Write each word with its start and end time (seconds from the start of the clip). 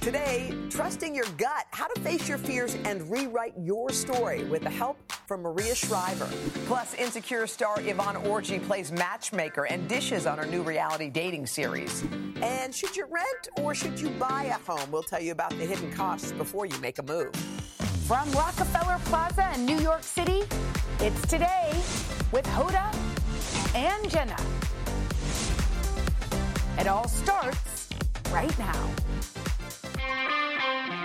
Today, 0.00 0.54
trusting 0.70 1.14
your 1.14 1.26
gut, 1.36 1.66
how 1.72 1.86
to 1.86 2.00
face 2.00 2.26
your 2.26 2.38
fears 2.38 2.74
and 2.86 3.10
rewrite 3.10 3.52
your 3.60 3.90
story 3.90 4.44
with 4.44 4.62
the 4.62 4.70
help 4.70 4.96
from 5.28 5.42
Maria 5.42 5.74
Shriver. 5.74 6.26
Plus, 6.66 6.94
Insecure 6.94 7.46
star 7.46 7.78
Yvonne 7.80 8.14
Orji 8.14 8.66
plays 8.66 8.90
matchmaker 8.90 9.66
and 9.66 9.86
dishes 9.90 10.24
on 10.24 10.38
her 10.38 10.46
new 10.46 10.62
reality 10.62 11.10
dating 11.10 11.46
series. 11.46 12.02
And 12.40 12.74
should 12.74 12.96
you 12.96 13.04
rent 13.10 13.48
or 13.58 13.74
should 13.74 14.00
you 14.00 14.08
buy 14.10 14.44
a 14.44 14.70
home? 14.70 14.90
We'll 14.90 15.02
tell 15.02 15.20
you 15.20 15.32
about 15.32 15.50
the 15.50 15.66
hidden 15.66 15.92
costs 15.92 16.32
before 16.32 16.64
you 16.64 16.78
make 16.78 16.98
a 16.98 17.02
move. 17.02 17.34
From 18.06 18.30
Rockefeller 18.32 18.98
Plaza 19.04 19.52
in 19.54 19.66
New 19.66 19.78
York 19.80 20.02
City, 20.02 20.44
it's 21.00 21.20
today 21.26 21.72
with 22.32 22.46
Hoda 22.46 22.90
and 23.74 24.08
Jenna. 24.08 24.36
It 26.78 26.86
all 26.86 27.06
starts 27.06 27.90
right 28.32 28.58
now. 28.58 28.90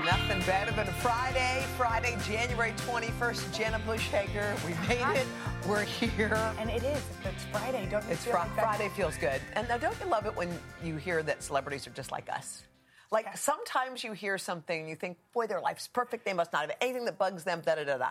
Nothing 0.06 0.39
better 0.42 0.72
than 0.72 0.88
a 0.88 0.92
Friday, 0.94 1.66
Friday, 1.78 2.16
January 2.28 2.73
21st. 2.78 3.58
Jenna 3.58 3.80
Bush 3.80 4.08
Hager, 4.09 4.56
we 4.66 4.73
made 4.88 5.17
it. 5.17 5.25
We're 5.67 5.84
here. 5.84 6.36
And 6.59 6.70
it 6.70 6.84
is. 6.84 7.02
It's 7.23 7.44
Friday. 7.52 7.88
Don't 7.89 8.03
you 8.06 8.11
It's 8.11 8.23
feel 8.23 8.33
fr- 8.33 8.39
like 8.39 8.56
that? 8.56 8.61
Friday 8.78 8.89
feels 8.89 9.17
good. 9.17 9.42
And 9.53 9.67
now, 9.67 9.78
don't 9.80 9.95
you 10.00 10.06
love 10.08 10.28
it 10.28 10.36
when 10.36 10.50
you 10.83 10.98
hear 10.98 11.23
that 11.23 11.42
celebrities 11.42 11.88
are 11.88 11.92
just 11.92 12.11
like 12.11 12.30
us? 12.31 12.61
Like 13.11 13.36
sometimes 13.36 14.03
you 14.03 14.11
hear 14.14 14.38
something 14.38 14.80
and 14.81 14.88
you 14.89 14.95
think, 14.95 15.17
boy, 15.33 15.48
their 15.48 15.61
life's 15.61 15.88
perfect. 15.88 16.23
They 16.23 16.33
must 16.33 16.53
not 16.53 16.61
have 16.61 16.78
anything 16.81 17.06
that 17.06 17.17
bugs 17.17 17.44
them. 17.44 17.61
Da 17.66 17.73
da 17.76 17.83
da 17.83 17.98
da. 17.98 18.09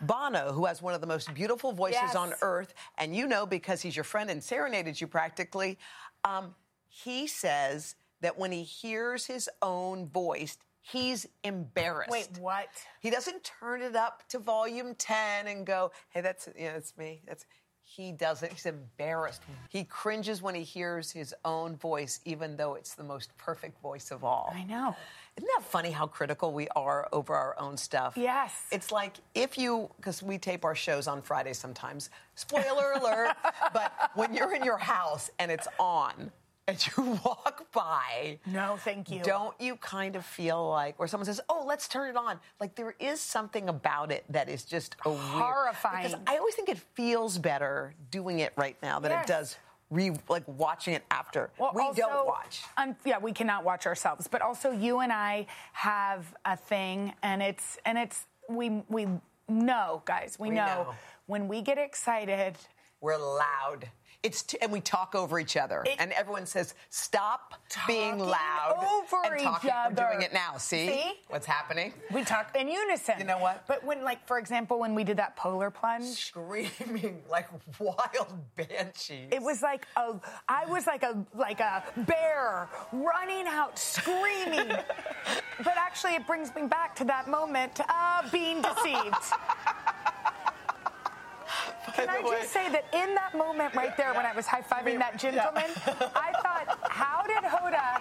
Bono, 0.00 0.52
who 0.52 0.64
has 0.64 0.80
one 0.80 0.94
of 0.94 1.00
the 1.02 1.06
most 1.06 1.34
beautiful 1.34 1.72
voices 1.72 2.00
Yes. 2.00 2.14
on 2.14 2.32
earth, 2.40 2.72
and 2.96 3.14
you 3.14 3.26
know 3.26 3.44
because 3.44 3.82
he's 3.82 3.96
your 3.96 4.04
friend 4.04 4.30
and 4.30 4.42
serenaded 4.42 4.98
you 5.00 5.06
practically, 5.08 5.76
um, 6.24 6.54
he 6.88 7.26
says 7.26 7.96
that 8.20 8.38
when 8.38 8.50
he 8.52 8.62
hears 8.62 9.26
his 9.26 9.50
own 9.60 10.06
voice, 10.08 10.56
he's 10.90 11.26
embarrassed. 11.44 12.10
Wait, 12.10 12.28
what? 12.38 12.68
He 13.00 13.10
doesn't 13.10 13.44
turn 13.44 13.82
it 13.82 13.96
up 13.96 14.26
to 14.28 14.38
volume 14.38 14.94
10 14.94 15.46
and 15.46 15.66
go, 15.66 15.92
hey, 16.10 16.20
that's, 16.20 16.48
yeah, 16.58 16.72
that's 16.72 16.96
me. 16.96 17.22
That's, 17.26 17.46
he 17.82 18.12
doesn't. 18.12 18.52
He's 18.52 18.66
embarrassed. 18.66 19.42
He 19.70 19.82
cringes 19.84 20.42
when 20.42 20.54
he 20.54 20.62
hears 20.62 21.10
his 21.10 21.34
own 21.44 21.76
voice, 21.76 22.20
even 22.26 22.54
though 22.54 22.74
it's 22.74 22.94
the 22.94 23.02
most 23.02 23.34
perfect 23.38 23.80
voice 23.80 24.10
of 24.10 24.24
all. 24.24 24.52
I 24.54 24.64
know. 24.64 24.94
Isn't 25.38 25.48
that 25.56 25.64
funny 25.64 25.90
how 25.90 26.06
critical 26.06 26.52
we 26.52 26.68
are 26.76 27.08
over 27.12 27.34
our 27.34 27.58
own 27.58 27.78
stuff? 27.78 28.14
Yes. 28.16 28.52
It's 28.70 28.92
like 28.92 29.16
if 29.34 29.56
you, 29.56 29.88
because 29.96 30.22
we 30.22 30.36
tape 30.36 30.66
our 30.66 30.74
shows 30.74 31.08
on 31.08 31.22
Fridays 31.22 31.58
sometimes, 31.58 32.10
spoiler 32.34 32.92
alert, 32.92 33.34
but 33.72 33.92
when 34.14 34.34
you're 34.34 34.54
in 34.54 34.64
your 34.64 34.78
house 34.78 35.30
and 35.38 35.50
it's 35.50 35.68
on 35.78 36.30
and 36.68 36.86
you 36.96 37.02
walk 37.24 37.72
by, 37.72 38.38
No, 38.46 38.76
thank 38.76 39.10
you. 39.10 39.22
don't 39.22 39.58
you 39.60 39.76
kind 39.76 40.14
of 40.14 40.24
feel 40.24 40.68
like, 40.68 40.94
or 40.98 41.08
someone 41.08 41.24
says, 41.24 41.40
"Oh, 41.48 41.64
let's 41.66 41.88
turn 41.88 42.10
it 42.10 42.16
on"? 42.16 42.38
Like 42.60 42.76
there 42.76 42.94
is 43.00 43.20
something 43.20 43.68
about 43.68 44.12
it 44.12 44.24
that 44.30 44.48
is 44.48 44.64
just 44.64 44.94
a 45.04 45.08
weird- 45.10 45.20
Horrifying. 45.20 46.04
Because 46.06 46.20
I 46.26 46.36
always 46.36 46.54
think 46.54 46.68
it 46.68 46.78
feels 46.94 47.38
better 47.38 47.94
doing 48.10 48.38
it 48.40 48.52
right 48.56 48.76
now 48.82 49.00
than 49.00 49.10
Yes. 49.12 49.24
it 49.24 49.28
does 49.28 49.56
re 49.90 50.12
like 50.28 50.44
watching 50.46 50.92
it 50.94 51.02
after. 51.10 51.50
Well, 51.58 51.72
we 51.74 51.80
also, 51.82 52.02
don't 52.02 52.26
watch. 52.26 52.62
un- 52.76 52.96
yeah, 53.06 53.18
we 53.18 53.32
cannot 53.32 53.64
watch 53.64 53.86
ourselves. 53.86 54.28
But 54.28 54.42
also, 54.42 54.70
you 54.70 55.00
and 55.00 55.10
I 55.12 55.46
have 55.72 56.34
a 56.44 56.56
thing, 56.56 57.14
and 57.22 57.42
it's 57.42 57.78
and 57.86 57.96
it's 57.96 58.26
we 58.50 58.82
we 58.90 59.08
know, 59.48 60.02
guys. 60.04 60.36
We, 60.38 60.50
We 60.50 60.56
know, 60.56 60.66
know. 60.66 60.94
when 61.26 61.48
we 61.48 61.62
get 61.62 61.78
excited. 61.78 62.56
We're 63.00 63.16
loud. 63.18 63.88
It's 64.20 64.42
t- 64.42 64.58
and 64.60 64.72
we 64.72 64.80
talk 64.80 65.14
over 65.14 65.38
each 65.38 65.56
other, 65.56 65.84
It- 65.86 65.94
and 66.00 66.10
everyone 66.12 66.44
says, 66.44 66.74
"Stop 66.90 67.54
being 67.86 68.18
loud 68.18 68.84
over 68.84 69.24
and 69.24 69.36
each 69.38 69.44
talking." 69.44 69.70
We're 69.70 69.90
doing 70.10 70.22
it 70.22 70.32
now. 70.32 70.56
See, 70.56 70.88
See? 70.88 71.20
what's 71.28 71.46
happening? 71.46 71.94
We 72.10 72.24
talk 72.24 72.56
in 72.56 72.66
unison. 72.66 73.14
You 73.20 73.24
know 73.26 73.38
what? 73.38 73.64
But 73.68 73.84
when, 73.84 74.02
like, 74.02 74.26
for 74.26 74.40
example, 74.40 74.80
when 74.80 74.96
we 74.96 75.04
did 75.04 75.18
that 75.18 75.36
polar 75.36 75.70
plunge, 75.70 76.04
Screaming 76.16 77.22
like 77.30 77.46
wild 77.78 78.34
banshees. 78.56 79.28
it 79.30 79.40
was 79.40 79.62
like 79.62 79.86
a, 79.94 80.14
I 80.48 80.66
was 80.66 80.84
like 80.88 81.04
a 81.04 81.24
like 81.34 81.60
a 81.60 81.84
bear 81.98 82.68
running 82.90 83.46
out 83.46 83.78
screaming. 83.78 84.66
but 85.62 85.76
actually, 85.76 86.16
it 86.16 86.26
brings 86.26 86.52
me 86.56 86.62
back 86.66 86.96
to 86.96 87.04
that 87.04 87.28
moment 87.28 87.78
of 87.88 88.32
being 88.32 88.62
deceived. 88.62 89.14
Can 91.94 92.08
I 92.08 92.22
just 92.22 92.52
say 92.52 92.68
that 92.70 92.86
in 92.92 93.14
that 93.14 93.34
moment 93.36 93.74
right 93.74 93.96
there, 93.96 94.14
when 94.14 94.26
I 94.26 94.32
was 94.34 94.46
high 94.46 94.62
fiving 94.62 94.98
that 94.98 95.18
gentleman, 95.18 95.70
I 96.14 96.32
thought, 96.42 96.78
how 96.88 97.22
did 97.26 97.42
Hoda 97.44 98.00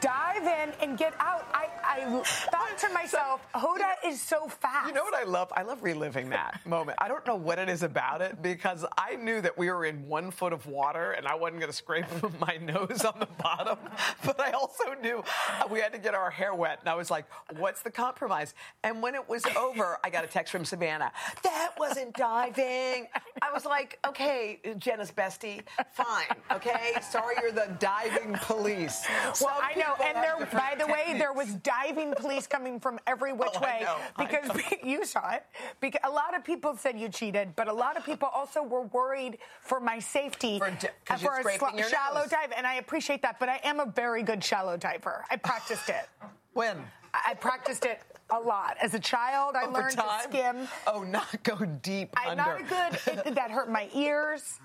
dive 0.00 0.42
in 0.42 0.72
and 0.82 0.98
get 0.98 1.14
out? 1.20 1.46
I, 1.54 1.68
I 1.84 2.22
thought 2.24 2.78
to 2.78 2.88
myself, 2.90 3.46
Hoda 3.54 3.94
is 4.04 4.20
so 4.20 4.48
fast. 4.48 4.88
You 4.88 4.94
know 4.94 5.04
what 5.04 5.14
I 5.14 5.24
love? 5.24 5.52
I 5.56 5.62
love 5.62 5.82
reliving 5.82 6.30
that 6.30 6.60
moment. 6.66 6.98
I 7.00 7.08
don't 7.08 7.26
know 7.26 7.36
what 7.36 7.58
it 7.58 7.68
is 7.68 7.82
about 7.82 8.22
it 8.22 8.42
because 8.42 8.84
I 8.98 9.16
knew 9.16 9.40
that 9.40 9.56
we 9.56 9.70
were 9.70 9.84
in 9.84 10.06
one 10.08 10.30
foot 10.30 10.52
of 10.52 10.66
water 10.66 11.12
and 11.12 11.26
I 11.26 11.34
wasn't 11.34 11.60
going 11.60 11.70
to 11.70 11.76
scrape 11.76 12.06
my 12.40 12.56
nose 12.60 13.04
on 13.04 13.18
the 13.20 13.28
bottom. 13.42 13.78
But 14.24 14.40
I 14.40 14.52
also 14.52 14.94
knew 15.02 15.22
uh, 15.60 15.68
we 15.70 15.78
had 15.78 15.92
to 15.92 15.98
get 15.98 16.14
our 16.14 16.30
hair 16.30 16.54
wet. 16.54 16.80
And 16.80 16.88
I 16.88 16.94
was 16.94 17.10
like, 17.10 17.26
what's 17.58 17.82
the 17.82 17.90
compromise? 17.90 18.54
And 18.82 19.00
when 19.02 19.14
it 19.14 19.28
was 19.28 19.44
over, 19.56 19.98
I 20.02 20.10
got 20.10 20.24
a 20.24 20.26
text 20.26 20.50
from 20.50 20.64
Savannah. 20.64 21.12
That 21.44 21.72
wasn't 21.78 22.14
diving. 22.14 23.06
I 23.40 23.52
was 23.52 23.64
like, 23.64 23.98
okay, 24.06 24.60
Jenna's 24.78 25.12
bestie, 25.12 25.62
fine. 25.92 26.36
Okay, 26.50 26.94
sorry 27.08 27.36
you're 27.40 27.52
the 27.52 27.76
diving 27.78 28.34
police. 28.42 29.06
Well, 29.40 29.58
I 29.62 29.74
know, 29.76 29.94
and 30.04 30.16
there, 30.16 30.36
by 30.52 30.74
the 30.78 30.86
way, 30.86 31.14
there 31.18 31.32
was 31.32 31.54
diving 31.56 32.14
police 32.14 32.46
coming 32.46 32.80
from 32.80 32.98
every 33.06 33.32
oh, 33.32 33.36
which 33.36 33.50
Oh, 33.56 33.60
way 33.60 33.86
because 34.18 34.50
you 34.84 35.04
saw 35.04 35.30
it. 35.32 35.44
Because 35.80 36.00
a 36.04 36.10
lot 36.10 36.36
of 36.36 36.44
people 36.44 36.76
said 36.76 36.98
you 36.98 37.08
cheated, 37.08 37.54
but 37.56 37.68
a 37.68 37.72
lot 37.72 37.96
of 37.96 38.04
people 38.04 38.28
also 38.32 38.62
were 38.62 38.82
worried 38.82 39.38
for 39.60 39.80
my 39.80 39.98
safety 39.98 40.58
For 40.58 40.70
'cause 41.04 41.22
for 41.22 41.38
a 41.38 41.76
your 41.76 41.88
shallow 41.88 42.20
nose. 42.20 42.30
dive, 42.30 42.52
and 42.56 42.66
I 42.66 42.74
appreciate 42.74 43.22
that. 43.22 43.38
But 43.38 43.48
I 43.48 43.60
am 43.64 43.80
a 43.80 43.86
very 43.86 44.22
good 44.22 44.42
shallow 44.42 44.76
diver. 44.76 45.24
I 45.30 45.36
practiced 45.36 45.88
it. 45.88 46.08
When? 46.52 46.78
I 47.14 47.34
practiced 47.34 47.84
it 47.84 48.00
a 48.30 48.38
lot 48.40 48.76
as 48.82 48.94
a 48.94 48.98
child. 48.98 49.54
I 49.56 49.62
Over 49.64 49.72
learned 49.72 49.96
time? 49.96 50.18
to 50.22 50.28
skim. 50.28 50.68
Oh, 50.86 51.02
not 51.02 51.42
go 51.42 51.56
deep 51.82 52.10
I'm 52.16 52.30
under. 52.38 52.42
not 52.42 52.60
a 52.60 52.64
good. 52.64 53.26
It, 53.26 53.34
that 53.34 53.50
hurt 53.50 53.70
my 53.70 53.88
ears. 53.94 54.58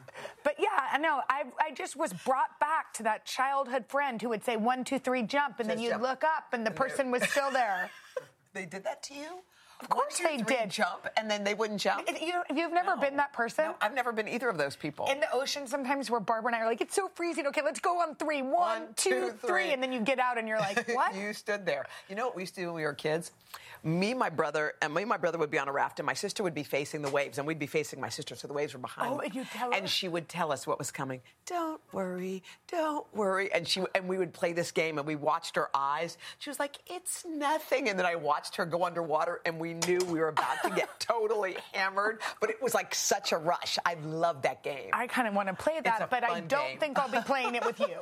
But 0.44 0.56
yeah, 0.60 0.68
I 0.92 0.98
know. 0.98 1.22
I, 1.30 1.44
I 1.60 1.72
just 1.72 1.96
was 1.96 2.12
brought 2.14 2.60
back 2.60 2.94
to 2.96 3.04
that 3.04 3.26
childhood 3.26 3.86
friend 3.88 4.22
who 4.22 4.30
would 4.30 4.44
say 4.44 4.58
one, 4.58 4.84
two, 4.84 5.00
three, 5.00 5.24
jump, 5.24 5.60
and 5.60 5.70
then 5.70 5.80
you'd 5.80 5.92
jump. 5.92 6.04
look 6.04 6.24
up, 6.24 6.54
and 6.54 6.66
the 6.66 6.70
And 6.72 6.76
person 6.78 7.12
was 7.12 7.24
still 7.30 7.52
there. 7.52 7.90
They 8.54 8.66
did 8.66 8.84
that 8.84 9.02
to 9.04 9.14
you? 9.14 9.40
Of 9.82 9.90
course 9.90 10.20
they 10.20 10.38
did. 10.38 10.70
Jump, 10.70 11.08
and 11.18 11.30
then 11.30 11.44
they 11.44 11.54
wouldn't 11.54 11.80
jump. 11.82 12.08
you, 12.22 12.42
you've 12.56 12.72
never 12.74 12.96
No. 12.96 13.02
been 13.02 13.18
that 13.18 13.34
person. 13.34 13.66
No, 13.66 13.76
I've 13.82 13.94
never 13.94 14.12
been 14.12 14.28
either 14.28 14.48
of 14.50 14.58
those 14.58 14.76
people. 14.76 15.08
in 15.08 15.20
the 15.20 15.32
ocean, 15.34 15.66
sometimes 15.68 16.10
where 16.10 16.20
Barbara 16.20 16.50
and 16.54 16.56
I 16.56 16.60
are 16.60 16.68
like, 16.68 16.82
it's 16.82 16.96
so 16.96 17.10
freezing. 17.16 17.48
Okay, 17.48 17.62
let's 17.64 17.80
go 17.80 18.00
on 18.02 18.16
three. 18.16 18.42
One, 18.42 18.52
One, 18.52 18.94
two, 18.96 19.32
three. 19.42 19.50
three. 19.50 19.74
And 19.74 19.82
then 19.82 19.92
you 19.92 20.02
get 20.02 20.20
out 20.20 20.38
and 20.38 20.48
you're 20.48 20.60
like, 20.60 20.88
what? 20.94 21.16
you 21.16 21.34
stood 21.34 21.66
there. 21.66 21.86
You 22.10 22.16
know 22.16 22.26
what 22.28 22.36
we 22.36 22.44
used 22.44 22.56
to 22.56 22.62
do 22.62 22.68
when 22.68 22.76
we 22.76 22.84
were 22.84 22.94
kids? 22.94 23.32
Me, 23.84 24.14
my 24.14 24.30
brother, 24.30 24.74
and 24.84 24.94
me 24.94 25.02
and 25.02 25.10
my 25.10 25.18
brother 25.18 25.40
would 25.40 25.50
be 25.50 25.58
on 25.58 25.68
a 25.68 25.72
raft, 25.72 26.00
and 26.00 26.06
my 26.06 26.14
sister 26.14 26.44
would 26.44 26.54
be 26.54 26.62
facing 26.62 27.02
the 27.02 27.10
waves, 27.10 27.40
and 27.40 27.48
we'd 27.48 27.58
be 27.58 27.66
facing 27.66 28.00
my 28.00 28.10
sister, 28.10 28.36
so 28.36 28.48
the 28.48 28.54
waves 28.54 28.74
were 28.76 28.80
behind. 28.80 29.12
Oh, 29.16 29.18
and 29.18 29.34
you'd 29.34 29.50
tell 29.50 29.72
And 29.74 29.82
her? 29.82 29.88
she 29.88 30.08
would 30.08 30.30
tell 30.30 30.52
us 30.52 30.68
what 30.68 30.78
was 30.78 30.92
coming. 30.92 31.20
Don't 31.48 31.82
worry, 31.92 32.44
don't 32.68 33.08
worry. 33.16 33.52
And 33.52 33.68
she 33.68 33.82
and 33.96 34.08
we 34.08 34.20
would 34.20 34.34
play 34.34 34.54
this 34.54 34.72
game, 34.72 35.00
and 35.00 35.08
we 35.08 35.16
watched 35.16 35.56
her 35.56 35.70
eyes. 35.74 36.20
She 36.38 36.52
was 36.52 36.60
like, 36.60 36.78
"It's 36.86 37.26
nothing," 37.26 37.90
and 37.90 37.98
then 37.98 38.06
I 38.06 38.14
watched 38.14 38.56
her 38.58 38.68
go 38.68 38.86
underwater, 38.86 39.42
and 39.46 39.60
we 39.60 39.71
knew 39.74 40.00
we 40.06 40.20
were 40.20 40.30
about 40.30 40.62
to 40.64 40.70
get 40.70 41.00
totally 41.00 41.56
hammered. 41.74 42.20
But 42.40 42.50
it 42.50 42.62
was 42.62 42.74
like 42.74 42.94
such 42.96 43.32
a 43.32 43.38
rush. 43.38 43.78
I 43.86 43.96
love 44.04 44.42
that 44.44 44.64
game. 44.64 44.90
I 44.94 45.08
kind 45.08 45.28
of 45.28 45.34
want 45.34 45.48
to 45.48 45.54
play 45.54 45.80
that, 45.84 46.10
but 46.10 46.24
I 46.24 46.42
don't 46.42 46.70
game. 46.70 46.80
think 46.80 47.00
I'll 47.00 47.10
be 47.12 47.22
playing 47.26 47.56
it 47.56 47.66
with 47.66 47.80
you. 47.80 47.98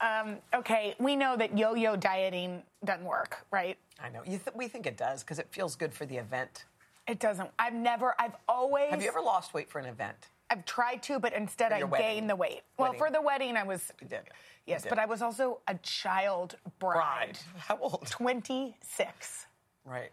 um, 0.00 0.36
okay, 0.54 0.94
we 0.98 1.16
know 1.16 1.36
that 1.36 1.56
yo-yo 1.56 1.96
dieting 1.96 2.62
doesn't 2.84 3.04
work, 3.04 3.46
right? 3.50 3.76
I 4.02 4.08
know. 4.10 4.20
You 4.24 4.38
th- 4.38 4.54
we 4.54 4.68
think 4.68 4.86
it 4.86 4.96
does 4.96 5.22
because 5.22 5.38
it 5.38 5.48
feels 5.50 5.76
good 5.76 5.92
for 5.92 6.04
the 6.06 6.16
event. 6.16 6.64
It 7.06 7.20
doesn't. 7.20 7.50
I've 7.58 7.74
never. 7.74 8.14
I've 8.18 8.34
always. 8.48 8.90
Have 8.90 9.02
you 9.02 9.08
ever 9.08 9.20
lost 9.20 9.54
weight 9.54 9.70
for 9.70 9.78
an 9.78 9.86
event? 9.86 10.16
I've 10.50 10.64
tried 10.64 11.02
to, 11.04 11.18
but 11.18 11.32
instead 11.32 11.72
I 11.72 11.82
gained 11.98 12.30
the 12.30 12.36
weight. 12.36 12.62
Well, 12.78 12.92
for 12.92 13.10
the 13.10 13.20
wedding, 13.20 13.56
I 13.56 13.62
was. 13.64 13.92
You 14.00 14.08
did. 14.08 14.20
Yes, 14.66 14.82
did. 14.82 14.88
but 14.90 14.98
I 14.98 15.06
was 15.06 15.22
also 15.22 15.60
a 15.68 15.74
child 15.76 16.56
bride. 16.78 16.94
Bride. 16.96 17.38
How 17.58 17.78
old? 17.78 18.06
26. 18.10 19.46
Right. 19.84 20.10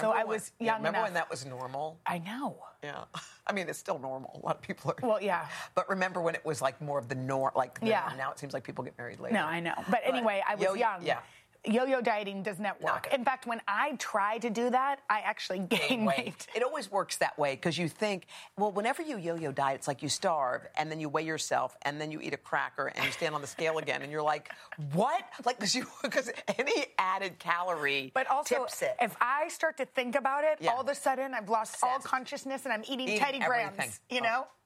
So 0.00 0.10
I 0.10 0.24
was 0.24 0.52
young 0.58 0.66
yeah, 0.66 0.76
Remember 0.76 0.98
enough. 0.98 1.06
when 1.06 1.14
that 1.14 1.30
was 1.30 1.44
normal? 1.44 1.98
I 2.06 2.18
know. 2.18 2.56
Yeah. 2.82 3.04
I 3.46 3.52
mean, 3.52 3.68
it's 3.68 3.78
still 3.78 3.98
normal. 3.98 4.40
A 4.42 4.46
lot 4.46 4.56
of 4.56 4.62
people 4.62 4.90
are. 4.92 5.06
Well, 5.06 5.22
yeah. 5.22 5.46
But 5.74 5.88
remember 5.90 6.22
when 6.22 6.34
it 6.34 6.44
was 6.44 6.62
like 6.62 6.80
more 6.80 6.98
of 6.98 7.08
the 7.08 7.14
norm? 7.14 7.52
Like 7.54 7.78
the 7.80 7.88
Yeah. 7.88 8.12
now, 8.16 8.30
it 8.30 8.38
seems 8.38 8.54
like 8.54 8.64
people 8.64 8.84
get 8.84 8.96
married 8.96 9.20
later. 9.20 9.34
No, 9.34 9.44
I 9.44 9.60
know. 9.60 9.74
But 9.90 10.00
anyway, 10.04 10.42
I 10.48 10.54
was 10.54 10.64
yo- 10.64 10.74
young. 10.74 11.04
Yeah. 11.04 11.18
Yo-yo 11.64 12.00
dieting 12.00 12.42
does 12.42 12.58
not 12.58 12.80
work. 12.82 13.08
In 13.14 13.24
fact, 13.24 13.46
when 13.46 13.60
I 13.68 13.92
try 13.92 14.38
to 14.38 14.50
do 14.50 14.70
that, 14.70 15.00
I 15.08 15.20
actually 15.20 15.60
gain 15.60 16.04
weight. 16.04 16.48
It 16.56 16.62
always 16.64 16.90
works 16.90 17.18
that 17.18 17.38
way 17.38 17.54
because 17.54 17.78
you 17.78 17.88
think, 17.88 18.26
well, 18.58 18.72
whenever 18.72 19.00
you 19.00 19.16
yo-yo 19.16 19.52
diet, 19.52 19.76
it's 19.76 19.86
like 19.86 20.02
you 20.02 20.08
starve 20.08 20.62
and 20.76 20.90
then 20.90 20.98
you 20.98 21.08
weigh 21.08 21.22
yourself 21.22 21.76
and 21.82 22.00
then 22.00 22.10
you 22.10 22.20
eat 22.20 22.34
a 22.34 22.36
cracker 22.36 22.88
and 22.88 23.04
you 23.04 23.12
stand 23.12 23.34
on 23.36 23.40
the 23.42 23.46
scale 23.46 23.78
again 23.78 24.02
and 24.02 24.10
you're 24.10 24.22
like, 24.22 24.50
what? 24.92 25.22
Like 25.44 25.58
because 25.58 25.74
you 25.76 25.86
because 26.02 26.30
any 26.58 26.86
added 26.98 27.38
calorie 27.38 28.10
But 28.12 28.26
also, 28.26 28.56
tips 28.64 28.82
it. 28.82 28.96
if 29.00 29.14
I 29.20 29.46
start 29.48 29.76
to 29.76 29.84
think 29.84 30.16
about 30.16 30.42
it, 30.42 30.58
Yeah. 30.60 30.72
all 30.72 30.80
of 30.80 30.88
a 30.88 30.94
sudden 30.96 31.32
I've 31.32 31.48
lost 31.48 31.76
all 31.84 32.00
consciousness 32.00 32.64
and 32.64 32.72
I'm 32.72 32.82
eating, 32.88 33.06
Eating 33.08 33.18
Teddy 33.20 33.38
Grahams. 33.38 34.00
You 34.10 34.18
Oh. 34.20 34.24
know? 34.24 34.46
I 34.48 34.61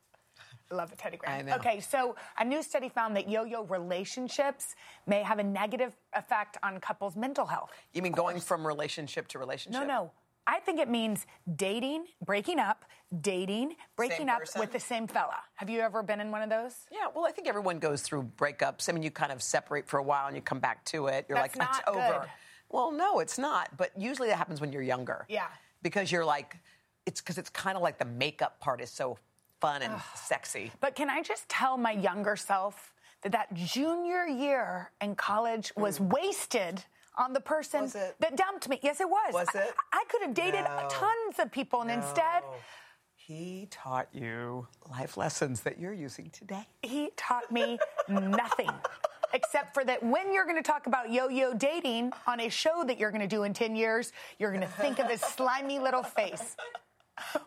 love 0.71 0.93
a 0.93 0.97
Teddy 0.97 1.17
Graham. 1.17 1.41
I 1.41 1.43
know. 1.43 1.57
Okay, 1.57 1.81
so 1.81 2.17
a 2.39 2.45
new 2.45 2.63
study 2.63 2.89
found 2.89 3.17
that 3.17 3.29
yo-yo 3.29 3.65
relationships 3.65 4.75
may 5.07 5.23
have 5.23 5.39
a 5.39 5.45
negative 5.45 5.97
effect 6.15 6.57
on 6.63 6.81
couples' 6.81 7.17
mental 7.17 7.47
health. 7.47 7.71
you 7.93 8.03
mean 8.03 8.13
going 8.13 8.41
from 8.41 8.67
relationship 8.67 9.29
to 9.29 9.39
relationship? 9.39 9.81
No, 9.81 9.87
no. 9.87 10.11
I 10.49 10.61
think 10.61 10.79
it 10.79 10.89
means 10.89 11.27
dating, 11.57 12.07
breaking 12.25 12.61
up, 12.61 12.85
dating, 13.21 13.75
breaking 13.97 14.29
up 14.29 14.41
person? 14.41 14.61
with 14.61 14.73
the 14.73 14.79
same 14.79 15.09
fella. 15.09 15.39
Have 15.57 15.69
you 15.69 15.81
ever 15.81 16.05
been 16.05 16.21
in 16.21 16.31
one 16.31 16.43
of 16.43 16.51
those? 16.51 16.75
Yeah, 16.93 17.07
well, 17.13 17.27
I 17.27 17.33
think 17.33 17.49
everyone 17.49 17.81
goes 17.81 18.03
through 18.03 18.31
breakups. 18.37 18.89
I 18.89 18.93
mean, 18.93 19.03
you 19.03 19.11
kind 19.11 19.33
of 19.33 19.43
separate 19.43 19.89
for 19.89 19.99
a 19.99 20.03
while 20.05 20.29
and 20.29 20.37
you 20.37 20.43
come 20.43 20.61
back 20.61 20.85
to 20.87 21.09
it. 21.09 21.27
You're 21.29 21.37
That's 21.37 21.57
like, 21.57 21.69
it's 21.69 21.87
not 21.87 21.89
over. 21.89 22.31
Well, 22.71 22.93
no, 22.93 23.19
it's 23.19 23.39
not. 23.39 23.77
But 23.77 23.91
usually 23.99 24.29
that 24.29 24.37
happens 24.37 24.61
when 24.61 24.73
you're 24.73 24.83
younger. 24.83 25.27
Yeah. 25.29 25.49
Because 25.83 26.13
you're 26.13 26.25
like, 26.25 26.57
it's 27.07 27.21
because 27.21 27.39
it's 27.39 27.51
kind 27.51 27.77
of 27.77 27.83
like 27.83 27.99
the 27.99 28.05
makeup 28.05 28.61
part 28.61 28.81
is 28.81 28.91
so 28.91 29.19
fun 29.61 29.83
and 29.83 29.95
sexy. 30.15 30.71
But 30.81 30.95
can 30.95 31.09
I 31.11 31.23
just 31.23 31.49
tell 31.49 31.77
my 31.77 31.93
younger 31.93 32.37
self 32.37 32.93
that 33.23 33.33
that 33.33 33.53
junior 33.55 34.27
year 34.27 34.91
in 35.01 35.15
college 35.17 35.73
was 35.77 35.99
wasted 36.01 36.85
on 37.19 37.33
the 37.33 37.41
person 37.41 37.81
Mm. 37.81 37.85
Was 37.85 37.95
it? 37.95 38.17
that 38.21 38.37
dumped 38.37 38.69
me? 38.69 38.79
Yes, 38.83 39.01
it 39.01 39.09
was. 39.09 39.33
Was 39.33 39.49
I- 39.55 39.61
it? 39.61 39.75
I, 39.93 40.05
could 40.09 40.23
have 40.23 40.35
dated 40.35 40.65
No. 40.65 40.87
tons 40.91 41.39
of 41.39 41.51
people, 41.51 41.81
and 41.81 41.91
instead, 41.91 42.43
He 43.15 43.67
taught 43.71 44.09
you 44.13 44.69
life 44.89 45.17
lessons 45.17 45.63
that 45.63 45.79
you're 45.81 45.93
using 45.95 46.31
today. 46.31 46.69
he 46.83 47.11
taught 47.17 47.51
me 47.51 47.79
nothing. 48.09 48.71
Except 49.33 49.75
for 49.75 49.85
that, 49.85 50.01
when 50.05 50.33
you're 50.33 50.45
going 50.45 50.63
to 50.63 50.63
talk 50.63 50.87
about 50.87 51.11
yo 51.11 51.29
yo 51.29 51.53
dating 51.53 52.13
on 52.29 52.39
a 52.41 52.49
show 52.49 52.85
that 52.85 52.99
you're 52.99 53.11
going 53.11 53.23
to 53.29 53.35
do 53.37 53.43
in 53.43 53.53
10 53.53 53.75
years, 53.75 54.13
you're 54.39 54.51
going 54.53 54.61
to 54.63 54.69
think 54.69 55.01
of 55.01 55.09
his 55.11 55.21
slimy 55.21 55.79
little 55.81 56.05
face. 56.05 56.55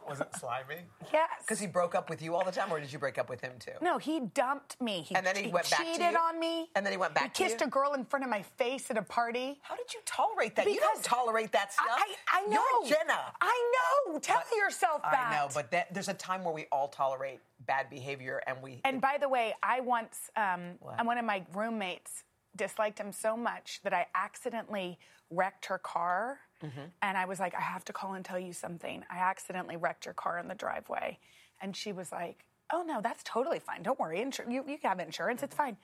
Was 0.07 0.21
it 0.21 0.29
slimy? 0.39 0.75
Yes. 1.11 1.27
Because 1.41 1.59
he 1.59 1.65
broke 1.65 1.95
up 1.95 2.07
with 2.09 2.21
you 2.21 2.35
all 2.35 2.45
the 2.45 2.51
time, 2.51 2.71
or 2.71 2.79
did 2.79 2.93
you 2.93 2.99
break 2.99 3.17
up 3.17 3.29
with 3.29 3.41
him 3.41 3.53
too? 3.59 3.71
No, 3.81 3.97
he 3.97 4.19
dumped 4.35 4.79
me. 4.79 5.01
He, 5.01 5.15
And 5.15 5.25
then 5.25 5.35
he 5.35 5.49
went 5.49 5.67
back 5.69 5.79
to 5.79 5.85
cheated 5.85 6.11
you? 6.11 6.17
on 6.17 6.39
me. 6.39 6.69
And 6.75 6.85
then 6.85 6.93
he 6.93 6.97
went 6.97 7.15
back 7.15 7.33
to 7.33 7.43
He 7.43 7.49
kissed 7.49 7.63
a 7.63 7.67
girl 7.67 7.93
in 7.93 8.05
front 8.05 8.23
of 8.23 8.29
my 8.29 8.43
face 8.43 8.91
at 8.91 8.97
a 8.97 9.01
party. 9.01 9.59
How 9.63 9.75
did 9.75 9.91
you 9.91 10.01
tolerate 10.05 10.55
that? 10.55 10.69
you 10.69 10.79
don't 10.79 11.03
tolerate 11.03 11.51
that 11.53 11.73
stuff. 11.73 11.85
I, 11.89 12.13
I, 12.31 12.43
I 12.43 12.47
know. 12.47 12.61
You're 12.83 12.97
Jenna. 12.99 13.19
I 13.41 13.71
know. 14.11 14.19
Tell 14.19 14.43
yourself 14.55 15.01
that. 15.01 15.29
I 15.31 15.35
know, 15.37 15.49
but 15.53 15.71
that, 15.71 15.91
there's 15.93 16.09
a 16.09 16.13
time 16.13 16.43
where 16.43 16.53
we 16.53 16.65
all 16.71 16.87
tolerate 16.89 17.39
bad 17.65 17.89
behavior, 17.89 18.41
and 18.45 18.57
we. 18.61 18.81
And 18.85 19.01
by 19.01 19.17
the 19.19 19.29
way, 19.29 19.55
I 19.63 19.79
once, 19.79 20.29
um, 20.35 20.73
and 20.97 21.07
one 21.07 21.17
of 21.17 21.25
my 21.25 21.43
roommates 21.53 22.23
disliked 22.55 22.99
him 22.99 23.11
so 23.11 23.35
much 23.35 23.79
that 23.83 23.93
I 23.93 24.05
accidentally 24.15 24.99
wrecked 25.31 25.65
her 25.67 25.77
car. 25.79 26.39
Mm-hmm. 26.63 26.81
And 27.01 27.17
I 27.17 27.25
was 27.25 27.39
like, 27.39 27.55
I 27.55 27.61
have 27.61 27.85
to 27.85 27.93
call 27.93 28.13
and 28.13 28.25
tell 28.25 28.39
you 28.39 28.53
something. 28.53 29.03
I 29.09 29.17
accidentally 29.19 29.77
wrecked 29.77 30.05
your 30.05 30.13
car 30.13 30.39
in 30.39 30.47
the 30.47 30.55
driveway. 30.55 31.19
And 31.61 31.75
she 31.75 31.91
was 31.91 32.11
like, 32.11 32.45
Oh, 32.71 32.83
no, 32.83 33.01
that's 33.01 33.23
totally 33.23 33.59
fine. 33.59 33.81
Don't 33.81 33.99
worry. 33.99 34.19
Insur- 34.19 34.51
you, 34.51 34.63
you 34.67 34.77
have 34.83 34.99
insurance. 34.99 35.41
It's 35.41 35.55
fine. 35.55 35.75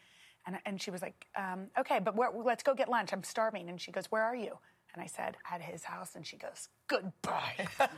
And, 0.45 0.59
and 0.65 0.79
she 0.81 0.91
was 0.91 1.01
like, 1.01 1.25
um, 1.35 1.67
Okay, 1.79 1.99
but 1.99 2.15
where, 2.15 2.29
let's 2.31 2.63
go 2.63 2.73
get 2.73 2.89
lunch. 2.89 3.11
I'm 3.13 3.23
starving. 3.23 3.69
And 3.69 3.79
she 3.79 3.91
goes, 3.91 4.05
Where 4.11 4.23
are 4.23 4.35
you? 4.35 4.57
And 4.93 5.01
I 5.01 5.07
said, 5.07 5.37
At 5.51 5.61
his 5.61 5.83
house. 5.83 6.15
And 6.15 6.25
she 6.25 6.37
goes, 6.37 6.69
Goodbye. 6.87 7.67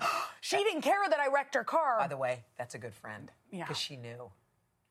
she 0.42 0.58
didn't 0.58 0.82
care 0.82 1.02
that 1.10 1.20
I 1.20 1.28
wrecked 1.34 1.56
her 1.56 1.64
car. 1.64 1.98
By 2.00 2.08
the 2.08 2.18
way, 2.18 2.44
that's 2.58 2.76
a 2.76 2.80
good 2.80 2.94
friend. 2.94 3.32
Yeah. 3.52 3.66
Because 3.66 3.78
she 3.78 3.98
knew. 3.98 4.32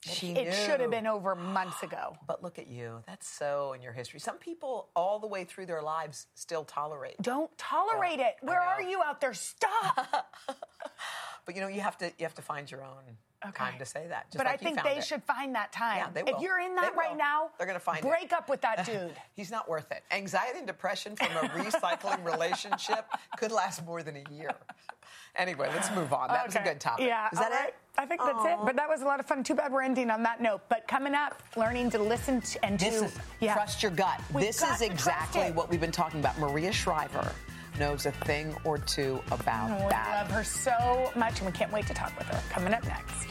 She 0.03 0.33
it 0.33 0.45
knew. 0.47 0.53
should 0.53 0.81
have 0.81 0.91
been 0.91 1.07
over 1.07 1.35
months 1.35 1.83
ago. 1.83 2.17
But 2.27 2.43
look 2.43 2.59
at 2.59 2.67
you. 2.67 3.03
That's 3.07 3.27
so 3.29 3.73
in 3.73 3.83
your 3.83 3.93
history. 3.93 4.21
Some 4.21 4.37
people, 4.39 4.89
all 4.97 5.19
the 5.19 5.27
way 5.27 5.45
through 5.45 5.67
their 5.67 5.83
lives, 5.83 6.27
still 6.35 6.65
tolerate. 6.65 7.17
Don't 7.23 7.57
tolerate 7.59 8.21
it. 8.21 8.37
Where 8.43 8.61
are 8.61 8.83
you 8.83 9.03
out 9.03 9.21
there? 9.21 9.35
Stop. 9.35 10.27
But 11.45 11.55
you 11.55 11.61
know, 11.61 11.69
you 11.69 11.81
have 11.81 11.97
to 11.99 12.07
you 12.19 12.25
have 12.25 12.35
to 12.35 12.43
find 12.43 12.69
your 12.69 12.83
own 12.85 13.53
time 13.55 13.79
to 13.79 13.85
say 13.87 14.07
that. 14.09 14.27
Just 14.33 14.39
but 14.39 14.47
like 14.47 14.55
I 14.55 14.57
think 14.57 14.83
they 14.83 14.97
it. 14.99 15.05
should 15.05 15.23
find 15.23 15.55
that 15.55 15.73
time. 15.73 15.99
Yeah, 15.99 16.11
they 16.25 16.29
If 16.33 16.41
you're 16.41 16.59
in 16.59 16.75
that 16.75 16.97
right 16.97 17.11
will. 17.13 17.19
now, 17.19 17.51
They're 17.57 17.69
gonna 17.69 17.79
find 17.79 18.05
it. 18.05 18.09
break 18.09 18.33
up 18.33 18.49
with 18.49 18.61
that 18.63 18.85
dude. 18.91 19.15
He's 19.35 19.53
not 19.53 19.69
worth 19.69 19.93
it. 19.93 20.03
Anxiety 20.11 20.59
and 20.59 20.67
depression 20.67 21.15
from 21.15 21.29
a 21.37 21.49
recycling 21.51 22.25
relationship 22.33 23.07
could 23.39 23.53
last 23.53 23.87
more 23.87 24.03
than 24.03 24.17
a 24.17 24.33
year. 24.35 24.51
Anyway, 25.37 25.69
let's 25.73 25.95
move 25.95 26.13
on. 26.13 26.29
That 26.29 26.47
was 26.47 26.57
a 26.57 26.61
good 26.63 26.81
topic. 26.81 27.07
Yeah. 27.07 27.29
Is 27.33 27.39
that 27.39 27.53
right. 27.53 27.69
it? 27.69 27.75
I 27.99 28.05
think 28.07 28.21
that's 28.21 28.45
it. 28.45 28.59
But 28.65 28.77
that 28.77 28.89
was 28.89 29.03
a 29.03 29.05
lot 29.05 29.21
of 29.21 29.27
fun. 29.27 29.43
Too 29.43 29.55
bad 29.55 29.73
we're 29.73 29.83
ending 29.83 30.11
on 30.11 30.23
that 30.25 30.41
note. 30.41 30.63
But 30.69 30.87
coming 30.87 31.15
up, 31.15 31.43
learning 31.57 31.91
to 31.91 31.99
listen 31.99 32.41
to 32.41 32.65
and 32.65 32.79
This 32.79 32.99
do. 33.01 33.05
is 33.07 33.19
yeah. 33.41 33.55
trust 33.55 33.83
your 33.83 33.93
gut. 33.93 34.21
We've 34.33 34.45
this 34.45 34.63
is 34.63 34.83
exactly 34.83 35.51
what 35.53 35.71
we've 35.71 35.81
been 35.81 35.93
talking 35.93 36.21
about. 36.21 36.39
Maria 36.39 36.73
Shriver 36.73 37.33
knows 37.79 38.07
a 38.07 38.13
thing 38.13 38.55
or 38.65 38.79
two 38.79 39.21
about 39.31 39.71
Oh, 39.71 39.85
we 39.85 39.91
that. 39.91 40.23
love 40.23 40.31
her 40.31 40.45
so 40.45 41.11
much, 41.17 41.39
and 41.41 41.47
we 41.47 41.53
can't 41.53 41.73
wait 41.73 41.87
to 41.87 41.95
talk 41.95 42.17
with 42.19 42.27
her. 42.29 42.41
Coming 42.51 42.73
up 42.75 42.85
next. 42.85 43.27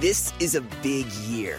This 0.00 0.32
is 0.40 0.54
a 0.54 0.60
big 0.82 1.06
year. 1.12 1.58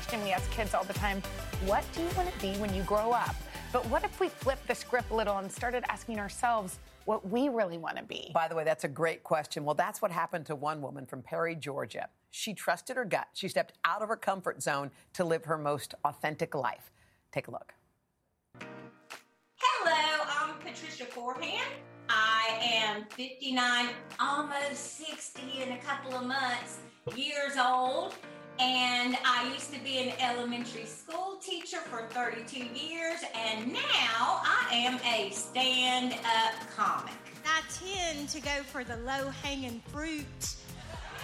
Question 0.00 0.24
we 0.24 0.32
ask 0.32 0.50
kids 0.50 0.72
all 0.72 0.84
the 0.84 0.94
time. 0.94 1.22
What 1.66 1.84
do 1.94 2.00
you 2.00 2.08
want 2.16 2.32
to 2.32 2.40
be 2.40 2.52
when 2.58 2.74
you 2.74 2.82
grow 2.84 3.12
up? 3.12 3.34
But 3.70 3.84
what 3.90 4.02
if 4.02 4.18
we 4.18 4.30
flipped 4.30 4.66
the 4.66 4.74
script 4.74 5.10
a 5.10 5.14
little 5.14 5.36
and 5.36 5.52
started 5.52 5.84
asking 5.90 6.18
ourselves 6.18 6.78
what 7.04 7.28
we 7.28 7.50
really 7.50 7.76
want 7.76 7.98
to 7.98 8.02
be? 8.02 8.30
By 8.32 8.48
the 8.48 8.54
way, 8.54 8.64
that's 8.64 8.84
a 8.84 8.88
great 8.88 9.22
question. 9.22 9.62
Well, 9.62 9.74
that's 9.74 10.00
what 10.00 10.10
happened 10.10 10.46
to 10.46 10.54
one 10.54 10.80
woman 10.80 11.04
from 11.04 11.20
Perry, 11.20 11.54
Georgia. 11.54 12.08
She 12.30 12.54
trusted 12.54 12.96
her 12.96 13.04
gut. 13.04 13.26
She 13.34 13.46
stepped 13.46 13.74
out 13.84 14.00
of 14.00 14.08
her 14.08 14.16
comfort 14.16 14.62
zone 14.62 14.90
to 15.12 15.22
live 15.24 15.44
her 15.44 15.58
most 15.58 15.94
authentic 16.06 16.54
life. 16.54 16.90
Take 17.30 17.48
a 17.48 17.50
look. 17.50 17.74
Hello, 19.58 20.24
I'm 20.40 20.54
Patricia 20.60 21.04
Forehand. 21.04 21.74
I 22.08 22.58
am 22.62 23.04
59, 23.10 23.88
almost 24.18 24.96
60 24.96 25.62
in 25.62 25.72
a 25.72 25.78
couple 25.78 26.14
of 26.16 26.24
months, 26.24 26.78
years 27.14 27.58
old, 27.58 28.14
And 28.60 29.16
I 29.24 29.50
used 29.54 29.72
to 29.72 29.80
be 29.80 29.98
an 30.00 30.12
elementary 30.20 30.84
school 30.84 31.38
teacher 31.40 31.78
for 31.78 32.02
32 32.10 32.58
years, 32.58 33.20
and 33.34 33.72
now 33.72 34.42
I 34.44 34.68
am 34.70 35.00
a 35.02 35.30
stand 35.30 36.12
up 36.12 36.54
comic. 36.76 37.14
I 37.46 37.62
tend 37.72 38.28
to 38.28 38.40
go 38.40 38.62
for 38.64 38.84
the 38.84 38.96
low 38.98 39.30
hanging 39.42 39.80
fruit 39.90 40.26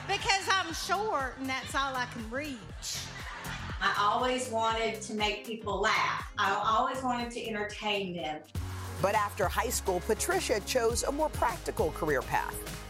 because 0.08 0.48
I'm 0.50 0.72
short 0.72 1.36
and 1.38 1.46
that's 1.46 1.74
all 1.74 1.94
I 1.94 2.06
can 2.06 2.30
reach. 2.30 2.56
I 3.82 3.94
always 4.00 4.48
wanted 4.48 5.02
to 5.02 5.12
make 5.12 5.44
people 5.44 5.78
laugh, 5.78 6.32
I 6.38 6.54
always 6.54 7.02
wanted 7.02 7.30
to 7.32 7.46
entertain 7.46 8.16
them. 8.16 8.40
But 9.02 9.14
after 9.14 9.46
high 9.46 9.68
school, 9.68 10.00
Patricia 10.06 10.60
chose 10.60 11.02
a 11.02 11.12
more 11.12 11.28
practical 11.28 11.90
career 11.90 12.22
path. 12.22 12.85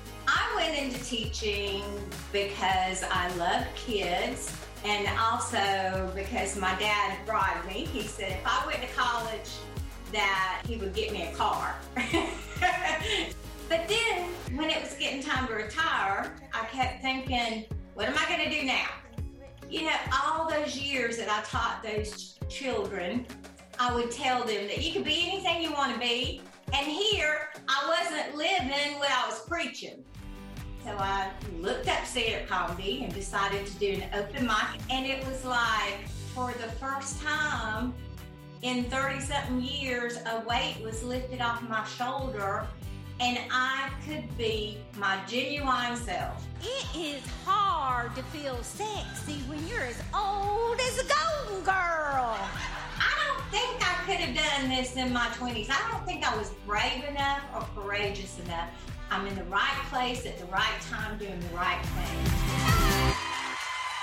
I 0.57 0.71
went 0.71 0.79
into 0.79 1.05
teaching 1.05 1.83
because 2.33 3.05
I 3.11 3.31
love 3.37 3.67
kids 3.75 4.57
and 4.87 5.07
also 5.19 6.11
because 6.15 6.57
my 6.57 6.75
dad 6.79 7.19
bribed 7.27 7.67
me. 7.67 7.85
He 7.85 8.03
said 8.03 8.33
if 8.33 8.47
I 8.47 8.67
went 8.67 8.81
to 8.81 8.89
college, 8.97 9.51
that 10.13 10.63
he 10.67 10.77
would 10.77 10.95
get 10.95 11.13
me 11.13 11.25
a 11.25 11.33
car. 11.35 11.75
but 13.69 13.87
then 13.87 14.31
when 14.55 14.71
it 14.71 14.81
was 14.81 14.95
getting 14.95 15.23
time 15.23 15.47
to 15.49 15.55
retire, 15.55 16.35
I 16.55 16.65
kept 16.73 17.03
thinking, 17.03 17.67
what 17.93 18.09
am 18.09 18.15
I 18.17 18.27
going 18.27 18.51
to 18.51 18.61
do 18.61 18.67
now? 18.67 18.89
You 19.69 19.83
know, 19.83 19.97
all 20.25 20.49
those 20.49 20.75
years 20.75 21.19
that 21.19 21.29
I 21.29 21.43
taught 21.43 21.83
those 21.83 22.39
children, 22.49 23.27
I 23.79 23.95
would 23.95 24.11
tell 24.11 24.39
them 24.39 24.69
that 24.69 24.83
you 24.83 24.93
can 24.93 25.03
be 25.03 25.29
anything 25.31 25.61
you 25.61 25.73
want 25.73 25.93
to 25.93 26.01
be. 26.01 26.41
And 26.73 26.87
here, 26.87 27.51
I 27.69 28.01
wasn't 28.01 28.37
living 28.37 28.99
what 28.99 29.11
I 29.11 29.29
was 29.29 29.45
preaching. 29.47 30.03
So 30.87 30.93
I 30.93 31.31
looked 31.59 31.89
up 31.89 32.07
stand-up 32.07 32.49
comedy 32.49 33.03
and 33.03 33.13
decided 33.13 33.67
to 33.67 33.73
do 33.75 33.95
an 33.95 34.05
open 34.15 34.47
mic. 34.47 34.81
And 34.89 35.05
it 35.05 35.27
was 35.27 35.45
like, 35.45 36.07
for 36.33 36.53
the 36.53 36.71
first 36.75 37.21
time 37.21 37.93
in 38.63 38.85
30 38.85 39.21
something 39.21 39.61
years, 39.61 40.19
a 40.27 40.45
weight 40.47 40.77
was 40.85 41.03
lifted 41.03 41.41
off 41.41 41.61
my 41.69 41.85
shoulder 41.85 42.69
and 43.19 43.37
I 43.51 43.91
could 44.07 44.39
be 44.39 44.79
my 44.97 45.19
genuine 45.27 45.97
self. 45.97 46.47
It 46.63 46.87
is 46.97 47.23
hard 47.45 48.15
to 48.15 48.23
feel 48.25 48.63
sexy 48.63 49.41
when 49.49 49.67
you're 49.67 49.83
as 49.83 50.01
old 50.15 50.79
as 50.79 50.99
a 51.01 51.09
golden 51.09 51.65
girl. 51.65 52.39
I 53.01 53.13
don't 53.27 53.45
think 53.51 53.83
I 53.83 53.95
could 54.07 54.21
have 54.21 54.37
done 54.37 54.71
this 54.71 54.95
in 54.95 55.13
my 55.13 55.27
20s. 55.31 55.69
I 55.69 55.91
don't 55.91 56.07
think 56.07 56.25
I 56.25 56.37
was 56.37 56.51
brave 56.65 57.03
enough 57.09 57.43
or 57.57 57.67
courageous 57.75 58.39
enough. 58.39 58.69
I'm 59.11 59.27
in 59.27 59.35
the 59.37 59.45
right 59.45 59.83
place 59.89 60.27
at 60.27 60.39
the 60.39 60.47
right 60.47 60.81
time 60.91 61.17
doing 61.19 61.39
the 61.39 61.57
right 61.57 61.85
thing. 61.85 63.17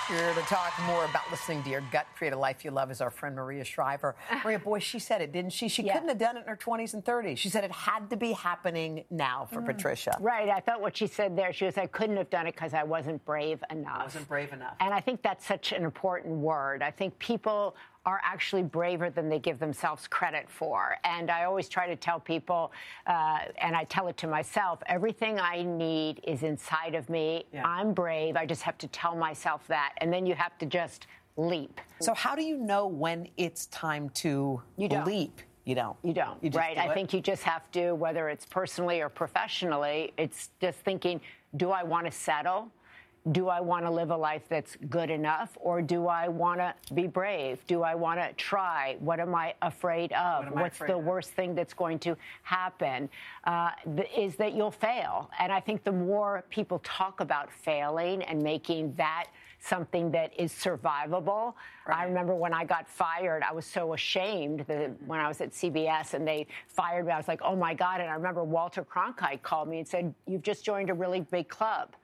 Here 0.08 0.34
to 0.34 0.42
talk 0.42 0.74
more 0.86 1.06
about 1.06 1.24
listening 1.32 1.64
to 1.64 1.70
your 1.70 1.82
gut, 1.92 2.06
create 2.16 2.34
a 2.34 2.38
life 2.38 2.66
you 2.66 2.72
love, 2.72 2.92
is 2.92 3.00
our 3.00 3.10
friend 3.10 3.36
Maria 3.36 3.64
Shriver. 3.64 4.16
Ah. 4.30 4.42
Maria, 4.44 4.60
boy, 4.60 4.80
she 4.80 5.00
said 5.00 5.22
it, 5.22 5.32
didn't 5.32 5.52
she? 5.52 5.70
She 5.70 5.82
Yeah. 5.82 5.94
couldn't 5.94 6.10
have 6.10 6.18
done 6.18 6.36
it 6.36 6.42
in 6.42 6.48
her 6.48 6.58
20s 6.58 6.94
and 6.94 7.04
30s. 7.04 7.38
She 7.38 7.50
said 7.50 7.64
it 7.64 7.72
had 7.72 8.10
to 8.10 8.18
be 8.18 8.34
happening 8.34 9.06
now 9.10 9.48
for 9.52 9.62
mm. 9.62 9.66
Patricia. 9.66 10.18
Right. 10.20 10.50
I 10.50 10.60
thought 10.60 10.82
what 10.82 10.96
she 10.96 11.08
said 11.08 11.38
there, 11.38 11.54
she 11.54 11.66
was, 11.66 11.78
I 11.78 11.88
couldn't 11.88 12.18
have 12.18 12.30
done 12.30 12.48
it 12.48 12.54
because 12.54 12.74
I 12.74 12.84
wasn't 12.84 13.24
brave 13.24 13.64
enough. 13.72 14.02
I 14.02 14.04
wasn't 14.04 14.28
brave 14.28 14.52
enough. 14.52 14.76
And 14.82 14.94
I 14.94 15.00
think 15.00 15.22
that's 15.22 15.48
such 15.48 15.72
an 15.72 15.84
important 15.84 16.36
word. 16.36 16.84
I 16.84 16.92
think 16.92 17.18
people 17.18 17.76
are 18.06 18.20
actually 18.24 18.64
braver 18.64 19.10
than 19.10 19.30
they 19.30 19.40
give 19.40 19.60
themselves 19.60 20.08
credit 20.08 20.50
for. 20.50 20.98
And 21.04 21.32
I 21.32 21.46
always 21.46 21.70
try 21.70 21.88
to 21.88 21.96
tell 21.96 22.20
people, 22.20 22.72
uh, 23.08 23.40
and 23.58 23.76
I 23.76 23.86
tell 23.86 24.08
it 24.08 24.18
to 24.18 24.28
myself, 24.28 24.80
everything 24.88 25.40
I 25.40 25.64
need 25.64 26.20
is 26.26 26.44
inside 26.44 26.96
of 26.96 27.10
me. 27.10 27.46
Yeah. 27.54 27.66
I'm 27.66 27.94
brave. 27.94 28.36
I 28.36 28.46
just 28.46 28.62
have 28.64 28.78
to 28.80 28.88
tell 28.88 29.16
myself 29.16 29.66
that. 29.68 29.94
And 29.98 30.12
then 30.12 30.26
you 30.26 30.36
have 30.36 30.58
to 30.60 30.66
just 30.66 31.08
leap. 31.38 31.80
So, 32.02 32.14
how 32.14 32.36
do 32.36 32.44
you 32.44 32.58
know 32.58 32.88
when 32.88 33.28
it's 33.38 33.68
time 33.68 34.10
to 34.16 34.62
You 34.78 34.90
don't. 34.90 35.06
leap? 35.08 35.42
You 35.66 35.76
don't. 35.76 35.96
You 36.04 36.14
don't, 36.14 36.44
You 36.44 36.50
just 36.50 36.60
right? 36.60 36.76
do 36.76 36.82
I 36.82 36.94
think 36.94 37.14
you 37.14 37.22
just 37.22 37.44
have 37.44 37.72
to, 37.72 37.94
whether 37.94 38.28
it's 38.28 38.46
personally 38.46 39.00
or 39.00 39.08
professionally, 39.08 40.14
it's 40.18 40.50
just 40.60 40.80
thinking, 40.80 41.22
do 41.56 41.72
I 41.72 41.84
want 41.84 42.06
to 42.06 42.12
settle? 42.12 42.70
Do 43.32 43.48
I 43.48 43.62
want 43.62 43.86
to 43.86 43.90
live 43.92 44.12
a 44.12 44.18
life 44.18 44.44
that's 44.50 44.76
good 44.90 45.10
enough? 45.10 45.58
Or 45.62 45.82
do 45.82 46.08
I 46.08 46.28
want 46.28 46.60
to 46.60 46.94
be 46.94 47.08
brave? 47.08 47.66
Do 47.68 47.82
I 47.82 47.96
want 47.96 48.20
to 48.20 48.34
try? 48.34 48.98
What 49.00 49.22
am 49.22 49.34
I 49.34 49.54
afraid 49.62 50.12
of? 50.12 50.46
What 50.46 50.56
What's 50.56 50.76
afraid 50.76 50.90
the 50.90 50.98
of? 50.98 51.06
worst 51.06 51.32
thing 51.32 51.56
that's 51.56 51.74
going 51.74 52.00
to 52.00 52.18
happen? 52.42 53.10
Uh, 53.46 53.72
is 54.16 54.36
that 54.36 54.54
you'll 54.54 54.72
fail. 54.72 55.32
And 55.40 55.54
I 55.54 55.62
think 55.62 55.86
the 55.86 55.92
more 55.94 56.44
people 56.50 56.80
talk 56.84 57.22
about 57.22 57.50
failing 57.50 58.24
and 58.24 58.42
making 58.42 58.94
that 58.96 59.28
something 59.64 60.12
that 60.12 60.38
is 60.38 60.52
survivable. 60.52 61.54
I 61.88 62.04
remember 62.04 62.36
when 62.36 62.54
I 62.54 62.66
got 62.66 62.90
fired, 62.90 63.44
I 63.44 63.54
was 63.54 63.66
so 63.66 63.94
ashamed 63.94 64.66
that 64.68 64.92
when 65.08 65.22
I 65.22 65.30
was 65.30 65.40
at 65.40 65.52
CBS 65.52 66.14
and 66.14 66.28
they 66.28 66.48
fired 66.68 67.06
me, 67.06 67.14
I 67.14 67.18
was 67.18 67.30
like, 67.30 67.42
oh 67.42 67.56
my 67.56 67.74
God. 67.74 68.02
And 68.02 68.10
I 68.10 68.16
remember 68.16 68.44
Walter 68.44 68.84
Cronkite 68.84 69.42
called 69.42 69.70
me 69.70 69.80
and 69.80 69.88
said, 69.88 70.14
You've 70.28 70.42
just 70.42 70.66
joined 70.66 70.90
a 70.90 70.94
really 70.94 71.22
big 71.22 71.48
club. 71.48 71.96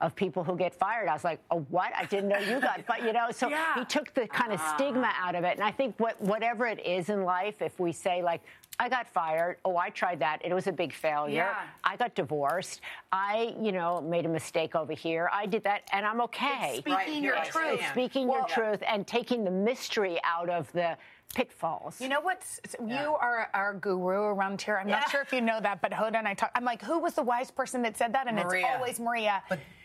Of 0.00 0.14
people 0.16 0.42
who 0.42 0.56
get 0.56 0.74
fired, 0.74 1.08
I 1.08 1.12
was 1.14 1.24
like, 1.24 1.40
"Oh, 1.50 1.64
what? 1.70 1.92
I 1.96 2.04
didn't 2.06 2.28
know 2.28 2.38
you 2.38 2.60
got 2.60 2.82
fired." 2.86 3.04
You 3.04 3.12
know, 3.12 3.30
so 3.30 3.48
Yeah. 3.48 3.74
he 3.78 3.84
took 3.84 4.12
the 4.14 4.26
kind 4.26 4.52
of 4.52 4.60
stigma 4.74 5.08
ah. 5.08 5.28
out 5.28 5.34
of 5.34 5.44
it, 5.44 5.54
and 5.56 5.62
I 5.62 5.70
think 5.70 5.98
what 5.98 6.20
whatever 6.20 6.66
it 6.66 6.84
is 6.84 7.08
in 7.08 7.22
life, 7.24 7.62
if 7.62 7.78
we 7.78 7.92
say 7.92 8.22
like, 8.22 8.40
"I 8.80 8.88
got 8.88 9.06
fired," 9.08 9.58
"Oh, 9.64 9.76
I 9.76 9.90
tried 9.90 10.18
that," 10.20 10.40
it 10.44 10.52
was 10.52 10.66
a 10.66 10.72
big 10.72 10.92
failure. 10.92 11.36
Yeah. 11.36 11.62
I 11.84 11.96
got 11.96 12.14
divorced. 12.14 12.80
I, 13.12 13.54
you 13.60 13.70
know, 13.72 14.00
made 14.00 14.26
a 14.26 14.28
mistake 14.28 14.74
over 14.74 14.92
here. 14.92 15.30
I 15.32 15.46
did 15.46 15.62
that, 15.64 15.82
and 15.92 16.04
I'm 16.04 16.20
okay. 16.22 16.76
It's 16.76 16.78
speaking 16.78 17.22
your 17.22 17.34
It's- 17.34 17.48
truth. 17.48 17.80
It's 17.80 17.88
speaking 17.90 18.28
your 18.28 18.44
truth 18.46 18.82
and 18.86 19.06
taking 19.06 19.44
the 19.44 19.50
mystery 19.50 20.18
out 20.24 20.48
of 20.48 20.70
the 20.72 20.96
pitfalls. 21.34 22.00
You 22.00 22.08
know 22.08 22.20
what's 22.20 22.60
you 22.80 22.96
are 22.96 23.48
our 23.54 23.74
guru 23.74 24.22
around 24.24 24.60
here. 24.60 24.78
I'm 24.78 24.88
not 24.88 25.10
sure 25.10 25.22
if 25.22 25.32
you 25.32 25.40
know 25.40 25.60
that, 25.60 25.80
but 25.80 25.92
Hoda 25.92 26.16
and 26.16 26.28
I 26.28 26.34
talk. 26.34 26.50
I'm 26.54 26.64
like, 26.64 26.82
who 26.82 26.98
was 26.98 27.14
the 27.14 27.22
wise 27.22 27.50
person 27.50 27.82
that 27.82 27.96
said 27.96 28.12
that? 28.14 28.26
And 28.26 28.36
Maria. 28.36 28.66
it's 28.66 28.76
always 28.76 29.00
Maria. 29.00 29.42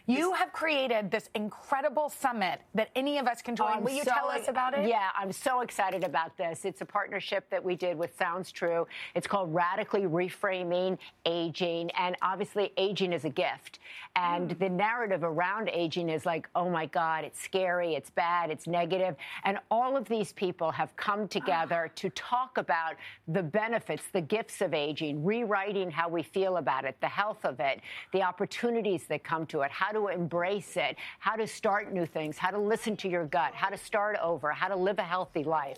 You 0.08 0.34
have 0.34 0.54
created 0.54 1.12
this 1.12 1.30
incredible 1.36 2.10
summit 2.10 2.62
that 2.74 2.90
any 2.96 3.18
of 3.18 3.28
us 3.28 3.42
can 3.42 3.56
join. 3.56 3.68
I'm 3.74 3.84
Will 3.84 3.92
you 3.92 4.04
so- 4.04 4.12
tell 4.12 4.30
us 4.30 4.48
about 4.48 4.74
it? 4.74 4.88
Yeah, 4.88 5.10
I'm 5.18 5.34
so 5.34 5.60
excited 5.62 6.04
about 6.06 6.36
this. 6.38 6.64
It's 6.64 6.80
a 6.80 6.86
partnership 6.86 7.50
that 7.50 7.62
we 7.64 7.76
did 7.76 7.98
with 7.98 8.18
Sounds 8.18 8.52
True. 8.52 8.88
It's 9.16 9.28
called 9.28 9.54
Radically 9.54 10.04
Reframing 10.04 10.98
Aging. 11.26 11.92
And 11.92 12.16
obviously, 12.22 12.72
aging 12.78 13.12
is 13.12 13.26
a 13.26 13.30
gift. 13.30 13.80
And 14.16 14.52
Hmm. 14.54 14.58
the 14.60 14.70
narrative 14.70 15.24
around 15.24 15.70
aging 15.70 16.10
is 16.10 16.26
like, 16.26 16.48
oh 16.56 16.70
my 16.70 16.86
God, 16.86 17.26
it's 17.26 17.40
scary, 17.40 17.96
it's 17.96 18.10
bad, 18.10 18.50
it's 18.50 18.66
negative. 18.66 19.18
And 19.44 19.60
all 19.70 19.98
of 19.98 20.08
these 20.08 20.32
people 20.32 20.72
have 20.72 20.96
come 20.96 21.28
together 21.28 21.92
to 21.96 22.10
talk 22.12 22.58
about 22.58 22.96
the 23.28 23.44
benefits, 23.44 24.08
the 24.14 24.22
gifts 24.22 24.62
of 24.62 24.74
aging, 24.74 25.24
rewriting 25.26 25.92
how 25.92 26.08
we 26.08 26.24
feel 26.24 26.58
about 26.58 26.86
it, 26.86 26.96
the 27.02 27.08
health 27.10 27.44
of 27.44 27.60
it, 27.60 27.82
the 28.14 28.24
opportunities 28.24 29.06
that 29.08 29.24
come 29.26 29.46
to 29.48 29.62
it, 29.62 29.72
how 29.72 29.92
to 29.98 30.08
embrace 30.08 30.78
it, 30.78 30.98
how 31.20 31.36
to 31.36 31.48
start 31.48 31.92
new 31.92 32.06
things, 32.06 32.38
how 32.38 32.52
to 32.52 32.58
listen 32.58 32.96
to 32.98 33.10
your 33.10 33.26
gut, 33.26 33.54
how 33.54 33.70
to 33.70 33.78
start 33.78 34.18
over, 34.22 34.52
how 34.52 34.68
to 34.68 34.76
live 34.76 35.00
a 35.00 35.04
healthy 35.04 35.44
life. 35.44 35.78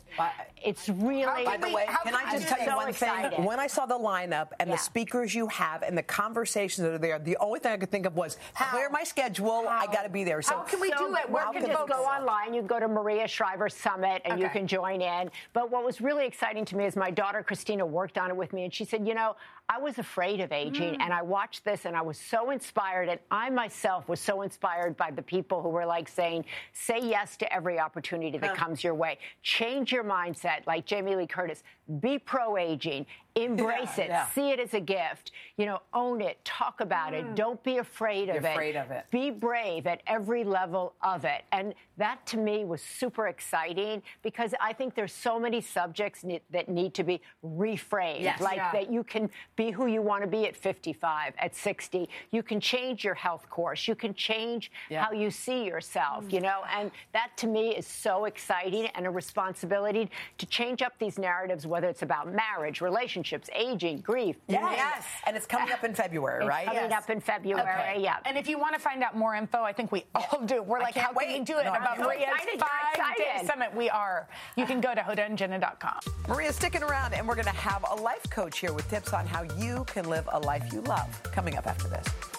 It's 0.64 0.90
really. 0.90 1.46
By 1.46 1.58
the 1.58 1.70
way, 1.70 1.86
How 1.88 2.04
can 2.04 2.16
I 2.16 2.32
just 2.34 2.48
tell 2.48 2.60
you 2.60 2.66
so 2.66 2.76
one 2.76 2.90
excited. 2.90 3.36
thing? 3.38 3.46
When 3.46 3.60
I 3.60 3.68
saw 3.68 3.86
the 3.86 3.98
lineup 3.98 4.50
and 4.60 4.70
Yeah. 4.70 4.76
the 4.76 4.82
speakers 4.82 5.34
you 5.34 5.48
have 5.48 5.82
and 5.84 5.98
the 5.98 6.04
conversations 6.04 6.86
that 6.86 6.94
are 6.94 6.98
there, 6.98 7.18
the 7.20 7.38
only 7.38 7.60
thing 7.60 7.72
I 7.72 7.78
could 7.78 7.92
think 7.92 8.06
of 8.06 8.16
was 8.16 8.38
clear 8.72 8.90
my 8.90 9.04
schedule. 9.04 9.66
I 9.70 9.86
got 9.88 10.04
to 10.04 10.10
be 10.10 10.24
there. 10.24 10.42
So 10.42 10.56
How 10.58 10.64
can 10.64 10.80
we 10.80 10.90
So 10.92 10.98
do 11.10 11.16
it? 11.16 11.30
Where 11.30 11.46
you 11.46 11.52
can 11.54 11.62
can 11.64 11.72
just 11.72 11.88
go 11.88 12.04
online. 12.04 12.54
You 12.54 12.62
can 12.62 12.68
go 12.68 12.80
to 12.80 12.88
Maria 12.88 13.28
Shriver 13.28 13.70
Summit 13.70 14.22
and 14.26 14.40
you 14.40 14.50
can 14.50 14.68
join 14.68 15.02
in. 15.02 15.32
But 15.54 15.72
what 15.72 15.84
was 15.86 16.02
really 16.02 16.26
exciting 16.26 16.66
to 16.66 16.78
me 16.78 16.86
is 16.86 16.96
my 16.96 17.12
daughter 17.12 17.42
Christina 17.44 17.86
worked 17.86 18.18
on 18.18 18.30
it 18.30 18.36
with 18.36 18.54
me, 18.54 18.64
and 18.66 18.74
she 18.74 18.86
said, 18.86 19.08
"You 19.08 19.14
know, 19.14 19.36
I 19.72 19.78
was 19.78 20.00
afraid 20.00 20.40
of 20.40 20.52
aging, 20.52 20.96
Mm. 20.96 21.02
and 21.02 21.14
I 21.14 21.22
watched 21.22 21.64
this, 21.64 21.86
and 21.86 21.96
I 21.96 22.02
was 22.02 22.18
so 22.18 22.50
inspired, 22.50 23.08
and 23.08 23.20
I 23.30 23.52
myself 23.52 24.10
was 24.10 24.20
so 24.20 24.42
inspired 24.42 24.98
by 24.98 25.12
the 25.12 25.22
people 25.22 25.62
who 25.62 25.70
were 25.70 25.86
like 25.86 26.08
saying, 26.10 26.46
say 26.74 27.00
yes 27.00 27.38
to 27.38 27.54
every 27.54 27.80
opportunity 27.80 28.36
that 28.40 28.56
comes 28.56 28.84
your 28.84 28.96
way, 28.96 29.20
change 29.44 29.92
your 29.92 30.04
mindset, 30.04 30.66
like 30.66 30.86
Jamie 30.88 31.16
Lee 31.16 31.28
Curtis, 31.28 31.64
be 32.00 32.20
pro 32.20 32.58
aging." 32.58 33.06
Embrace 33.36 33.98
Yeah, 33.98 34.04
it. 34.04 34.10
yeah. 34.10 34.26
See 34.30 34.50
it 34.50 34.60
as 34.60 34.74
a 34.74 34.80
gift. 34.82 35.32
You 35.56 35.68
know, 35.68 35.80
own 35.94 36.20
it. 36.20 36.44
Talk 36.44 36.82
about 36.82 37.14
it. 37.14 37.24
Mm. 37.24 37.36
Don't 37.36 37.64
be 37.64 37.78
afraid 37.78 38.28
of 38.28 38.38
it. 38.44 38.44
afraid 38.44 38.76
of 38.76 38.90
it. 38.92 39.06
Be 39.12 39.30
brave 39.30 39.86
at 39.88 40.02
every 40.08 40.44
level 40.44 40.94
of 41.04 41.24
it. 41.26 41.44
And 41.54 41.74
that 41.98 42.26
to 42.28 42.38
me 42.38 42.66
was 42.66 42.82
super 42.82 43.28
exciting 43.28 44.02
because 44.24 44.54
I 44.60 44.74
think 44.74 44.94
there's 44.96 45.14
so 45.14 45.40
many 45.40 45.62
subjects 45.62 46.24
ne- 46.24 46.42
that 46.50 46.70
need 46.70 46.94
to 46.96 47.04
be 47.04 47.22
reframed. 47.46 48.22
Yes. 48.22 48.42
like 48.42 48.58
Yeah. 48.58 48.72
that 48.74 48.92
you 48.92 49.04
can 49.04 49.30
be 49.56 49.70
who 49.72 49.86
you 49.86 50.02
want 50.02 50.24
to 50.24 50.28
be 50.28 50.46
at 50.48 50.56
55, 50.56 51.34
at 51.38 51.56
60. 51.56 52.10
You 52.32 52.44
can 52.44 52.60
change 52.60 53.06
your 53.06 53.14
health 53.16 53.50
course. 53.50 53.88
You 53.88 53.96
can 53.96 54.14
change 54.16 54.72
how 54.92 55.12
you 55.12 55.30
see 55.30 55.64
yourself, 55.66 56.26
you 56.34 56.42
know? 56.42 56.64
And 56.76 56.92
that 57.14 57.30
to 57.38 57.48
me 57.48 57.76
is 57.76 57.86
so 57.88 58.26
exciting 58.26 58.88
and 58.96 59.06
a 59.06 59.10
responsibility 59.12 60.10
to 60.40 60.46
change 60.48 60.82
up 60.82 60.94
these 61.00 61.18
narratives, 61.20 61.66
whether 61.80 61.90
whether 61.90 61.92
it's 61.92 62.02
about 62.02 62.34
marriage, 62.34 62.82
relationships, 62.82 63.50
aging, 63.56 64.02
grief. 64.02 64.36
Yes. 64.48 64.74
yes. 64.76 65.06
And 65.26 65.38
it's 65.38 65.46
coming 65.46 65.72
up 65.72 65.86
in 65.86 65.94
February, 65.94 66.42
it's 66.42 66.50
right? 66.50 66.66
Coming 66.66 66.90
yes. 66.90 67.04
up 67.04 67.10
in 67.10 67.22
February, 67.22 67.62
okay. 67.62 68.02
yeah. 68.02 68.18
And 68.26 68.38
if 68.38 68.50
you 68.50 68.60
want 68.60 68.74
to 68.74 68.80
find 68.80 69.02
out 69.02 69.16
more 69.16 69.34
info, 69.36 69.64
I 69.64 69.72
think 69.72 69.90
we 69.92 70.04
all 70.14 70.42
do. 70.46 70.62
We're 70.62 70.82
like, 70.82 70.96
how 70.96 71.14
wait. 71.14 71.28
can 71.28 71.40
we 71.40 71.46
do 71.46 71.58
it 71.58 71.64
no, 71.64 71.74
about 71.74 71.98
Maria's 71.98 72.28
five-day 72.60 73.48
summit? 73.48 73.74
We 73.74 73.90
are. 73.90 74.28
You 74.58 74.66
can 74.66 74.82
go 74.82 74.94
to 74.94 75.00
hodaandjenna.com. 75.02 76.00
Maria's 76.28 76.58
sticking 76.58 76.84
around, 76.84 77.14
and 77.14 77.26
we're 77.26 77.36
going 77.36 77.46
to 77.46 77.52
have 77.52 77.86
a 77.90 77.96
life 77.96 78.30
coach 78.30 78.60
here 78.60 78.74
with 78.74 78.90
tips 78.90 79.14
on 79.14 79.26
how 79.26 79.44
you 79.58 79.86
can 79.86 80.10
live 80.10 80.28
a 80.34 80.40
life 80.40 80.74
you 80.74 80.82
love. 80.82 81.08
Coming 81.24 81.56
up 81.56 81.66
after 81.66 81.88
this. 81.88 82.39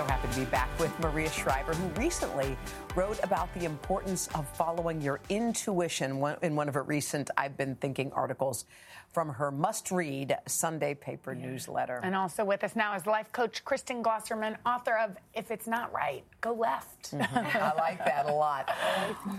So 0.00 0.06
happy 0.06 0.32
to 0.32 0.38
be 0.40 0.46
back 0.46 0.70
with 0.80 0.98
Maria 1.00 1.28
Shriver, 1.28 1.74
who 1.74 2.00
recently 2.00 2.56
wrote 2.96 3.22
about 3.22 3.52
the 3.52 3.66
importance 3.66 4.28
of 4.28 4.48
following 4.56 5.02
your 5.02 5.20
intuition 5.28 6.24
in 6.40 6.56
one 6.56 6.68
of 6.68 6.74
her 6.74 6.84
recent 6.84 7.28
I've 7.36 7.58
Been 7.58 7.74
Thinking 7.74 8.10
articles 8.14 8.64
from 9.12 9.28
her 9.28 9.50
must 9.50 9.90
read 9.90 10.38
Sunday 10.46 10.94
paper 10.94 11.34
yeah. 11.34 11.44
newsletter. 11.44 12.00
And 12.02 12.14
also 12.14 12.46
with 12.46 12.64
us 12.64 12.74
now 12.74 12.94
is 12.94 13.04
life 13.04 13.30
coach 13.32 13.62
Kristen 13.62 14.02
Glosserman, 14.02 14.56
author 14.64 14.96
of 14.96 15.16
If 15.34 15.50
It's 15.50 15.66
Not 15.66 15.92
Right, 15.92 16.24
Go 16.40 16.54
Left. 16.54 17.10
Mm-hmm. 17.10 17.58
I 17.58 17.74
like 17.74 18.02
that 18.02 18.24
a 18.24 18.32
lot. 18.32 18.72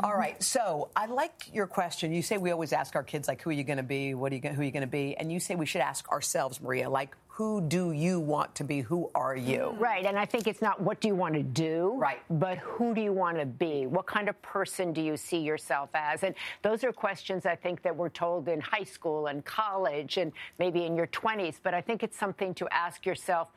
All 0.04 0.14
right. 0.14 0.44
So 0.44 0.90
I 0.96 1.08
like 1.08 1.50
your 1.52 1.66
question. 1.66 2.14
You 2.14 2.22
say 2.22 2.38
we 2.38 2.52
always 2.52 2.72
ask 2.72 2.96
our 2.96 3.04
kids, 3.04 3.28
like, 3.28 3.42
who 3.42 3.50
are 3.50 3.54
you 3.54 3.64
going 3.64 3.78
to 3.78 3.84
be? 3.84 4.14
What 4.14 4.32
are 4.32 4.36
you, 4.36 4.42
who 4.42 4.62
are 4.62 4.66
you 4.66 4.72
going 4.72 4.82
to 4.82 4.88
be? 4.88 5.18
And 5.18 5.32
you 5.32 5.40
say 5.40 5.56
we 5.56 5.66
should 5.66 5.82
ask 5.82 6.08
ourselves, 6.10 6.62
Maria, 6.62 6.88
like, 6.88 7.16
who 7.42 7.60
do 7.60 7.92
you 7.92 8.20
want 8.20 8.54
to 8.54 8.64
be? 8.64 8.82
Who 8.82 9.10
are 9.16 9.36
you? 9.36 9.76
Right. 9.80 10.06
And 10.06 10.16
I 10.16 10.28
think 10.28 10.46
it's 10.46 10.62
not 10.62 10.80
what 10.80 11.02
do 11.02 11.08
you 11.08 11.16
want 11.16 11.34
to 11.34 11.42
do, 11.42 11.96
right? 11.98 12.22
But 12.30 12.60
who 12.60 12.94
do 12.94 13.02
you 13.02 13.12
want 13.12 13.40
to 13.40 13.48
be? 13.48 13.88
What 13.88 14.06
kind 14.06 14.30
of 14.30 14.40
person 14.44 14.94
do 14.94 15.02
you 15.02 15.18
see 15.18 15.40
yourself 15.40 15.90
as? 15.96 16.22
And 16.22 16.36
those 16.62 16.84
are 16.84 16.94
questions 16.94 17.48
I 17.48 17.56
think 17.56 17.82
that 17.82 17.96
we're 17.96 18.10
told 18.10 18.48
in 18.48 18.62
high 18.62 18.84
school 18.84 19.26
and 19.26 19.44
college 19.44 20.18
and 20.18 20.32
maybe 20.60 20.86
in 20.86 20.96
your 20.96 21.08
20s. 21.08 21.56
But 21.64 21.74
I 21.74 21.82
think 21.82 22.04
it's 22.04 22.16
something 22.16 22.54
to 22.54 22.72
ask 22.72 23.08
yourself. 23.08 23.50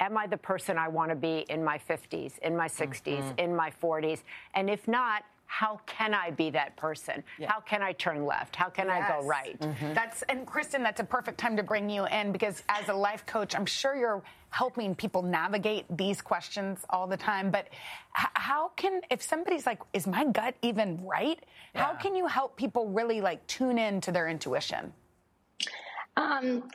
Am 0.00 0.18
I 0.18 0.26
the 0.26 0.36
person 0.36 0.76
I 0.76 0.88
want 0.88 1.10
to 1.10 1.16
be 1.16 1.46
in 1.48 1.62
my 1.62 1.78
50s, 1.78 2.38
in 2.40 2.56
my 2.56 2.66
60s, 2.66 3.02
mm-hmm. 3.04 3.38
in 3.38 3.54
my 3.54 3.70
40s? 3.70 4.24
And 4.54 4.68
if 4.68 4.88
not, 4.88 5.22
how 5.48 5.80
can 5.86 6.12
I 6.12 6.30
be 6.30 6.50
that 6.50 6.76
person? 6.76 7.24
Yeah. 7.38 7.50
How 7.50 7.60
can 7.60 7.82
I 7.82 7.92
turn 7.92 8.26
left? 8.26 8.54
How 8.54 8.68
can 8.68 8.86
yes. 8.86 9.10
I 9.10 9.20
go 9.20 9.26
right? 9.26 9.58
Mm-hmm. 9.58 9.94
That's 9.94 10.22
and 10.28 10.46
Kristen, 10.46 10.82
that's 10.82 11.00
a 11.00 11.04
perfect 11.04 11.38
time 11.38 11.56
to 11.56 11.62
bring 11.62 11.88
you 11.88 12.06
in 12.06 12.32
because 12.32 12.62
as 12.68 12.88
a 12.90 12.92
life 12.92 13.24
coach, 13.24 13.56
I'm 13.56 13.64
sure 13.64 13.96
you're 13.96 14.22
helping 14.50 14.94
people 14.94 15.22
navigate 15.22 15.86
these 15.96 16.20
questions 16.20 16.80
all 16.90 17.06
the 17.06 17.16
time. 17.16 17.50
But 17.50 17.68
h- 18.16 18.28
how 18.34 18.68
can 18.76 19.00
if 19.10 19.22
somebody's 19.22 19.64
like, 19.64 19.80
is 19.94 20.06
my 20.06 20.26
gut 20.26 20.54
even 20.60 21.02
right? 21.02 21.42
Yeah. 21.74 21.84
How 21.84 21.94
can 21.94 22.14
you 22.14 22.26
help 22.26 22.56
people 22.56 22.90
really 22.90 23.22
like 23.22 23.44
tune 23.46 23.78
in 23.78 24.02
to 24.02 24.12
their 24.12 24.28
intuition? 24.28 24.92
Um, 26.18 26.68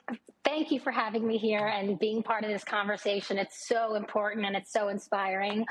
thank 0.43 0.71
you 0.71 0.79
for 0.79 0.91
having 0.91 1.27
me 1.27 1.37
here 1.37 1.67
and 1.67 1.99
being 1.99 2.23
part 2.23 2.43
of 2.43 2.49
this 2.49 2.63
conversation. 2.63 3.37
It's 3.37 3.67
so 3.67 3.93
important 3.93 4.47
and 4.47 4.55
it's 4.55 4.73
so 4.73 4.87
inspiring 4.87 5.65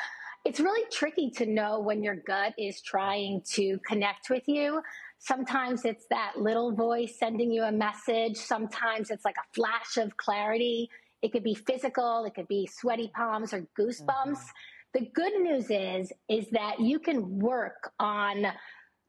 it's 0.44 0.58
really 0.58 0.84
tricky 0.90 1.30
to 1.30 1.46
know 1.46 1.80
when 1.80 2.02
your 2.02 2.16
gut 2.16 2.54
is 2.58 2.80
trying 2.82 3.42
to 3.52 3.78
connect 3.86 4.28
with 4.28 4.42
you. 4.46 4.82
Sometimes 5.18 5.84
it's 5.84 6.06
that 6.10 6.32
little 6.36 6.72
voice 6.72 7.16
sending 7.16 7.52
you 7.52 7.62
a 7.62 7.70
message. 7.70 8.36
Sometimes 8.36 9.10
it's 9.10 9.24
like 9.24 9.36
a 9.36 9.54
flash 9.54 9.96
of 9.98 10.16
clarity. 10.16 10.90
It 11.22 11.30
could 11.30 11.44
be 11.44 11.54
physical. 11.54 12.24
It 12.24 12.34
could 12.34 12.48
be 12.48 12.66
sweaty 12.66 13.12
palms 13.14 13.52
or 13.52 13.66
goosebumps. 13.78 14.06
Mm-hmm. 14.26 14.94
The 14.94 15.10
good 15.14 15.40
news 15.40 15.66
is, 15.70 16.12
is 16.28 16.48
that 16.50 16.80
you 16.80 16.98
can 16.98 17.38
work 17.38 17.92
on 18.00 18.46